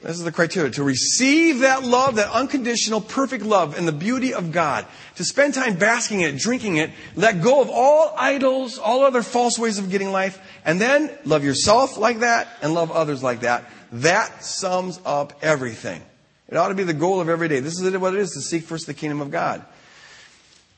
This 0.00 0.16
is 0.16 0.22
the 0.22 0.30
criteria. 0.30 0.70
To 0.72 0.84
receive 0.84 1.60
that 1.60 1.82
love, 1.82 2.16
that 2.16 2.30
unconditional, 2.30 3.00
perfect 3.00 3.44
love 3.44 3.76
and 3.76 3.86
the 3.86 3.92
beauty 3.92 4.32
of 4.32 4.52
God. 4.52 4.86
To 5.16 5.24
spend 5.24 5.54
time 5.54 5.74
basking 5.76 6.20
in 6.20 6.36
it, 6.36 6.38
drinking 6.38 6.76
it, 6.76 6.90
let 7.16 7.42
go 7.42 7.60
of 7.60 7.68
all 7.68 8.14
idols, 8.16 8.78
all 8.78 9.02
other 9.02 9.22
false 9.22 9.58
ways 9.58 9.78
of 9.78 9.90
getting 9.90 10.12
life, 10.12 10.40
and 10.64 10.80
then 10.80 11.10
love 11.24 11.42
yourself 11.42 11.96
like 11.96 12.20
that 12.20 12.48
and 12.62 12.74
love 12.74 12.92
others 12.92 13.24
like 13.24 13.40
that. 13.40 13.64
That 13.90 14.44
sums 14.44 15.00
up 15.04 15.32
everything. 15.42 16.00
It 16.48 16.56
ought 16.56 16.68
to 16.68 16.74
be 16.74 16.84
the 16.84 16.94
goal 16.94 17.20
of 17.20 17.28
every 17.28 17.48
day. 17.48 17.58
This 17.58 17.80
is 17.80 17.98
what 17.98 18.14
it 18.14 18.20
is 18.20 18.30
to 18.32 18.40
seek 18.40 18.62
first 18.64 18.86
the 18.86 18.94
kingdom 18.94 19.20
of 19.20 19.32
God. 19.32 19.64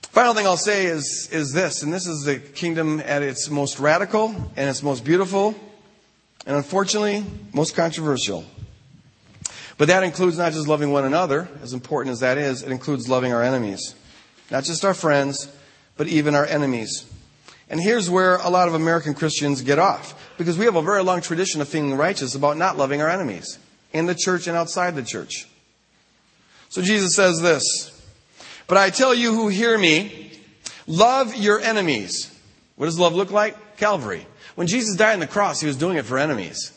Final 0.03 0.35
thing 0.35 0.47
I'll 0.47 0.57
say 0.57 0.87
is, 0.87 1.29
is 1.31 1.53
this, 1.53 1.83
and 1.83 1.93
this 1.93 2.07
is 2.07 2.25
the 2.25 2.39
kingdom 2.39 3.01
at 3.01 3.23
its 3.23 3.49
most 3.49 3.79
radical 3.79 4.35
and 4.57 4.69
its 4.69 4.83
most 4.83 5.05
beautiful, 5.05 5.55
and 6.47 6.57
unfortunately, 6.57 7.25
most 7.53 7.77
controversial. 7.77 8.45
But 9.81 9.89
that 9.89 10.03
includes 10.03 10.37
not 10.37 10.53
just 10.53 10.69
loving 10.69 10.93
one 10.93 11.07
another, 11.07 11.49
as 11.63 11.73
important 11.73 12.13
as 12.13 12.21
that 12.21 12.37
is, 12.37 12.63
it 12.63 12.71
includes 12.71 13.09
loving 13.09 13.33
our 13.33 13.43
enemies. 13.43 13.95
Not 14.51 14.65
just 14.65 14.85
our 14.85 14.93
friends, 14.93 15.51
but 15.97 16.07
even 16.07 16.35
our 16.35 16.45
enemies. 16.45 17.11
And 17.71 17.81
here's 17.81 18.11
where 18.11 18.37
a 18.37 18.51
lot 18.51 18.69
of 18.69 18.75
American 18.75 19.15
Christians 19.15 19.63
get 19.63 19.79
off. 19.79 20.35
Because 20.37 20.59
we 20.59 20.67
have 20.67 20.77
a 20.77 20.83
very 20.83 21.03
long 21.03 21.23
tradition 21.23 21.63
of 21.63 21.69
feeling 21.71 21.95
righteous 21.95 22.35
about 22.35 22.59
not 22.59 22.77
loving 22.77 23.01
our 23.01 23.09
enemies. 23.09 23.59
In 23.95 24.05
the 24.05 24.15
church 24.15 24.47
and 24.47 24.55
outside 24.55 24.97
the 24.97 25.03
church. 25.03 25.49
So 26.69 26.83
Jesus 26.83 27.15
says 27.15 27.41
this. 27.41 28.07
But 28.67 28.77
I 28.77 28.91
tell 28.91 29.15
you 29.15 29.35
who 29.35 29.49
hear 29.49 29.79
me, 29.79 30.31
love 30.89 31.35
your 31.37 31.59
enemies. 31.59 32.39
What 32.77 32.85
does 32.85 32.99
love 32.99 33.15
look 33.15 33.31
like? 33.31 33.79
Calvary. 33.79 34.27
When 34.57 34.67
Jesus 34.67 34.95
died 34.95 35.15
on 35.15 35.21
the 35.21 35.27
cross, 35.27 35.59
he 35.59 35.67
was 35.67 35.77
doing 35.77 35.97
it 35.97 36.05
for 36.05 36.19
enemies. 36.19 36.71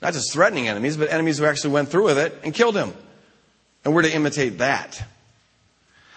Not 0.00 0.14
just 0.14 0.32
threatening 0.32 0.68
enemies, 0.68 0.96
but 0.96 1.10
enemies 1.10 1.38
who 1.38 1.44
actually 1.44 1.70
went 1.70 1.90
through 1.90 2.04
with 2.04 2.18
it 2.18 2.38
and 2.42 2.54
killed 2.54 2.76
him. 2.76 2.94
And 3.84 3.94
we're 3.94 4.02
to 4.02 4.14
imitate 4.14 4.58
that. 4.58 5.02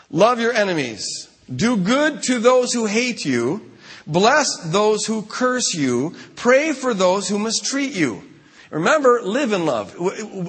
Love 0.10 0.40
your 0.40 0.54
enemies. 0.54 1.30
Do 1.54 1.78
good 1.78 2.24
to 2.24 2.40
those 2.40 2.74
who 2.74 2.86
hate 2.86 3.26
you. 3.26 3.72
Bless 4.06 4.58
those 4.72 5.06
who 5.06 5.22
curse 5.22 5.74
you. 5.74 6.16
Pray 6.36 6.74
for 6.74 6.94
those 6.94 7.28
who 7.28 7.40
mistreat 7.40 7.94
you. 7.94 8.22
Remember, 8.70 9.22
live 9.22 9.54
in 9.54 9.66
love. 9.66 9.96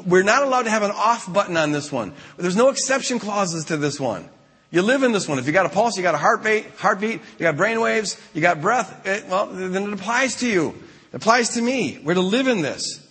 We're 0.07 0.23
not 0.23 0.43
allowed 0.43 0.63
to 0.63 0.71
have 0.71 0.83
an 0.83 0.93
off 0.93 1.31
button 1.31 1.57
on 1.57 1.73
this 1.73 1.93
one. 1.93 2.15
There's 2.37 2.57
no 2.57 2.69
exception 2.69 3.19
clauses 3.19 3.67
to 3.67 3.77
this 3.77 4.01
one. 4.01 4.29
You 4.71 4.83
live 4.83 5.03
in 5.03 5.13
this 5.13 5.29
one. 5.29 5.39
If 5.39 5.47
you 5.47 5.53
got 5.53 5.67
a 5.67 5.69
pulse, 5.69 5.97
you 5.97 6.03
got 6.03 6.15
a 6.15 6.19
heartbeat, 6.19 6.67
heartbeat, 6.79 7.21
you 7.39 7.43
got 7.43 7.57
brain 7.57 7.81
waves, 7.81 8.21
you 8.33 8.41
got 8.41 8.61
breath, 8.61 9.07
it, 9.07 9.27
well, 9.29 9.47
then 9.47 9.85
it 9.85 9.93
applies 9.93 10.37
to 10.37 10.49
you. 10.49 10.71
It 11.13 11.17
applies 11.17 11.51
to 11.51 11.63
me. 11.63 12.01
We're 12.03 12.15
to 12.15 12.21
live 12.21 12.49
in 12.49 12.63
this. 12.63 13.04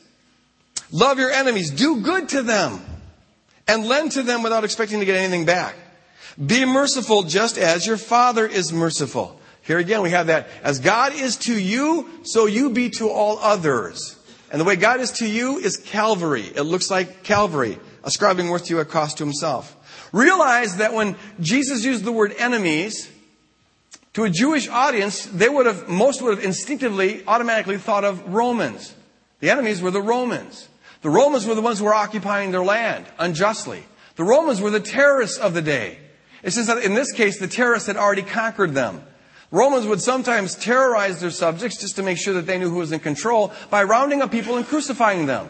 Love 0.93 1.17
your 1.17 1.31
enemies. 1.31 1.71
Do 1.71 2.01
good 2.01 2.29
to 2.29 2.43
them. 2.43 2.79
And 3.67 3.85
lend 3.85 4.13
to 4.13 4.23
them 4.23 4.43
without 4.43 4.63
expecting 4.63 4.99
to 4.99 5.05
get 5.05 5.15
anything 5.15 5.45
back. 5.45 5.75
Be 6.43 6.65
merciful 6.65 7.23
just 7.23 7.57
as 7.57 7.85
your 7.87 7.97
Father 7.97 8.45
is 8.45 8.71
merciful. 8.71 9.39
Here 9.63 9.79
again, 9.79 10.01
we 10.01 10.11
have 10.11 10.27
that. 10.27 10.49
As 10.61 10.79
God 10.79 11.13
is 11.15 11.37
to 11.37 11.59
you, 11.59 12.09
so 12.23 12.45
you 12.45 12.69
be 12.69 12.89
to 12.91 13.09
all 13.09 13.39
others. 13.39 14.17
And 14.51 14.61
the 14.61 14.65
way 14.65 14.75
God 14.75 14.99
is 14.99 15.11
to 15.13 15.27
you 15.27 15.57
is 15.57 15.77
Calvary. 15.77 16.43
It 16.55 16.61
looks 16.61 16.91
like 16.91 17.23
Calvary, 17.23 17.79
ascribing 18.03 18.49
worth 18.49 18.65
to 18.65 18.75
you 18.75 18.79
at 18.81 18.89
cost 18.89 19.17
to 19.17 19.23
himself. 19.23 19.75
Realize 20.11 20.77
that 20.77 20.93
when 20.93 21.15
Jesus 21.39 21.83
used 21.83 22.03
the 22.03 22.11
word 22.11 22.35
enemies, 22.37 23.09
to 24.13 24.25
a 24.25 24.29
Jewish 24.29 24.67
audience, 24.67 25.25
they 25.25 25.49
would 25.49 25.65
have, 25.65 25.89
most 25.89 26.21
would 26.21 26.35
have 26.35 26.45
instinctively, 26.45 27.23
automatically 27.25 27.79
thought 27.79 28.03
of 28.03 28.31
Romans. 28.31 28.93
The 29.39 29.49
enemies 29.49 29.81
were 29.81 29.89
the 29.89 30.01
Romans. 30.01 30.67
The 31.03 31.09
Romans 31.09 31.45
were 31.45 31.53
the 31.53 31.61
ones 31.61 31.79
who 31.79 31.85
were 31.85 31.93
occupying 31.93 32.51
their 32.51 32.63
land 32.63 33.05
unjustly. 33.19 33.83
The 34.15 34.23
Romans 34.23 34.61
were 34.61 34.69
the 34.69 34.79
terrorists 34.79 35.37
of 35.37 35.53
the 35.53 35.61
day. 35.61 35.99
It's 36.41 36.55
just 36.55 36.67
that 36.67 36.83
in 36.83 36.93
this 36.93 37.11
case, 37.11 37.39
the 37.39 37.47
terrorists 37.47 37.87
had 37.87 37.97
already 37.97 38.21
conquered 38.21 38.73
them. 38.73 39.03
Romans 39.51 39.85
would 39.85 40.01
sometimes 40.01 40.55
terrorize 40.55 41.21
their 41.21 41.29
subjects 41.29 41.77
just 41.77 41.97
to 41.97 42.03
make 42.03 42.17
sure 42.17 42.33
that 42.33 42.47
they 42.47 42.57
knew 42.57 42.69
who 42.69 42.77
was 42.77 42.91
in 42.91 42.99
control 42.99 43.53
by 43.69 43.83
rounding 43.83 44.21
up 44.21 44.31
people 44.31 44.57
and 44.57 44.65
crucifying 44.65 45.25
them. 45.25 45.49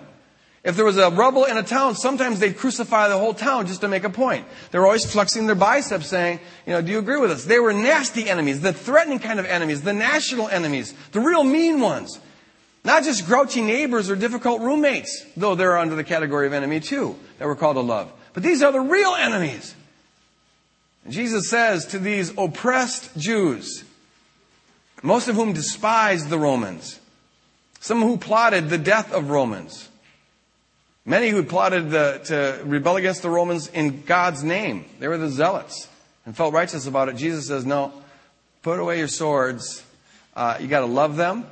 If 0.63 0.75
there 0.75 0.85
was 0.85 0.97
a 0.97 1.09
rebel 1.09 1.45
in 1.45 1.57
a 1.57 1.63
town, 1.63 1.95
sometimes 1.95 2.39
they'd 2.39 2.57
crucify 2.57 3.09
the 3.09 3.17
whole 3.17 3.33
town 3.33 3.67
just 3.67 3.81
to 3.81 3.87
make 3.87 4.05
a 4.05 4.09
point. 4.09 4.45
They 4.71 4.79
were 4.79 4.85
always 4.85 5.05
flexing 5.05 5.45
their 5.45 5.55
biceps 5.55 6.07
saying, 6.07 6.39
you 6.65 6.73
know, 6.73 6.81
do 6.81 6.91
you 6.91 6.99
agree 6.99 7.19
with 7.19 7.31
us? 7.31 7.43
They 7.43 7.59
were 7.59 7.73
nasty 7.73 8.29
enemies, 8.29 8.61
the 8.61 8.73
threatening 8.73 9.19
kind 9.19 9.39
of 9.39 9.45
enemies, 9.45 9.81
the 9.81 9.93
national 9.93 10.47
enemies, 10.47 10.93
the 11.11 11.19
real 11.19 11.43
mean 11.43 11.81
ones. 11.81 12.19
Not 12.85 13.03
just 13.03 13.25
grouchy 13.25 13.61
neighbors 13.61 14.09
or 14.09 14.15
difficult 14.15 14.61
roommates, 14.61 15.25
though 15.37 15.55
they're 15.55 15.77
under 15.77 15.95
the 15.95 16.03
category 16.03 16.47
of 16.47 16.53
enemy 16.53 16.79
too, 16.79 17.15
that 17.39 17.47
we're 17.47 17.55
called 17.55 17.77
to 17.77 17.81
love. 17.81 18.11
But 18.33 18.43
these 18.43 18.61
are 18.61 18.71
the 18.71 18.81
real 18.81 19.15
enemies. 19.15 19.73
And 21.05 21.13
Jesus 21.13 21.49
says 21.49 21.85
to 21.87 21.99
these 21.99 22.37
oppressed 22.37 23.15
Jews, 23.17 23.83
most 25.01 25.27
of 25.27 25.35
whom 25.35 25.53
despised 25.53 26.29
the 26.29 26.39
Romans, 26.39 26.99
some 27.79 28.01
who 28.01 28.17
plotted 28.17 28.69
the 28.69 28.77
death 28.77 29.13
of 29.13 29.29
Romans, 29.29 29.89
many 31.05 31.29
who 31.29 31.43
plotted 31.43 31.89
the, 31.89 32.21
to 32.25 32.63
rebel 32.65 32.95
against 32.97 33.21
the 33.21 33.29
Romans 33.29 33.67
in 33.67 34.03
God's 34.03 34.43
name. 34.43 34.85
They 34.99 35.07
were 35.07 35.17
the 35.17 35.29
zealots 35.29 35.87
and 36.25 36.35
felt 36.35 36.53
righteous 36.53 36.87
about 36.87 37.09
it. 37.09 37.17
Jesus 37.17 37.47
says, 37.47 37.65
no, 37.65 37.93
put 38.61 38.79
away 38.79 38.99
your 38.99 39.09
swords. 39.09 39.83
Uh, 40.35 40.57
you 40.59 40.67
got 40.67 40.81
to 40.81 40.85
love 40.85 41.17
them. 41.17 41.45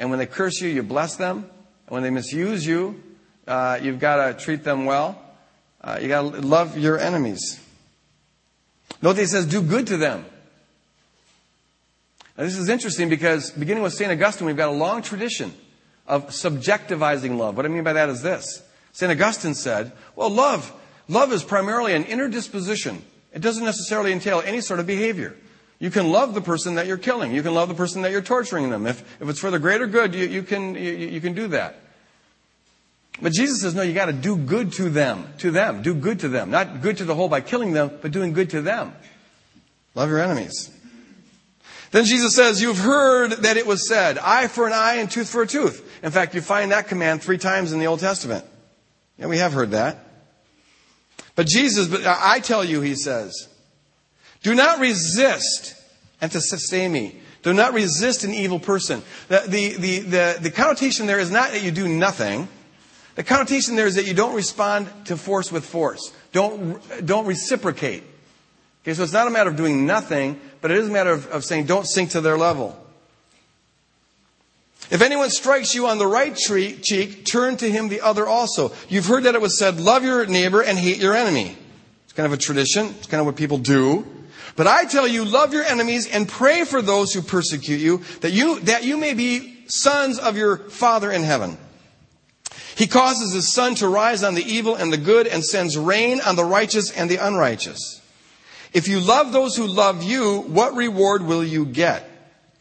And 0.00 0.08
when 0.08 0.18
they 0.18 0.26
curse 0.26 0.60
you, 0.62 0.70
you 0.70 0.82
bless 0.82 1.16
them. 1.16 1.36
And 1.86 1.90
when 1.90 2.02
they 2.02 2.10
misuse 2.10 2.66
you, 2.66 3.00
uh, 3.46 3.78
you've 3.82 4.00
got 4.00 4.26
to 4.26 4.44
treat 4.44 4.64
them 4.64 4.86
well. 4.86 5.22
Uh, 5.80 5.98
you 6.00 6.08
got 6.08 6.22
to 6.22 6.40
love 6.40 6.78
your 6.78 6.98
enemies. 6.98 7.60
Note 9.02 9.12
that 9.12 9.22
he 9.22 9.26
says, 9.26 9.44
do 9.44 9.62
good 9.62 9.86
to 9.88 9.98
them. 9.98 10.24
Now, 12.36 12.44
this 12.44 12.56
is 12.56 12.70
interesting 12.70 13.10
because 13.10 13.50
beginning 13.50 13.82
with 13.82 13.92
St. 13.92 14.10
Augustine, 14.10 14.46
we've 14.46 14.56
got 14.56 14.70
a 14.70 14.72
long 14.72 15.02
tradition 15.02 15.52
of 16.06 16.28
subjectivizing 16.28 17.36
love. 17.36 17.58
What 17.58 17.66
I 17.66 17.68
mean 17.68 17.84
by 17.84 17.92
that 17.92 18.08
is 18.08 18.22
this. 18.22 18.62
St. 18.92 19.12
Augustine 19.12 19.54
said, 19.54 19.92
well, 20.16 20.30
love, 20.30 20.72
love 21.08 21.30
is 21.30 21.44
primarily 21.44 21.92
an 21.92 22.04
inner 22.04 22.28
disposition. 22.28 23.04
It 23.34 23.42
doesn't 23.42 23.64
necessarily 23.64 24.12
entail 24.12 24.42
any 24.44 24.62
sort 24.62 24.80
of 24.80 24.86
behavior. 24.86 25.36
You 25.80 25.90
can 25.90 26.12
love 26.12 26.34
the 26.34 26.42
person 26.42 26.76
that 26.76 26.86
you're 26.86 26.98
killing. 26.98 27.32
You 27.32 27.42
can 27.42 27.54
love 27.54 27.68
the 27.68 27.74
person 27.74 28.02
that 28.02 28.12
you're 28.12 28.20
torturing 28.20 28.68
them. 28.68 28.86
If, 28.86 29.00
if 29.20 29.28
it's 29.28 29.40
for 29.40 29.50
the 29.50 29.58
greater 29.58 29.86
good, 29.86 30.14
you, 30.14 30.26
you 30.26 30.42
can, 30.42 30.74
you, 30.74 30.92
you 30.92 31.20
can 31.20 31.34
do 31.34 31.48
that. 31.48 31.80
But 33.20 33.32
Jesus 33.32 33.62
says, 33.62 33.74
no, 33.74 33.82
you 33.82 33.94
gotta 33.94 34.12
do 34.12 34.36
good 34.36 34.72
to 34.74 34.90
them, 34.90 35.26
to 35.38 35.50
them, 35.50 35.82
do 35.82 35.94
good 35.94 36.20
to 36.20 36.28
them. 36.28 36.50
Not 36.50 36.82
good 36.82 36.98
to 36.98 37.04
the 37.04 37.14
whole 37.14 37.28
by 37.28 37.40
killing 37.40 37.72
them, 37.72 37.98
but 38.00 38.12
doing 38.12 38.34
good 38.34 38.50
to 38.50 38.62
them. 38.62 38.92
Love 39.94 40.10
your 40.10 40.20
enemies. 40.20 40.70
Then 41.90 42.04
Jesus 42.04 42.36
says, 42.36 42.62
you've 42.62 42.78
heard 42.78 43.32
that 43.42 43.56
it 43.56 43.66
was 43.66 43.88
said, 43.88 44.16
eye 44.18 44.46
for 44.46 44.66
an 44.66 44.72
eye 44.72 44.96
and 44.96 45.10
tooth 45.10 45.28
for 45.28 45.42
a 45.42 45.46
tooth. 45.46 46.04
In 46.04 46.12
fact, 46.12 46.34
you 46.34 46.40
find 46.40 46.72
that 46.72 46.88
command 46.88 47.22
three 47.22 47.38
times 47.38 47.72
in 47.72 47.80
the 47.80 47.86
Old 47.86 48.00
Testament. 48.00 48.44
Yeah, 49.18 49.26
we 49.26 49.38
have 49.38 49.52
heard 49.52 49.72
that. 49.72 49.98
But 51.34 51.46
Jesus, 51.46 51.88
but 51.88 52.06
I 52.06 52.40
tell 52.40 52.64
you, 52.64 52.80
he 52.80 52.94
says, 52.94 53.48
do 54.42 54.54
not 54.54 54.78
resist, 54.78 55.74
antistenai. 56.22 57.14
Do 57.42 57.54
not 57.54 57.72
resist 57.72 58.24
an 58.24 58.34
evil 58.34 58.60
person. 58.60 59.02
The, 59.28 59.44
the, 59.46 59.68
the, 59.76 59.98
the, 60.00 60.38
the 60.42 60.50
connotation 60.50 61.06
there 61.06 61.18
is 61.18 61.30
not 61.30 61.52
that 61.52 61.62
you 61.62 61.70
do 61.70 61.88
nothing. 61.88 62.48
The 63.14 63.22
connotation 63.22 63.76
there 63.76 63.86
is 63.86 63.94
that 63.94 64.06
you 64.06 64.14
don't 64.14 64.34
respond 64.34 64.88
to 65.06 65.16
force 65.16 65.50
with 65.50 65.64
force. 65.64 66.12
Don't, 66.32 66.80
don't 67.06 67.26
reciprocate. 67.26 68.02
Okay, 68.82 68.94
so 68.94 69.02
it's 69.02 69.12
not 69.12 69.26
a 69.26 69.30
matter 69.30 69.50
of 69.50 69.56
doing 69.56 69.86
nothing, 69.86 70.40
but 70.60 70.70
it 70.70 70.78
is 70.78 70.88
a 70.88 70.92
matter 70.92 71.12
of, 71.12 71.26
of 71.28 71.44
saying 71.44 71.66
don't 71.66 71.86
sink 71.86 72.10
to 72.10 72.20
their 72.20 72.38
level. 72.38 72.76
If 74.90 75.02
anyone 75.02 75.30
strikes 75.30 75.74
you 75.74 75.86
on 75.86 75.98
the 75.98 76.06
right 76.06 76.34
cheek, 76.34 77.24
turn 77.24 77.56
to 77.58 77.70
him 77.70 77.88
the 77.88 78.00
other 78.00 78.26
also. 78.26 78.72
You've 78.88 79.06
heard 79.06 79.24
that 79.24 79.34
it 79.34 79.40
was 79.40 79.58
said, 79.58 79.78
love 79.78 80.02
your 80.02 80.26
neighbor 80.26 80.62
and 80.62 80.78
hate 80.78 80.98
your 80.98 81.14
enemy. 81.14 81.56
It's 82.04 82.12
kind 82.12 82.26
of 82.26 82.32
a 82.32 82.36
tradition. 82.36 82.86
It's 82.98 83.06
kind 83.06 83.20
of 83.20 83.26
what 83.26 83.36
people 83.36 83.58
do. 83.58 84.04
But 84.56 84.66
I 84.66 84.84
tell 84.84 85.06
you, 85.06 85.24
love 85.24 85.52
your 85.52 85.64
enemies 85.64 86.06
and 86.06 86.28
pray 86.28 86.64
for 86.64 86.82
those 86.82 87.12
who 87.12 87.22
persecute 87.22 87.80
you, 87.80 87.98
that 88.20 88.32
you, 88.32 88.60
that 88.60 88.84
you 88.84 88.96
may 88.96 89.14
be 89.14 89.64
sons 89.66 90.18
of 90.18 90.36
your 90.36 90.56
Father 90.56 91.10
in 91.10 91.22
heaven. 91.22 91.56
He 92.76 92.86
causes 92.86 93.32
his 93.32 93.52
sun 93.52 93.74
to 93.76 93.88
rise 93.88 94.22
on 94.22 94.34
the 94.34 94.44
evil 94.44 94.74
and 94.74 94.92
the 94.92 94.96
good 94.96 95.26
and 95.26 95.44
sends 95.44 95.76
rain 95.76 96.20
on 96.20 96.36
the 96.36 96.44
righteous 96.44 96.90
and 96.90 97.10
the 97.10 97.16
unrighteous. 97.16 98.00
If 98.72 98.88
you 98.88 99.00
love 99.00 99.32
those 99.32 99.56
who 99.56 99.66
love 99.66 100.02
you, 100.02 100.40
what 100.42 100.74
reward 100.74 101.22
will 101.22 101.44
you 101.44 101.66
get? 101.66 102.08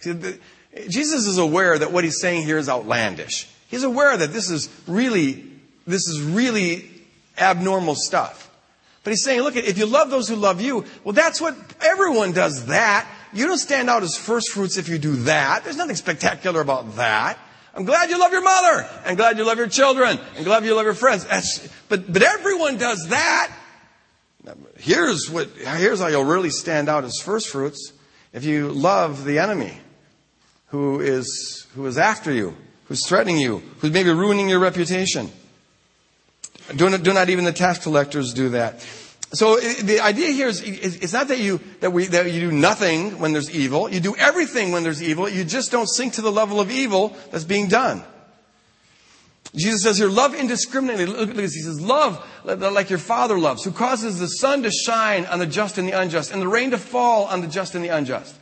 Jesus 0.02 1.26
is 1.26 1.38
aware 1.38 1.78
that 1.78 1.92
what 1.92 2.04
he's 2.04 2.20
saying 2.20 2.46
here 2.46 2.58
is 2.58 2.70
outlandish. 2.70 3.48
He's 3.70 3.84
aware 3.84 4.18
that 4.18 4.34
this 4.34 4.50
is 4.50 4.70
really, 4.88 5.46
this 5.86 6.08
is 6.08 6.22
really 6.22 6.90
abnormal 7.38 7.96
stuff. 7.96 8.49
But 9.04 9.12
he's 9.12 9.24
saying, 9.24 9.42
look, 9.42 9.56
if 9.56 9.78
you 9.78 9.86
love 9.86 10.10
those 10.10 10.28
who 10.28 10.36
love 10.36 10.62
you, 10.62 10.86
well, 11.04 11.14
that's 11.14 11.40
what 11.40 11.56
everyone 11.82 12.34
does 12.34 12.66
that. 12.66 13.08
You 13.34 13.48
don't 13.48 13.58
stand 13.58 13.90
out 13.90 14.04
as 14.04 14.18
first 14.18 14.52
fruits 14.52 14.78
if 14.78 14.90
you 14.90 14.98
do 14.98 15.16
that. 15.24 15.64
There's 15.64 15.78
nothing 15.78 15.96
spectacular 15.96 16.62
about 16.62 16.96
that. 16.98 17.38
I'm 17.74 17.86
glad 17.86 18.10
you 18.10 18.20
love 18.20 18.32
your 18.32 18.44
mother. 18.44 18.90
I'm 19.06 19.16
glad 19.16 19.38
you 19.38 19.46
love 19.46 19.58
your 19.58 19.68
children. 19.68 20.20
I'm 20.38 20.44
glad 20.44 20.66
you 20.66 20.76
love 20.76 20.86
your 20.86 20.96
friends. 20.96 21.26
That's, 21.26 21.70
but, 21.88 22.12
but 22.12 22.24
everyone 22.24 22.78
does 22.78 23.08
that. 23.10 23.56
Here's 24.78 25.30
what, 25.30 25.50
here's 25.50 26.00
how 26.00 26.08
you'll 26.08 26.26
really 26.26 26.50
stand 26.50 26.90
out 26.90 27.04
as 27.04 27.20
first 27.20 27.50
fruits. 27.50 27.94
If 28.34 28.44
you 28.44 28.70
love 28.70 29.24
the 29.24 29.40
enemy 29.40 29.78
who 30.68 31.00
is, 31.00 31.68
who 31.76 31.86
is 31.86 31.98
after 31.98 32.32
you, 32.32 32.56
who's 32.86 33.08
threatening 33.08 33.38
you, 33.38 33.62
who's 33.80 33.92
maybe 33.92 34.10
ruining 34.10 34.50
your 34.50 34.60
reputation. 34.60 35.32
Do 36.76 36.90
not, 36.90 37.04
do 37.04 37.14
not 37.14 37.30
even 37.30 37.46
the 37.46 37.52
tax 37.52 37.80
collectors 37.80 38.34
do 38.34 38.50
that. 38.50 38.86
So 39.32 39.58
the 39.60 40.00
idea 40.00 40.32
here 40.32 40.48
is, 40.48 40.62
it's 40.62 41.14
not 41.14 41.28
that 41.28 41.40
you, 41.40 41.60
that 41.82 41.92
we, 41.92 42.08
that 42.08 42.32
you 42.32 42.50
do 42.50 42.52
nothing 42.52 43.20
when 43.20 43.32
there's 43.32 43.52
evil. 43.52 43.88
You 43.90 44.00
do 44.00 44.16
everything 44.16 44.72
when 44.72 44.82
there's 44.84 45.04
evil. 45.04 45.30
You 45.30 45.44
just 45.44 45.72
don't 45.72 45.88
sink 45.88 46.14
to 46.14 46.22
the 46.22 46.32
level 46.32 46.60
of 46.60 46.72
evil 46.72 47.16
that's 47.32 47.44
being 47.44 47.68
done. 47.68 48.04
Jesus 49.56 49.84
says 49.84 49.98
here, 49.98 50.10
love 50.10 50.36
indiscriminately. 50.36 51.06
Look 51.06 51.30
at 51.30 51.36
this. 51.36 51.54
He 51.54 51.62
says, 51.62 51.80
love 51.80 52.24
like 52.44 52.90
your 52.90 53.00
father 53.00 53.38
loves, 53.38 53.64
who 53.64 53.72
causes 53.72 54.20
the 54.20 54.28
sun 54.28 54.64
to 54.64 54.72
shine 54.72 55.26
on 55.26 55.40
the 55.40 55.48
just 55.48 55.78
and 55.78 55.88
the 55.88 56.00
unjust, 56.00 56.32
and 56.32 56.42
the 56.42 56.48
rain 56.48 56.72
to 56.72 56.78
fall 56.78 57.26
on 57.26 57.42
the 57.42 57.48
just 57.48 57.76
and 57.76 57.84
the 57.84 57.90
unjust. 57.90 58.36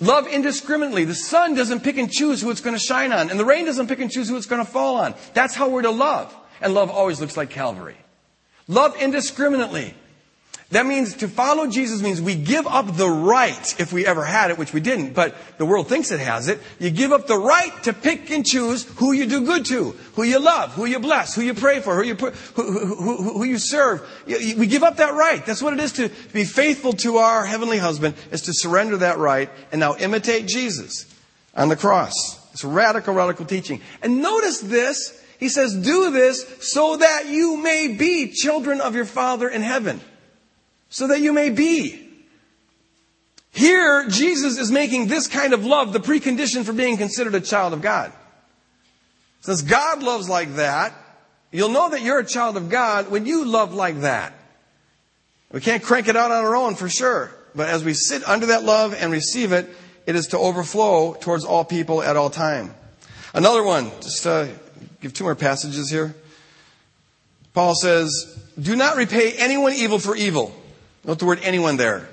Love 0.00 0.28
indiscriminately. 0.28 1.04
The 1.04 1.14
sun 1.14 1.54
doesn't 1.54 1.82
pick 1.82 1.98
and 1.98 2.10
choose 2.10 2.40
who 2.40 2.50
it's 2.50 2.60
going 2.60 2.76
to 2.76 2.82
shine 2.82 3.12
on, 3.12 3.30
and 3.30 3.38
the 3.38 3.44
rain 3.44 3.64
doesn't 3.64 3.88
pick 3.88 3.98
and 3.98 4.10
choose 4.10 4.28
who 4.28 4.36
it's 4.36 4.46
going 4.46 4.64
to 4.64 4.70
fall 4.70 4.96
on. 4.96 5.14
That's 5.34 5.54
how 5.54 5.68
we're 5.68 5.82
to 5.82 5.90
love. 5.90 6.34
And 6.60 6.74
love 6.74 6.90
always 6.90 7.20
looks 7.20 7.36
like 7.36 7.50
Calvary. 7.50 7.96
Love 8.66 8.96
indiscriminately. 9.00 9.94
That 10.70 10.84
means 10.84 11.14
to 11.16 11.28
follow 11.28 11.66
Jesus 11.66 12.02
means 12.02 12.20
we 12.20 12.34
give 12.34 12.66
up 12.66 12.94
the 12.94 13.08
right, 13.08 13.80
if 13.80 13.90
we 13.90 14.04
ever 14.06 14.22
had 14.22 14.50
it, 14.50 14.58
which 14.58 14.74
we 14.74 14.80
didn't, 14.80 15.14
but 15.14 15.34
the 15.56 15.64
world 15.64 15.88
thinks 15.88 16.10
it 16.10 16.20
has 16.20 16.48
it. 16.48 16.60
You 16.78 16.90
give 16.90 17.10
up 17.10 17.26
the 17.26 17.38
right 17.38 17.72
to 17.84 17.94
pick 17.94 18.30
and 18.30 18.44
choose 18.44 18.84
who 18.96 19.12
you 19.12 19.24
do 19.24 19.46
good 19.46 19.64
to, 19.66 19.92
who 20.12 20.24
you 20.24 20.38
love, 20.38 20.74
who 20.74 20.84
you 20.84 20.98
bless, 20.98 21.34
who 21.34 21.40
you 21.40 21.54
pray 21.54 21.80
for, 21.80 21.96
who 21.96 22.02
you, 22.02 22.14
who, 22.16 22.30
who, 22.30 23.32
who, 23.32 23.44
you 23.44 23.56
serve. 23.56 24.06
We 24.26 24.66
give 24.66 24.82
up 24.82 24.98
that 24.98 25.14
right. 25.14 25.44
That's 25.46 25.62
what 25.62 25.72
it 25.72 25.80
is 25.80 25.92
to 25.92 26.10
be 26.34 26.44
faithful 26.44 26.92
to 26.94 27.16
our 27.16 27.46
heavenly 27.46 27.78
husband, 27.78 28.14
is 28.30 28.42
to 28.42 28.52
surrender 28.52 28.98
that 28.98 29.16
right 29.16 29.48
and 29.72 29.80
now 29.80 29.96
imitate 29.96 30.48
Jesus 30.48 31.06
on 31.54 31.70
the 31.70 31.76
cross. 31.76 32.12
It's 32.52 32.62
radical, 32.62 33.14
radical 33.14 33.46
teaching. 33.46 33.80
And 34.02 34.20
notice 34.20 34.60
this. 34.60 35.14
He 35.38 35.48
says, 35.48 35.74
do 35.74 36.10
this 36.10 36.44
so 36.60 36.96
that 36.96 37.26
you 37.26 37.56
may 37.56 37.88
be 37.88 38.32
children 38.32 38.80
of 38.80 38.94
your 38.94 39.04
Father 39.04 39.48
in 39.48 39.62
heaven 39.62 40.00
so 40.88 41.08
that 41.08 41.20
you 41.20 41.32
may 41.32 41.50
be. 41.50 42.04
Here, 43.50 44.06
Jesus 44.08 44.58
is 44.58 44.70
making 44.70 45.08
this 45.08 45.26
kind 45.26 45.52
of 45.52 45.64
love 45.64 45.92
the 45.92 46.00
precondition 46.00 46.64
for 46.64 46.72
being 46.72 46.96
considered 46.96 47.34
a 47.34 47.40
child 47.40 47.72
of 47.72 47.82
God. 47.82 48.12
Since 49.40 49.62
God 49.62 50.02
loves 50.02 50.28
like 50.28 50.56
that, 50.56 50.92
you'll 51.50 51.70
know 51.70 51.90
that 51.90 52.02
you're 52.02 52.18
a 52.18 52.26
child 52.26 52.56
of 52.56 52.68
God 52.68 53.10
when 53.10 53.26
you 53.26 53.44
love 53.44 53.74
like 53.74 54.00
that. 54.00 54.34
We 55.50 55.60
can't 55.60 55.82
crank 55.82 56.08
it 56.08 56.16
out 56.16 56.30
on 56.30 56.44
our 56.44 56.56
own 56.56 56.74
for 56.74 56.88
sure. 56.88 57.32
But 57.54 57.68
as 57.68 57.84
we 57.84 57.94
sit 57.94 58.26
under 58.28 58.46
that 58.46 58.64
love 58.64 58.94
and 58.94 59.10
receive 59.10 59.52
it, 59.52 59.68
it 60.06 60.14
is 60.14 60.28
to 60.28 60.38
overflow 60.38 61.14
towards 61.14 61.44
all 61.44 61.64
people 61.64 62.02
at 62.02 62.16
all 62.16 62.30
time. 62.30 62.74
Another 63.34 63.62
one, 63.62 63.90
just 64.00 64.26
uh, 64.26 64.48
give 65.00 65.12
two 65.12 65.24
more 65.24 65.34
passages 65.34 65.90
here. 65.90 66.14
Paul 67.54 67.74
says, 67.74 68.38
Do 68.60 68.76
not 68.76 68.96
repay 68.96 69.32
anyone 69.32 69.72
evil 69.72 69.98
for 69.98 70.16
evil. 70.16 70.54
Note 71.04 71.18
the 71.18 71.26
word 71.26 71.40
anyone 71.42 71.76
there. 71.76 72.08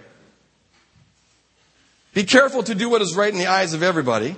Be 2.14 2.24
careful 2.24 2.64
to 2.64 2.74
do 2.74 2.90
what 2.90 3.02
is 3.02 3.16
right 3.16 3.32
in 3.32 3.38
the 3.38 3.48
eyes 3.48 3.74
of 3.74 3.84
everybody. 3.84 4.36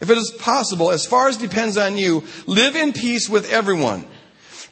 If 0.00 0.10
it 0.10 0.18
is 0.18 0.30
possible, 0.30 0.90
as 0.90 1.06
far 1.06 1.28
as 1.28 1.36
depends 1.36 1.76
on 1.76 1.96
you, 1.96 2.24
live 2.46 2.74
in 2.74 2.92
peace 2.92 3.28
with 3.28 3.52
everyone. 3.52 4.04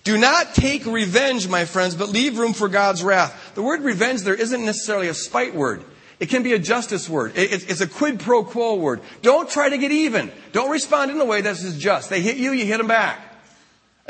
Do 0.03 0.17
not 0.17 0.55
take 0.55 0.87
revenge, 0.87 1.47
my 1.47 1.67
friends, 1.67 1.95
but 1.95 2.09
leave 2.09 2.39
room 2.39 2.55
for 2.55 2.69
God's 2.69 3.05
wrath. 3.05 3.53
The 3.55 3.63
word 3.63 3.83
revenge 3.83 4.23
there 4.23 4.35
isn't 4.35 4.65
necessarily 4.65 5.09
a 5.09 5.15
spite 5.15 5.55
word. 5.55 5.85
It 6.21 6.29
can 6.29 6.43
be 6.43 6.53
a 6.53 6.59
justice 6.59 7.09
word. 7.09 7.33
It's 7.35 7.81
a 7.81 7.87
quid 7.87 8.21
pro 8.21 8.45
quo 8.45 8.75
word. 8.75 9.01
Don't 9.23 9.49
try 9.49 9.71
to 9.71 9.79
get 9.79 9.91
even. 9.91 10.31
Don't 10.53 10.71
respond 10.71 11.11
in 11.11 11.19
a 11.19 11.25
way 11.25 11.41
that's 11.41 11.63
just. 11.79 12.11
They 12.11 12.21
hit 12.21 12.37
you, 12.37 12.53
you 12.53 12.67
hit 12.67 12.79
them 12.79 12.89
back. 12.89 13.19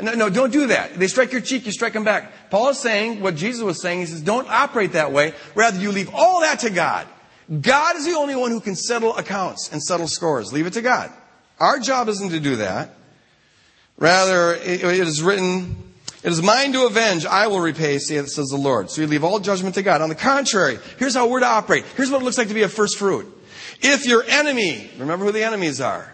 No, 0.01 0.13
no, 0.13 0.29
don't 0.29 0.51
do 0.51 0.67
that. 0.67 0.95
They 0.95 1.07
strike 1.07 1.31
your 1.31 1.41
cheek, 1.41 1.65
you 1.65 1.71
strike 1.71 1.93
them 1.93 2.03
back. 2.03 2.49
Paul 2.49 2.69
is 2.69 2.79
saying 2.79 3.21
what 3.21 3.35
Jesus 3.35 3.61
was 3.61 3.81
saying. 3.81 3.99
He 3.99 4.05
says, 4.07 4.21
don't 4.21 4.49
operate 4.49 4.93
that 4.93 5.11
way. 5.11 5.33
Rather, 5.55 5.79
you 5.79 5.91
leave 5.91 6.09
all 6.13 6.41
that 6.41 6.59
to 6.61 6.69
God. 6.69 7.07
God 7.61 7.95
is 7.95 8.05
the 8.05 8.13
only 8.13 8.35
one 8.35 8.51
who 8.51 8.59
can 8.59 8.75
settle 8.75 9.15
accounts 9.15 9.71
and 9.71 9.81
settle 9.81 10.07
scores. 10.07 10.51
Leave 10.51 10.65
it 10.65 10.73
to 10.73 10.81
God. 10.81 11.11
Our 11.59 11.79
job 11.79 12.09
isn't 12.09 12.31
to 12.31 12.39
do 12.39 12.57
that. 12.57 12.95
Rather, 13.97 14.55
it 14.55 14.83
is 14.83 15.21
written, 15.21 15.90
it 16.23 16.31
is 16.31 16.41
mine 16.41 16.73
to 16.73 16.85
avenge, 16.85 17.25
I 17.25 17.47
will 17.47 17.59
repay, 17.59 17.97
says 17.97 18.35
the 18.35 18.55
Lord. 18.57 18.91
So 18.91 19.01
you 19.01 19.07
leave 19.07 19.23
all 19.23 19.39
judgment 19.39 19.75
to 19.75 19.81
God. 19.81 20.01
On 20.01 20.09
the 20.09 20.15
contrary, 20.15 20.77
here's 20.99 21.15
how 21.15 21.27
we're 21.27 21.39
to 21.39 21.47
operate. 21.47 21.83
Here's 21.97 22.11
what 22.11 22.21
it 22.21 22.25
looks 22.25 22.37
like 22.37 22.49
to 22.49 22.53
be 22.53 22.61
a 22.61 22.69
first 22.69 22.97
fruit. 22.97 23.25
If 23.81 24.05
your 24.05 24.23
enemy, 24.23 24.89
remember 24.97 25.25
who 25.25 25.31
the 25.31 25.43
enemies 25.43 25.81
are 25.81 26.11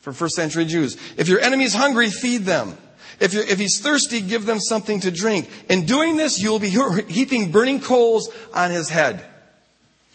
for 0.00 0.12
first 0.12 0.34
century 0.34 0.64
Jews. 0.64 0.96
If 1.16 1.28
your 1.28 1.40
enemy 1.40 1.64
is 1.64 1.74
hungry, 1.74 2.10
feed 2.10 2.42
them. 2.42 2.76
If, 3.20 3.34
if 3.34 3.58
he's 3.58 3.80
thirsty, 3.80 4.20
give 4.20 4.46
them 4.46 4.58
something 4.58 5.00
to 5.00 5.10
drink. 5.10 5.48
In 5.68 5.84
doing 5.84 6.16
this, 6.16 6.40
you 6.40 6.50
will 6.50 6.58
be 6.58 6.70
heaping 6.70 7.52
burning 7.52 7.80
coals 7.80 8.30
on 8.52 8.70
his 8.70 8.88
head. 8.88 9.24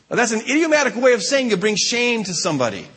Now, 0.10 0.18
that's 0.18 0.32
an 0.32 0.42
idiomatic 0.42 0.96
way 0.96 1.14
of 1.14 1.22
saying 1.22 1.52
you 1.52 1.58
bring 1.58 1.76
shame 1.78 2.24
to 2.24 2.34
somebody. 2.34 2.88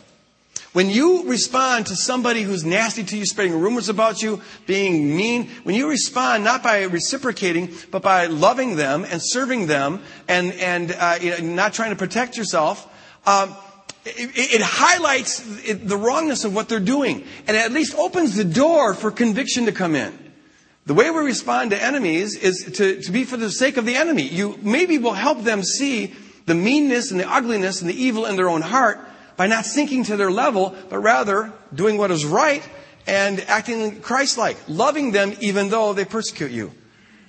When 0.75 0.91
you 0.91 1.25
respond 1.29 1.87
to 1.87 1.97
somebody 1.97 2.43
who's 2.43 2.65
nasty 2.65 3.03
to 3.03 3.17
you, 3.17 3.25
spreading 3.25 3.59
rumors 3.59 3.89
about 3.89 4.21
you, 4.21 4.43
being 4.67 5.17
mean, 5.17 5.49
when 5.63 5.75
you 5.75 5.89
respond 5.89 6.45
not 6.45 6.63
by 6.63 6.83
reciprocating, 6.83 7.73
but 7.91 8.03
by 8.03 8.27
loving 8.27 8.77
them 8.77 9.05
and 9.05 9.21
serving 9.23 9.67
them 9.67 10.03
and, 10.29 10.53
and 10.53 10.93
uh, 10.93 11.19
you 11.21 11.31
know, 11.31 11.39
not 11.55 11.73
trying 11.73 11.91
to 11.91 11.97
protect 11.97 12.37
yourself, 12.37 12.87
um, 13.27 13.57
it, 14.05 14.31
it 14.37 14.63
highlights 14.63 15.41
the 15.73 15.97
wrongness 15.97 16.45
of 16.45 16.55
what 16.55 16.69
they're 16.69 16.81
doing 16.81 17.25
and 17.47 17.57
it 17.57 17.65
at 17.65 17.73
least 17.73 17.97
opens 17.97 18.37
the 18.37 18.45
door 18.45 18.93
for 18.93 19.11
conviction 19.11 19.65
to 19.67 19.73
come 19.73 19.95
in. 19.95 20.17
The 20.85 20.95
way 20.95 21.11
we 21.11 21.21
respond 21.21 21.71
to 21.71 21.83
enemies 21.83 22.37
is 22.37 22.73
to, 22.77 23.01
to 23.01 23.13
be 23.13 23.25
for 23.25 23.39
the 23.39 23.51
sake 23.51 23.79
of 23.79 23.87
the 23.87 23.97
enemy. 23.97 24.23
You 24.23 24.59
maybe 24.63 24.99
will 24.99 25.13
help 25.13 25.45
them 25.45 25.63
see 25.63 26.15
the 26.45 26.55
meanness 26.55 27.11
and 27.11 27.19
the 27.21 27.31
ugliness 27.31 27.81
and 27.81 27.89
the 27.89 28.03
evil 28.03 28.27
in 28.27 28.37
their 28.37 28.49
own 28.49 28.63
heart 28.63 29.08
by 29.39 29.47
not 29.47 29.65
sinking 29.65 30.03
to 30.05 30.17
their 30.17 30.31
level, 30.31 30.77
but 30.91 30.99
rather 30.99 31.53
doing 31.73 31.97
what 31.97 32.11
is 32.11 32.27
right 32.27 32.69
and 33.07 33.41
acting 33.49 34.01
Christ-like, 34.03 34.59
loving 34.69 35.13
them 35.13 35.33
even 35.41 35.71
though 35.71 35.95
they 35.95 36.05
persecute 36.05 36.51
you. 36.51 36.73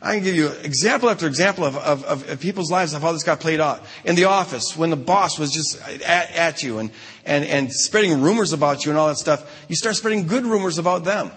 I 0.01 0.16
can 0.16 0.24
give 0.24 0.36
you 0.36 0.47
example 0.47 1.10
after 1.10 1.28
example 1.28 1.66
of, 1.66 1.78
of, 1.78 2.28
of, 2.28 2.39
people's 2.39 2.72
lives 2.72 2.93
of 2.93 3.01
how 3.01 3.12
this 3.12 3.24
got 3.24 3.41
played 3.41 3.60
out. 3.60 3.86
In 4.05 4.16
the 4.16 4.26
office, 4.26 4.76
when 4.76 4.89
the 4.89 4.95
boss 4.95 5.38
was 5.38 5.51
just 5.51 5.80
at, 6.01 6.32
at 6.32 6.64
you 6.64 6.80
and, 6.80 6.89
and, 7.26 7.45
and 7.45 7.72
spreading 7.72 8.22
rumors 8.22 8.53
about 8.53 8.86
you 8.86 8.91
and 8.91 8.97
all 8.97 9.10
that 9.10 9.18
stuff, 9.18 9.66
you 9.68 9.76
start 9.76 9.95
spreading 9.95 10.26
good 10.26 10.45
rumors 10.45 10.78
about 10.78 11.03
them. 11.03 11.32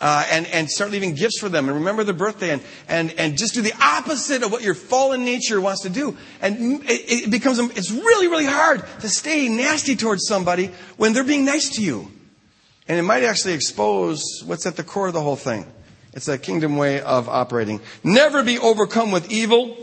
Uh, 0.00 0.24
and, 0.30 0.46
and 0.46 0.70
start 0.70 0.90
leaving 0.90 1.14
gifts 1.14 1.38
for 1.38 1.50
them 1.50 1.68
and 1.68 1.76
remember 1.76 2.02
their 2.04 2.14
birthday 2.14 2.52
and, 2.52 2.62
and, 2.88 3.12
and 3.18 3.36
just 3.36 3.52
do 3.52 3.60
the 3.60 3.74
opposite 3.82 4.42
of 4.42 4.50
what 4.50 4.62
your 4.62 4.74
fallen 4.74 5.26
nature 5.26 5.60
wants 5.60 5.82
to 5.82 5.90
do. 5.90 6.16
And 6.40 6.82
it, 6.84 7.24
it 7.24 7.30
becomes, 7.30 7.58
it's 7.58 7.90
really, 7.90 8.26
really 8.26 8.46
hard 8.46 8.82
to 9.00 9.08
stay 9.10 9.46
nasty 9.50 9.96
towards 9.96 10.26
somebody 10.26 10.70
when 10.96 11.12
they're 11.12 11.22
being 11.22 11.44
nice 11.44 11.76
to 11.76 11.82
you. 11.82 12.10
And 12.88 12.98
it 12.98 13.02
might 13.02 13.24
actually 13.24 13.52
expose 13.52 14.42
what's 14.46 14.64
at 14.64 14.76
the 14.76 14.82
core 14.82 15.08
of 15.08 15.12
the 15.12 15.20
whole 15.20 15.36
thing. 15.36 15.70
It's 16.14 16.28
a 16.28 16.38
kingdom 16.38 16.78
way 16.78 17.02
of 17.02 17.28
operating. 17.28 17.80
Never 18.02 18.42
be 18.42 18.58
overcome 18.58 19.10
with 19.10 19.30
evil. 19.30 19.76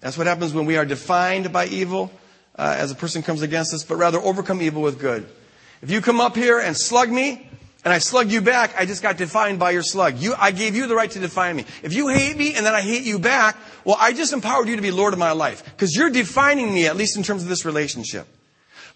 That's 0.00 0.16
what 0.16 0.26
happens 0.26 0.54
when 0.54 0.64
we 0.64 0.78
are 0.78 0.86
defined 0.86 1.52
by 1.52 1.66
evil 1.66 2.10
uh, 2.56 2.76
as 2.78 2.90
a 2.90 2.94
person 2.94 3.22
comes 3.22 3.42
against 3.42 3.74
us, 3.74 3.84
but 3.84 3.96
rather 3.96 4.18
overcome 4.18 4.62
evil 4.62 4.82
with 4.82 4.98
good. 4.98 5.28
If 5.82 5.90
you 5.90 6.00
come 6.00 6.20
up 6.20 6.34
here 6.34 6.58
and 6.58 6.76
slug 6.76 7.10
me, 7.10 7.48
and 7.84 7.92
I 7.92 7.98
slug 7.98 8.32
you 8.32 8.40
back, 8.40 8.74
I 8.78 8.86
just 8.86 9.02
got 9.02 9.18
defined 9.18 9.58
by 9.58 9.72
your 9.72 9.82
slug. 9.82 10.18
You, 10.18 10.34
I 10.38 10.52
gave 10.52 10.74
you 10.74 10.86
the 10.86 10.94
right 10.94 11.10
to 11.10 11.18
define 11.18 11.56
me. 11.56 11.66
If 11.82 11.92
you 11.92 12.08
hate 12.08 12.36
me 12.36 12.54
and 12.54 12.64
then 12.64 12.74
I 12.74 12.80
hate 12.80 13.02
you 13.02 13.18
back, 13.18 13.56
well, 13.84 13.96
I 14.00 14.14
just 14.14 14.32
empowered 14.32 14.68
you 14.68 14.76
to 14.76 14.82
be 14.82 14.90
Lord 14.90 15.12
of 15.12 15.18
my 15.18 15.32
life. 15.32 15.64
Because 15.64 15.94
you're 15.94 16.10
defining 16.10 16.72
me, 16.72 16.86
at 16.86 16.96
least 16.96 17.16
in 17.16 17.22
terms 17.22 17.42
of 17.42 17.48
this 17.48 17.64
relationship. 17.64 18.26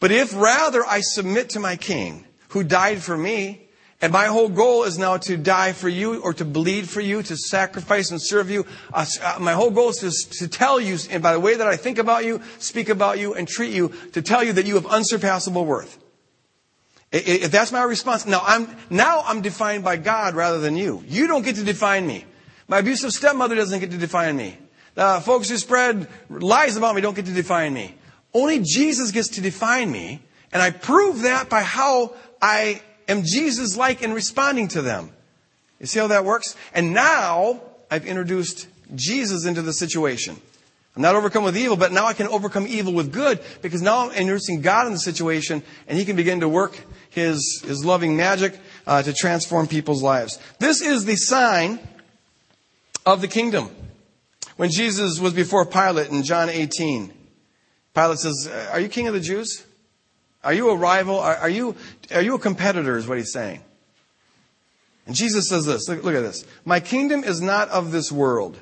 But 0.01 0.11
if 0.11 0.34
rather 0.34 0.84
I 0.86 1.01
submit 1.01 1.51
to 1.51 1.61
my 1.61 1.76
king, 1.76 2.24
who 2.49 2.64
died 2.64 3.03
for 3.03 3.16
me, 3.16 3.68
and 4.01 4.12
my 4.12 4.26
whole 4.26 4.49
goal 4.49 4.84
is 4.84 4.97
now 4.97 5.16
to 5.16 5.36
die 5.36 5.72
for 5.72 5.89
you 5.89 6.22
or 6.22 6.32
to 6.34 6.45
bleed 6.45 6.89
for 6.89 7.01
you, 7.01 7.22
to 7.24 7.36
sacrifice 7.36 8.11
and 8.11 8.22
serve 8.22 8.49
you. 8.49 8.64
Uh, 8.93 9.05
uh, 9.22 9.39
my 9.41 9.53
whole 9.53 9.70
goal 9.70 9.91
is 9.91 9.99
to, 9.99 10.39
to 10.39 10.49
tell 10.49 10.80
you, 10.80 10.97
and 11.11 11.22
by 11.22 11.32
the 11.32 11.41
way 11.41 11.57
that 11.57 11.66
I 11.66 11.76
think 11.76 11.99
about 11.99 12.24
you, 12.24 12.41
speak 12.59 12.89
about 12.89 13.18
you, 13.18 13.34
and 13.34 13.49
treat 13.49 13.72
you, 13.72 13.93
to 14.12 14.22
tell 14.22 14.45
you 14.45 14.53
that 14.53 14.66
you 14.66 14.76
have 14.76 14.86
unsurpassable 14.86 15.66
worth. 15.66 15.99
If 17.11 17.51
that's 17.51 17.73
my 17.73 17.83
response, 17.83 18.27
now 18.27 18.43
I'm, 18.45 18.69
now 18.91 19.23
I'm 19.25 19.41
defined 19.41 19.83
by 19.83 19.97
God 19.97 20.35
rather 20.35 20.61
than 20.61 20.77
you. 20.77 21.03
You 21.07 21.27
don't 21.27 21.43
get 21.43 21.57
to 21.57 21.65
define 21.65 22.07
me. 22.07 22.25
My 22.67 22.79
abusive 22.79 23.13
stepmother 23.13 23.55
doesn't 23.55 23.81
get 23.81 23.91
to 23.93 23.97
define 23.97 24.37
me. 24.37 24.59
Uh, 24.95 25.21
folks 25.21 25.49
who 25.49 25.57
spread 25.57 26.07
lies 26.29 26.77
about 26.77 26.95
me 26.95 27.01
don't 27.01 27.15
get 27.15 27.27
to 27.27 27.33
define 27.33 27.73
me. 27.73 27.95
Only 28.35 28.61
Jesus 28.63 29.11
gets 29.11 29.29
to 29.31 29.41
define 29.41 29.91
me, 29.91 30.21
and 30.53 30.61
I 30.61 30.71
prove 30.71 31.23
that 31.23 31.49
by 31.49 31.63
how 31.63 32.15
I 32.43 32.83
am 33.09 33.23
Jesus 33.25 33.77
like 33.77 34.03
in 34.03 34.13
responding 34.13 34.69
to 34.69 34.83
them? 34.83 35.11
You 35.81 35.87
see 35.87 35.99
how 35.99 36.09
that 36.09 36.25
works? 36.25 36.57
And 36.75 36.93
now 36.93 37.63
I've 37.91 38.07
introduced 38.07 38.69
Jesus 38.95 39.47
into 39.47 39.63
the 39.63 39.73
situation. 39.73 40.37
I'm 40.97 41.03
not 41.03 41.15
overcome 41.15 41.45
with 41.45 41.57
evil, 41.57 41.77
but 41.77 41.93
now 41.93 42.07
I 42.07 42.13
can 42.13 42.27
overcome 42.27 42.67
evil 42.67 42.93
with 42.93 43.13
good 43.13 43.41
because 43.63 43.81
now 43.81 44.09
I'm 44.09 44.17
introducing 44.17 44.63
God 44.63 44.87
in 44.87 44.93
the 44.93 44.99
situation 44.99 45.63
and 45.87 45.97
He 45.97 46.05
can 46.05 46.17
begin 46.17 46.41
to 46.41 46.49
work 46.49 46.77
His, 47.11 47.63
His 47.65 47.85
loving 47.85 48.17
magic 48.17 48.59
uh, 48.87 49.03
to 49.03 49.13
transform 49.13 49.67
people's 49.67 50.03
lives. 50.03 50.39
This 50.59 50.81
is 50.81 51.05
the 51.05 51.17
sign 51.17 51.79
of 53.07 53.21
the 53.21 53.29
kingdom. 53.29 53.71
When 54.57 54.71
Jesus 54.71 55.21
was 55.21 55.33
before 55.33 55.65
Pilate 55.67 56.11
in 56.11 56.23
John 56.25 56.49
18, 56.49 57.13
Pilate 57.95 58.19
says, 58.19 58.51
Are 58.73 58.81
you 58.81 58.89
king 58.89 59.07
of 59.07 59.15
the 59.15 59.21
Jews? 59.21 59.65
Are 60.43 60.53
you 60.53 60.71
a 60.71 60.77
rival? 60.77 61.19
Are, 61.19 61.37
are, 61.37 61.49
you, 61.49 61.77
are 62.15 62.23
you 62.23 62.35
a 62.35 62.39
competitor, 62.39 62.97
is 62.97 63.07
what 63.07 63.19
he's 63.19 63.33
saying. 63.33 63.63
And 65.07 65.17
Jesus 65.17 65.49
says 65.49 65.65
this 65.65 65.89
look, 65.89 66.05
look 66.05 66.15
at 66.15 66.21
this. 66.21 66.45
My 66.65 66.81
kingdom 66.81 67.25
is 67.25 67.41
not 67.41 67.69
of 67.71 67.93
this 67.93 68.13
world. 68.13 68.59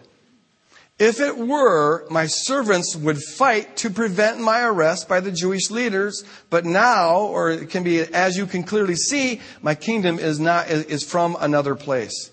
If 0.99 1.21
it 1.21 1.37
were, 1.37 2.07
my 2.09 2.27
servants 2.27 2.97
would 2.97 3.19
fight 3.19 3.77
to 3.79 3.91
prevent 3.91 4.41
my 4.41 4.63
arrest 4.63 5.09
by 5.09 5.21
the 5.21 5.31
Jewish 5.31 5.71
leaders. 5.71 6.25
But 6.49 6.65
now, 6.65 7.19
or 7.19 7.51
it 7.51 7.69
can 7.69 7.83
be 7.83 8.01
as 8.01 8.37
you 8.37 8.47
can 8.47 8.63
clearly 8.63 8.97
see, 8.97 9.43
my 9.61 9.75
kingdom 9.75 10.19
is 10.19 10.41
not, 10.41 10.71
is 10.71 11.05
from 11.05 11.37
another 11.39 11.75
place. 11.75 12.31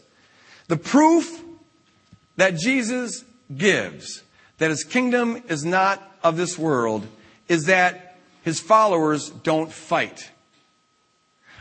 The 0.67 0.77
proof 0.77 1.43
that 2.37 2.55
Jesus 2.55 3.25
gives 3.55 4.23
that 4.59 4.69
his 4.69 4.85
kingdom 4.85 5.43
is 5.49 5.65
not 5.65 6.01
of 6.23 6.37
this 6.37 6.57
world 6.57 7.05
is 7.49 7.65
that 7.65 8.15
his 8.43 8.61
followers 8.61 9.29
don't 9.29 9.71
fight. 9.71 10.31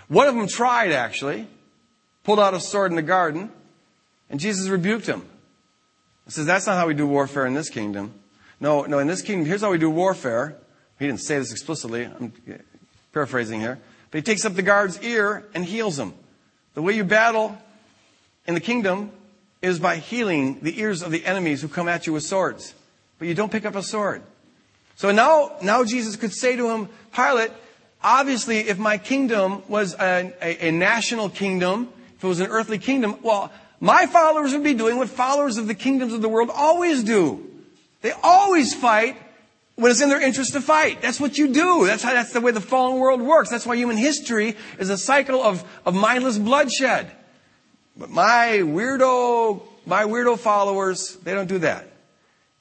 One 0.07 0.29
of 0.29 0.37
them 0.37 0.47
tried, 0.47 0.93
actually, 0.93 1.49
pulled 2.23 2.39
out 2.39 2.55
a 2.55 2.61
sword 2.61 2.93
in 2.93 2.97
the 2.97 3.03
garden, 3.03 3.51
and 4.31 4.39
Jesus 4.39 4.69
rebuked 4.69 5.07
him. 5.07 5.29
Says, 6.29 6.47
That's 6.47 6.67
not 6.67 6.77
how 6.77 6.87
we 6.87 6.95
do 6.95 7.07
warfare 7.07 7.47
in 7.47 7.55
this 7.55 7.69
kingdom. 7.69 8.15
No, 8.61 8.83
no, 8.83 9.01
in 9.01 9.09
this 9.09 9.23
kingdom, 9.23 9.47
here's 9.47 9.61
how 9.61 9.71
we 9.71 9.79
do 9.79 9.91
warfare. 9.91 10.57
He 10.99 11.07
didn't 11.07 11.21
say 11.21 11.39
this 11.39 11.51
explicitly. 11.51 12.05
I'm 12.05 12.33
paraphrasing 13.13 13.61
here. 13.61 13.79
But 14.11 14.19
he 14.19 14.23
takes 14.23 14.45
up 14.45 14.55
the 14.55 14.63
guard's 14.63 15.03
ear 15.03 15.45
and 15.55 15.65
heals 15.65 15.99
him. 15.99 16.15
The 16.75 16.83
way 16.83 16.93
you 16.93 17.05
battle 17.05 17.59
in 18.47 18.55
the 18.55 18.61
kingdom 18.61 19.11
is 19.63 19.79
by 19.79 19.97
healing 19.97 20.61
the 20.61 20.79
ears 20.81 21.03
of 21.03 21.11
the 21.11 21.25
enemies 21.25 21.63
who 21.63 21.69
come 21.69 21.89
at 21.89 22.07
you 22.07 22.13
with 22.13 22.23
swords. 22.23 22.75
But 23.19 23.29
you 23.29 23.35
don't 23.35 23.51
pick 23.51 23.65
up 23.65 23.75
a 23.75 23.83
sword. 23.83 24.23
So 24.97 25.11
now, 25.11 25.57
now 25.63 25.85
Jesus 25.85 26.17
could 26.17 26.33
say 26.33 26.57
to 26.57 26.71
him, 26.71 26.89
Pilate, 27.15 27.51
obviously, 28.03 28.61
if 28.61 28.79
my 28.79 28.99
kingdom 28.99 29.63
was 29.69 29.95
a, 29.95 30.33
a, 30.41 30.69
a 30.69 30.71
national 30.73 31.29
kingdom, 31.29 31.89
if 32.17 32.25
it 32.25 32.27
was 32.27 32.41
an 32.41 32.49
earthly 32.49 32.79
kingdom, 32.79 33.17
well, 33.23 33.51
my 33.83 34.07
followers 34.07 34.53
would 34.53 34.63
be 34.63 34.75
doing 34.75 34.97
what 34.97 35.09
followers 35.09 35.57
of 35.57 35.67
the 35.67 35.75
kingdoms 35.75 36.13
of 36.13 36.23
the 36.23 36.29
world 36.29 36.51
always 36.55 37.03
do. 37.03 37.45
They 38.01 38.13
always 38.23 38.73
fight 38.73 39.17
when 39.75 39.91
it's 39.91 40.01
in 40.01 40.09
their 40.09 40.21
interest 40.21 40.53
to 40.53 40.61
fight. 40.61 41.03
That's 41.03 41.19
what 41.19 41.37
you 41.37 41.53
do. 41.53 41.85
That's 41.85 42.01
how, 42.01 42.13
that's 42.13 42.33
the 42.33 42.41
way 42.41 42.53
the 42.53 42.61
fallen 42.61 43.01
world 43.01 43.21
works. 43.21 43.51
That's 43.51 43.67
why 43.67 43.75
human 43.75 43.97
history 43.97 44.57
is 44.79 44.89
a 44.89 44.97
cycle 44.97 45.43
of, 45.43 45.65
of 45.85 45.97
mindless 45.97 46.39
bloodshed. 46.39 47.11
But 47.97 48.09
my 48.09 48.61
weirdo, 48.63 49.65
my 49.85 50.05
weirdo 50.05 50.39
followers, 50.39 51.17
they 51.17 51.35
don't 51.35 51.49
do 51.49 51.59
that. 51.59 51.89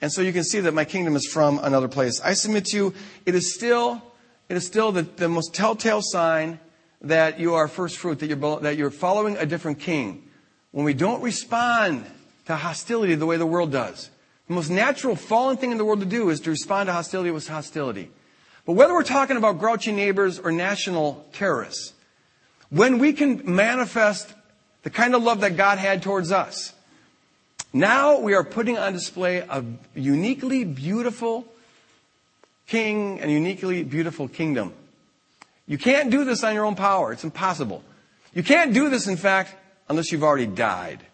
And 0.01 0.11
so 0.11 0.23
you 0.23 0.33
can 0.33 0.43
see 0.43 0.61
that 0.61 0.73
my 0.73 0.85
kingdom 0.85 1.15
is 1.15 1.27
from 1.27 1.59
another 1.59 1.87
place. 1.87 2.19
I 2.19 2.33
submit 2.33 2.65
to 2.65 2.77
you, 2.77 2.93
it 3.27 3.35
is 3.35 3.53
still, 3.53 4.01
it 4.49 4.57
is 4.57 4.65
still 4.65 4.91
the, 4.91 5.03
the 5.03 5.29
most 5.29 5.53
telltale 5.53 6.01
sign 6.01 6.59
that 7.01 7.39
you 7.39 7.53
are 7.53 7.67
first 7.67 7.97
fruit, 7.97 8.17
that 8.21 8.27
you're, 8.27 8.59
that 8.61 8.75
you're 8.75 8.89
following 8.89 9.37
a 9.37 9.45
different 9.45 9.79
king. 9.79 10.27
When 10.71 10.85
we 10.85 10.93
don't 10.93 11.21
respond 11.21 12.05
to 12.45 12.55
hostility 12.55 13.15
the 13.15 13.25
way 13.25 13.37
the 13.37 13.45
world 13.45 13.71
does. 13.71 14.09
The 14.47 14.53
most 14.53 14.69
natural 14.69 15.15
fallen 15.15 15.57
thing 15.57 15.71
in 15.71 15.77
the 15.77 15.85
world 15.85 16.01
to 16.01 16.05
do 16.05 16.29
is 16.29 16.39
to 16.41 16.49
respond 16.49 16.87
to 16.87 16.93
hostility 16.93 17.31
with 17.31 17.47
hostility. 17.47 18.09
But 18.65 18.73
whether 18.73 18.93
we're 18.93 19.03
talking 19.03 19.37
about 19.37 19.59
grouchy 19.59 19.91
neighbors 19.91 20.39
or 20.39 20.51
national 20.51 21.25
terrorists, 21.33 21.93
when 22.69 22.99
we 22.99 23.13
can 23.13 23.41
manifest 23.55 24.33
the 24.83 24.89
kind 24.89 25.15
of 25.15 25.23
love 25.23 25.41
that 25.41 25.57
God 25.57 25.77
had 25.77 26.01
towards 26.01 26.31
us, 26.31 26.73
now 27.73 28.19
we 28.19 28.33
are 28.33 28.43
putting 28.43 28.77
on 28.77 28.93
display 28.93 29.37
a 29.37 29.63
uniquely 29.95 30.63
beautiful 30.65 31.45
king 32.67 33.19
and 33.19 33.31
uniquely 33.31 33.83
beautiful 33.83 34.27
kingdom. 34.27 34.73
You 35.67 35.77
can't 35.77 36.09
do 36.09 36.25
this 36.25 36.43
on 36.43 36.53
your 36.53 36.65
own 36.65 36.75
power. 36.75 37.13
It's 37.13 37.23
impossible. 37.23 37.83
You 38.33 38.43
can't 38.43 38.73
do 38.73 38.89
this, 38.89 39.07
in 39.07 39.17
fact, 39.17 39.55
unless 39.91 40.11
you've 40.11 40.23
already 40.23 40.47
died. 40.47 41.05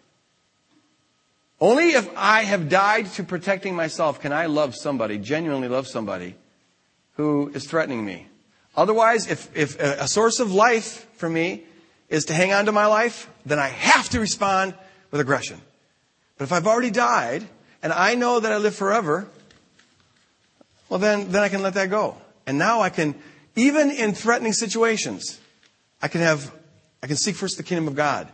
Only 1.60 1.88
if 1.88 2.08
I 2.16 2.44
have 2.44 2.68
died 2.68 3.06
to 3.14 3.24
protecting 3.24 3.74
myself 3.74 4.20
can 4.20 4.32
I 4.32 4.46
love 4.46 4.76
somebody, 4.76 5.18
genuinely 5.18 5.66
love 5.66 5.88
somebody 5.88 6.36
who 7.14 7.50
is 7.52 7.66
threatening 7.66 8.04
me. 8.04 8.28
Otherwise, 8.76 9.28
if, 9.28 9.54
if 9.56 9.78
a 9.80 10.06
source 10.06 10.38
of 10.38 10.52
life 10.52 11.08
for 11.16 11.28
me 11.28 11.64
is 12.08 12.26
to 12.26 12.34
hang 12.34 12.52
on 12.52 12.66
to 12.66 12.72
my 12.72 12.86
life, 12.86 13.28
then 13.44 13.58
I 13.58 13.66
have 13.66 14.08
to 14.10 14.20
respond 14.20 14.74
with 15.10 15.20
aggression. 15.20 15.60
But 16.36 16.44
if 16.44 16.52
I've 16.52 16.68
already 16.68 16.92
died 16.92 17.44
and 17.82 17.92
I 17.92 18.14
know 18.14 18.38
that 18.38 18.52
I 18.52 18.58
live 18.58 18.76
forever, 18.76 19.26
well 20.88 21.00
then, 21.00 21.32
then 21.32 21.42
I 21.42 21.48
can 21.48 21.62
let 21.62 21.74
that 21.74 21.90
go. 21.90 22.16
And 22.46 22.56
now 22.56 22.80
I 22.80 22.90
can, 22.90 23.16
even 23.56 23.90
in 23.90 24.14
threatening 24.14 24.52
situations, 24.52 25.40
I 26.00 26.06
can 26.06 26.20
have, 26.20 26.54
I 27.02 27.08
can 27.08 27.16
seek 27.16 27.34
first 27.34 27.56
the 27.56 27.64
kingdom 27.64 27.88
of 27.88 27.96
God. 27.96 28.28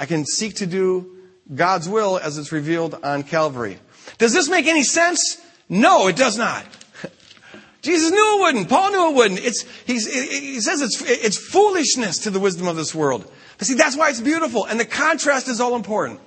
I 0.00 0.06
can 0.06 0.24
seek 0.24 0.56
to 0.56 0.66
do 0.66 1.18
God's 1.54 1.86
will 1.86 2.18
as 2.18 2.38
it's 2.38 2.52
revealed 2.52 2.98
on 3.02 3.22
Calvary. 3.22 3.78
Does 4.16 4.32
this 4.32 4.48
make 4.48 4.66
any 4.66 4.82
sense? 4.82 5.40
No, 5.68 6.08
it 6.08 6.16
does 6.16 6.38
not. 6.38 6.64
Jesus 7.82 8.10
knew 8.10 8.38
it 8.38 8.40
wouldn't. 8.40 8.68
Paul 8.70 8.92
knew 8.92 9.10
it 9.10 9.14
wouldn't. 9.14 9.40
It's, 9.40 9.64
he 9.86 9.98
says 10.60 10.80
it's, 10.80 11.02
it's 11.02 11.36
foolishness 11.36 12.20
to 12.20 12.30
the 12.30 12.40
wisdom 12.40 12.66
of 12.66 12.76
this 12.76 12.94
world. 12.94 13.30
But 13.58 13.66
see, 13.66 13.74
that's 13.74 13.96
why 13.96 14.08
it's 14.08 14.22
beautiful. 14.22 14.64
And 14.64 14.80
the 14.80 14.86
contrast 14.86 15.48
is 15.48 15.60
all 15.60 15.76
important. 15.76 16.18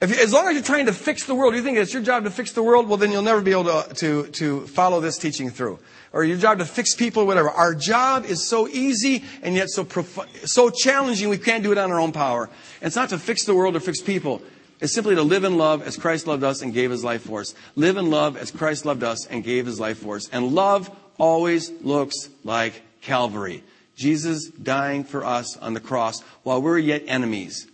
If, 0.00 0.20
as 0.20 0.34
long 0.34 0.48
as 0.48 0.54
you're 0.54 0.62
trying 0.62 0.86
to 0.86 0.92
fix 0.92 1.24
the 1.24 1.34
world, 1.34 1.54
you 1.54 1.62
think 1.62 1.78
it's 1.78 1.94
your 1.94 2.02
job 2.02 2.24
to 2.24 2.30
fix 2.30 2.52
the 2.52 2.62
world, 2.62 2.88
well, 2.88 2.98
then 2.98 3.10
you'll 3.10 3.22
never 3.22 3.40
be 3.40 3.52
able 3.52 3.64
to, 3.64 3.94
to, 3.94 4.26
to 4.32 4.66
follow 4.66 5.00
this 5.00 5.16
teaching 5.16 5.48
through. 5.48 5.78
Or 6.12 6.22
your 6.24 6.36
job 6.36 6.58
to 6.58 6.64
fix 6.64 6.94
people, 6.94 7.26
whatever. 7.26 7.50
Our 7.50 7.74
job 7.74 8.24
is 8.24 8.46
so 8.46 8.68
easy 8.68 9.24
and 9.42 9.54
yet 9.54 9.70
so, 9.70 9.84
prof- 9.84 10.28
so 10.44 10.70
challenging 10.70 11.28
we 11.28 11.38
can't 11.38 11.62
do 11.62 11.72
it 11.72 11.78
on 11.78 11.90
our 11.90 11.98
own 11.98 12.12
power. 12.12 12.50
It's 12.84 12.96
not 12.96 13.08
to 13.08 13.18
fix 13.18 13.44
the 13.44 13.54
world 13.54 13.76
or 13.76 13.80
fix 13.80 14.02
people. 14.02 14.42
It's 14.78 14.92
simply 14.92 15.14
to 15.14 15.22
live 15.22 15.44
in 15.44 15.56
love 15.56 15.82
as 15.82 15.96
Christ 15.96 16.26
loved 16.26 16.44
us 16.44 16.60
and 16.60 16.74
gave 16.74 16.90
his 16.90 17.02
life 17.02 17.22
for 17.22 17.40
us. 17.40 17.54
Live 17.76 17.96
in 17.96 18.10
love 18.10 18.36
as 18.36 18.50
Christ 18.50 18.84
loved 18.84 19.02
us 19.02 19.26
and 19.26 19.42
gave 19.42 19.64
his 19.64 19.80
life 19.80 19.98
for 19.98 20.16
us. 20.16 20.28
And 20.28 20.54
love 20.54 20.94
always 21.16 21.70
looks 21.80 22.28
like 22.44 22.82
Calvary. 23.00 23.64
Jesus 23.96 24.48
dying 24.50 25.02
for 25.02 25.24
us 25.24 25.56
on 25.56 25.72
the 25.72 25.80
cross 25.80 26.20
while 26.42 26.60
we're 26.60 26.78
yet 26.78 27.04
enemies. 27.06 27.66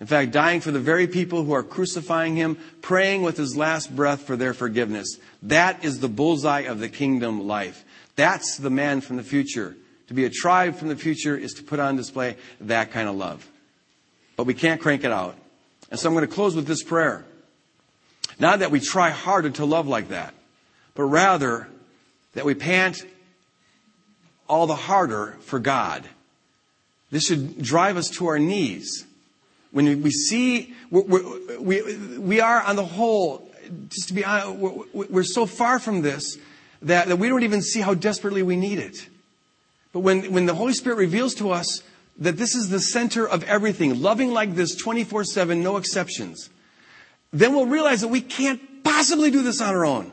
In 0.00 0.08
fact, 0.08 0.32
dying 0.32 0.60
for 0.60 0.72
the 0.72 0.80
very 0.80 1.06
people 1.06 1.44
who 1.44 1.52
are 1.52 1.62
crucifying 1.62 2.34
him, 2.34 2.58
praying 2.82 3.22
with 3.22 3.36
his 3.36 3.56
last 3.56 3.94
breath 3.94 4.22
for 4.22 4.36
their 4.36 4.54
forgiveness. 4.54 5.18
That 5.42 5.84
is 5.84 6.00
the 6.00 6.08
bullseye 6.08 6.62
of 6.62 6.80
the 6.80 6.88
kingdom 6.88 7.46
life. 7.46 7.84
That's 8.16 8.56
the 8.56 8.70
man 8.70 9.02
from 9.02 9.16
the 9.18 9.22
future. 9.22 9.76
To 10.08 10.14
be 10.14 10.24
a 10.24 10.30
tribe 10.30 10.74
from 10.74 10.88
the 10.88 10.96
future 10.96 11.36
is 11.36 11.52
to 11.54 11.62
put 11.62 11.78
on 11.78 11.94
display 11.94 12.36
that 12.60 12.90
kind 12.90 13.08
of 13.08 13.14
love. 13.14 13.48
But 14.38 14.46
we 14.46 14.54
can't 14.54 14.80
crank 14.80 15.02
it 15.02 15.10
out. 15.10 15.36
And 15.90 15.98
so 15.98 16.08
I'm 16.08 16.14
going 16.14 16.26
to 16.26 16.32
close 16.32 16.54
with 16.54 16.66
this 16.66 16.82
prayer. 16.82 17.26
Not 18.38 18.60
that 18.60 18.70
we 18.70 18.78
try 18.78 19.10
harder 19.10 19.50
to 19.50 19.64
love 19.64 19.88
like 19.88 20.08
that, 20.08 20.32
but 20.94 21.02
rather 21.02 21.68
that 22.34 22.44
we 22.44 22.54
pant 22.54 23.04
all 24.48 24.68
the 24.68 24.76
harder 24.76 25.36
for 25.40 25.58
God. 25.58 26.04
This 27.10 27.26
should 27.26 27.60
drive 27.60 27.96
us 27.96 28.08
to 28.10 28.28
our 28.28 28.38
knees 28.38 29.04
when 29.70 30.02
we 30.02 30.10
see, 30.10 30.74
we're, 30.90 31.02
we 31.60 32.18
we 32.18 32.40
are 32.40 32.62
on 32.62 32.76
the 32.76 32.84
whole, 32.84 33.50
just 33.88 34.08
to 34.08 34.14
be 34.14 34.24
honest, 34.24 34.56
we're, 34.56 35.06
we're 35.10 35.22
so 35.24 35.46
far 35.46 35.78
from 35.78 36.02
this 36.02 36.38
that, 36.82 37.08
that 37.08 37.16
we 37.16 37.28
don't 37.28 37.42
even 37.42 37.60
see 37.60 37.80
how 37.80 37.94
desperately 37.94 38.42
we 38.42 38.56
need 38.56 38.78
it. 38.78 39.08
But 39.92 40.00
when, 40.00 40.32
when 40.32 40.46
the 40.46 40.54
Holy 40.54 40.72
Spirit 40.72 40.96
reveals 40.96 41.34
to 41.34 41.50
us 41.50 41.82
that 42.18 42.36
this 42.36 42.54
is 42.54 42.68
the 42.68 42.80
center 42.80 43.26
of 43.26 43.44
everything, 43.44 44.02
loving 44.02 44.32
like 44.32 44.54
this 44.54 44.74
24 44.74 45.24
7, 45.24 45.62
no 45.62 45.76
exceptions, 45.76 46.50
then 47.32 47.54
we'll 47.54 47.66
realize 47.66 48.00
that 48.00 48.08
we 48.08 48.20
can't 48.20 48.84
possibly 48.84 49.30
do 49.30 49.42
this 49.42 49.60
on 49.60 49.74
our 49.74 49.84
own 49.84 50.12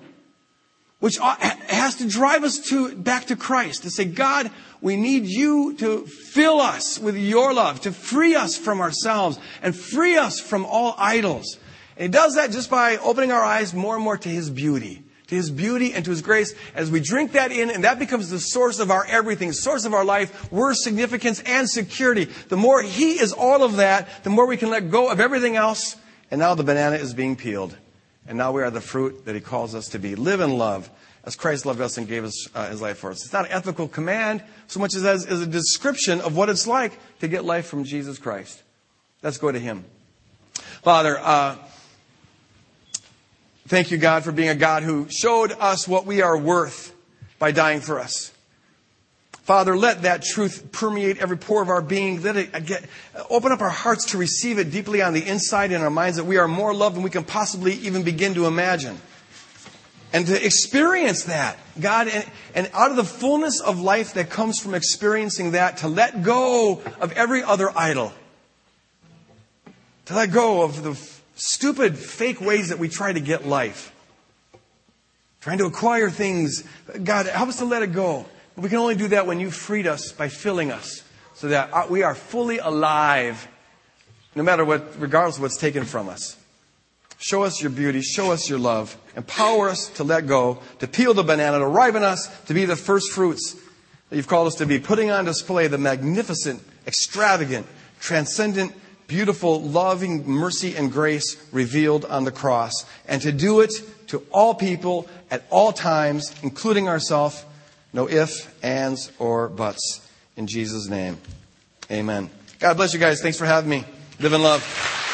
which 1.05 1.19
has 1.19 1.95
to 1.97 2.07
drive 2.07 2.43
us 2.43 2.57
to, 2.57 2.95
back 2.95 3.25
to 3.25 3.35
Christ 3.35 3.83
to 3.83 3.91
say, 3.91 4.05
God, 4.05 4.49
we 4.81 4.95
need 4.95 5.25
you 5.25 5.75
to 5.75 6.05
fill 6.07 6.59
us 6.59 6.97
with 6.97 7.15
your 7.15 7.53
love, 7.53 7.81
to 7.81 7.91
free 7.91 8.33
us 8.33 8.57
from 8.57 8.81
ourselves 8.81 9.37
and 9.61 9.75
free 9.75 10.17
us 10.17 10.39
from 10.39 10.65
all 10.65 10.95
idols. 10.97 11.59
And 11.95 12.03
he 12.03 12.09
does 12.09 12.35
that 12.35 12.49
just 12.49 12.71
by 12.71 12.97
opening 12.97 13.31
our 13.31 13.43
eyes 13.43 13.71
more 13.71 13.93
and 13.93 14.03
more 14.03 14.17
to 14.17 14.29
his 14.29 14.49
beauty, 14.49 15.03
to 15.27 15.35
his 15.35 15.49
beauty 15.49 15.93
and 15.93 16.03
to 16.05 16.11
his 16.11 16.21
grace. 16.21 16.53
As 16.73 16.91
we 16.91 16.99
drink 16.99 17.33
that 17.33 17.51
in, 17.51 17.69
and 17.69 17.83
that 17.83 17.99
becomes 17.99 18.29
the 18.29 18.39
source 18.39 18.79
of 18.79 18.91
our 18.91 19.05
everything, 19.05 19.51
source 19.51 19.85
of 19.85 19.93
our 19.93 20.05
life, 20.05 20.51
worth, 20.51 20.77
significance, 20.77 21.41
and 21.41 21.69
security. 21.69 22.25
The 22.25 22.57
more 22.57 22.81
he 22.81 23.13
is 23.13 23.33
all 23.33 23.63
of 23.63 23.77
that, 23.77 24.23
the 24.23 24.29
more 24.29 24.45
we 24.45 24.57
can 24.57 24.69
let 24.69 24.91
go 24.91 25.09
of 25.09 25.19
everything 25.19 25.55
else. 25.55 25.95
And 26.31 26.39
now 26.39 26.55
the 26.55 26.63
banana 26.63 26.95
is 26.95 27.13
being 27.13 27.35
peeled. 27.35 27.75
And 28.27 28.37
now 28.37 28.51
we 28.51 28.63
are 28.63 28.71
the 28.71 28.81
fruit 28.81 29.25
that 29.25 29.35
he 29.35 29.41
calls 29.41 29.75
us 29.75 29.89
to 29.89 29.99
be. 29.99 30.15
Live 30.15 30.41
in 30.41 30.57
love 30.57 30.89
as 31.23 31.35
Christ 31.35 31.65
loved 31.65 31.81
us 31.81 31.97
and 31.97 32.07
gave 32.07 32.23
us 32.23 32.47
uh, 32.55 32.69
his 32.69 32.81
life 32.81 32.97
for 32.97 33.11
us. 33.11 33.23
It's 33.23 33.33
not 33.33 33.45
an 33.45 33.51
ethical 33.51 33.87
command 33.87 34.43
so 34.67 34.79
much 34.79 34.95
as 34.95 35.03
as 35.03 35.41
a 35.41 35.47
description 35.47 36.21
of 36.21 36.35
what 36.35 36.49
it's 36.49 36.67
like 36.67 36.97
to 37.19 37.27
get 37.27 37.45
life 37.45 37.67
from 37.67 37.83
Jesus 37.83 38.17
Christ. 38.17 38.63
Let's 39.21 39.37
go 39.37 39.51
to 39.51 39.59
him. 39.59 39.85
Father, 40.81 41.17
uh, 41.19 41.57
thank 43.67 43.91
you, 43.91 43.97
God, 43.97 44.23
for 44.23 44.31
being 44.31 44.49
a 44.49 44.55
God 44.55 44.83
who 44.83 45.07
showed 45.09 45.51
us 45.51 45.87
what 45.87 46.05
we 46.05 46.21
are 46.21 46.37
worth 46.37 46.93
by 47.39 47.51
dying 47.51 47.81
for 47.81 47.99
us. 47.99 48.31
Father, 49.45 49.77
let 49.77 50.01
that 50.01 50.23
truth 50.23 50.71
permeate 50.71 51.19
every 51.19 51.37
pore 51.37 51.61
of 51.61 51.69
our 51.69 51.81
being. 51.81 52.23
Let 52.23 52.35
it 52.35 52.65
get, 52.65 52.83
open 53.29 53.51
up 53.51 53.61
our 53.61 53.69
hearts 53.69 54.05
to 54.05 54.17
receive 54.17 54.57
it 54.57 54.71
deeply 54.71 55.03
on 55.03 55.13
the 55.13 55.23
inside 55.23 55.71
in 55.71 55.81
our 55.81 55.91
minds 55.91 56.17
that 56.17 56.23
we 56.23 56.37
are 56.37 56.47
more 56.47 56.73
loved 56.73 56.95
than 56.95 57.03
we 57.03 57.11
can 57.11 57.23
possibly 57.23 57.73
even 57.73 58.01
begin 58.01 58.33
to 58.33 58.47
imagine. 58.47 58.99
And 60.11 60.25
to 60.25 60.45
experience 60.45 61.25
that, 61.25 61.59
God, 61.79 62.07
and, 62.07 62.25
and 62.55 62.71
out 62.73 62.89
of 62.89 62.97
the 62.97 63.03
fullness 63.03 63.59
of 63.59 63.79
life 63.79 64.15
that 64.15 64.31
comes 64.31 64.59
from 64.59 64.73
experiencing 64.73 65.51
that, 65.51 65.77
to 65.77 65.89
let 65.89 66.23
go 66.23 66.81
of 66.99 67.11
every 67.11 67.43
other 67.43 67.69
idol. 67.77 68.13
To 70.05 70.15
let 70.15 70.31
go 70.31 70.63
of 70.63 70.81
the 70.81 70.95
stupid, 71.35 71.97
fake 71.97 72.41
ways 72.41 72.69
that 72.69 72.79
we 72.79 72.89
try 72.89 73.13
to 73.13 73.19
get 73.19 73.45
life. 73.45 73.93
Trying 75.41 75.59
to 75.59 75.65
acquire 75.65 76.09
things. 76.09 76.63
God, 77.03 77.27
help 77.27 77.49
us 77.49 77.57
to 77.59 77.65
let 77.65 77.83
it 77.83 77.93
go. 77.93 78.25
But 78.55 78.63
we 78.63 78.69
can 78.69 78.79
only 78.79 78.95
do 78.95 79.09
that 79.09 79.27
when 79.27 79.39
you 79.39 79.51
freed 79.51 79.85
us 79.85 80.11
by 80.11 80.29
filling 80.29 80.71
us 80.71 81.03
so 81.35 81.49
that 81.49 81.71
uh, 81.73 81.85
we 81.89 82.01
are 82.01 82.15
fully 82.15 82.57
alive 82.57 83.47
no 84.33 84.43
matter 84.43 84.65
what, 84.65 84.99
regardless 84.99 85.37
of 85.37 85.43
what's 85.43 85.57
taken 85.57 85.85
from 85.85 86.09
us. 86.09 86.37
Show 87.17 87.43
us 87.43 87.61
your 87.61 87.71
beauty. 87.71 88.01
Show 88.01 88.31
us 88.31 88.49
your 88.49 88.59
love. 88.59 88.97
Empower 89.15 89.69
us 89.69 89.87
to 89.91 90.03
let 90.03 90.27
go, 90.27 90.59
to 90.79 90.87
peel 90.87 91.13
the 91.13 91.23
banana, 91.23 91.59
to 91.59 91.65
ripen 91.65 92.03
us, 92.03 92.27
to 92.45 92.53
be 92.53 92.65
the 92.65 92.75
first 92.75 93.11
fruits 93.11 93.55
that 94.09 94.15
you've 94.15 94.27
called 94.27 94.47
us 94.47 94.55
to 94.55 94.65
be, 94.65 94.79
putting 94.79 95.09
on 95.09 95.25
display 95.25 95.67
the 95.67 95.77
magnificent, 95.77 96.61
extravagant, 96.85 97.65
transcendent, 97.99 98.73
beautiful, 99.07 99.61
loving 99.61 100.27
mercy 100.27 100.75
and 100.75 100.91
grace 100.91 101.37
revealed 101.51 102.05
on 102.05 102.23
the 102.23 102.31
cross. 102.31 102.85
And 103.07 103.21
to 103.21 103.31
do 103.31 103.61
it 103.61 103.71
to 104.07 104.23
all 104.31 104.55
people 104.55 105.07
at 105.31 105.43
all 105.49 105.73
times, 105.73 106.33
including 106.43 106.87
ourselves. 106.87 107.45
No 107.93 108.09
ifs, 108.09 108.47
ands, 108.61 109.11
or 109.19 109.47
buts. 109.47 110.05
In 110.35 110.47
Jesus' 110.47 110.89
name, 110.89 111.17
amen. 111.89 112.29
God 112.59 112.75
bless 112.75 112.93
you 112.93 112.99
guys. 112.99 113.21
Thanks 113.21 113.37
for 113.37 113.45
having 113.45 113.69
me. 113.69 113.85
Live 114.19 114.33
in 114.33 114.41
love. 114.41 115.04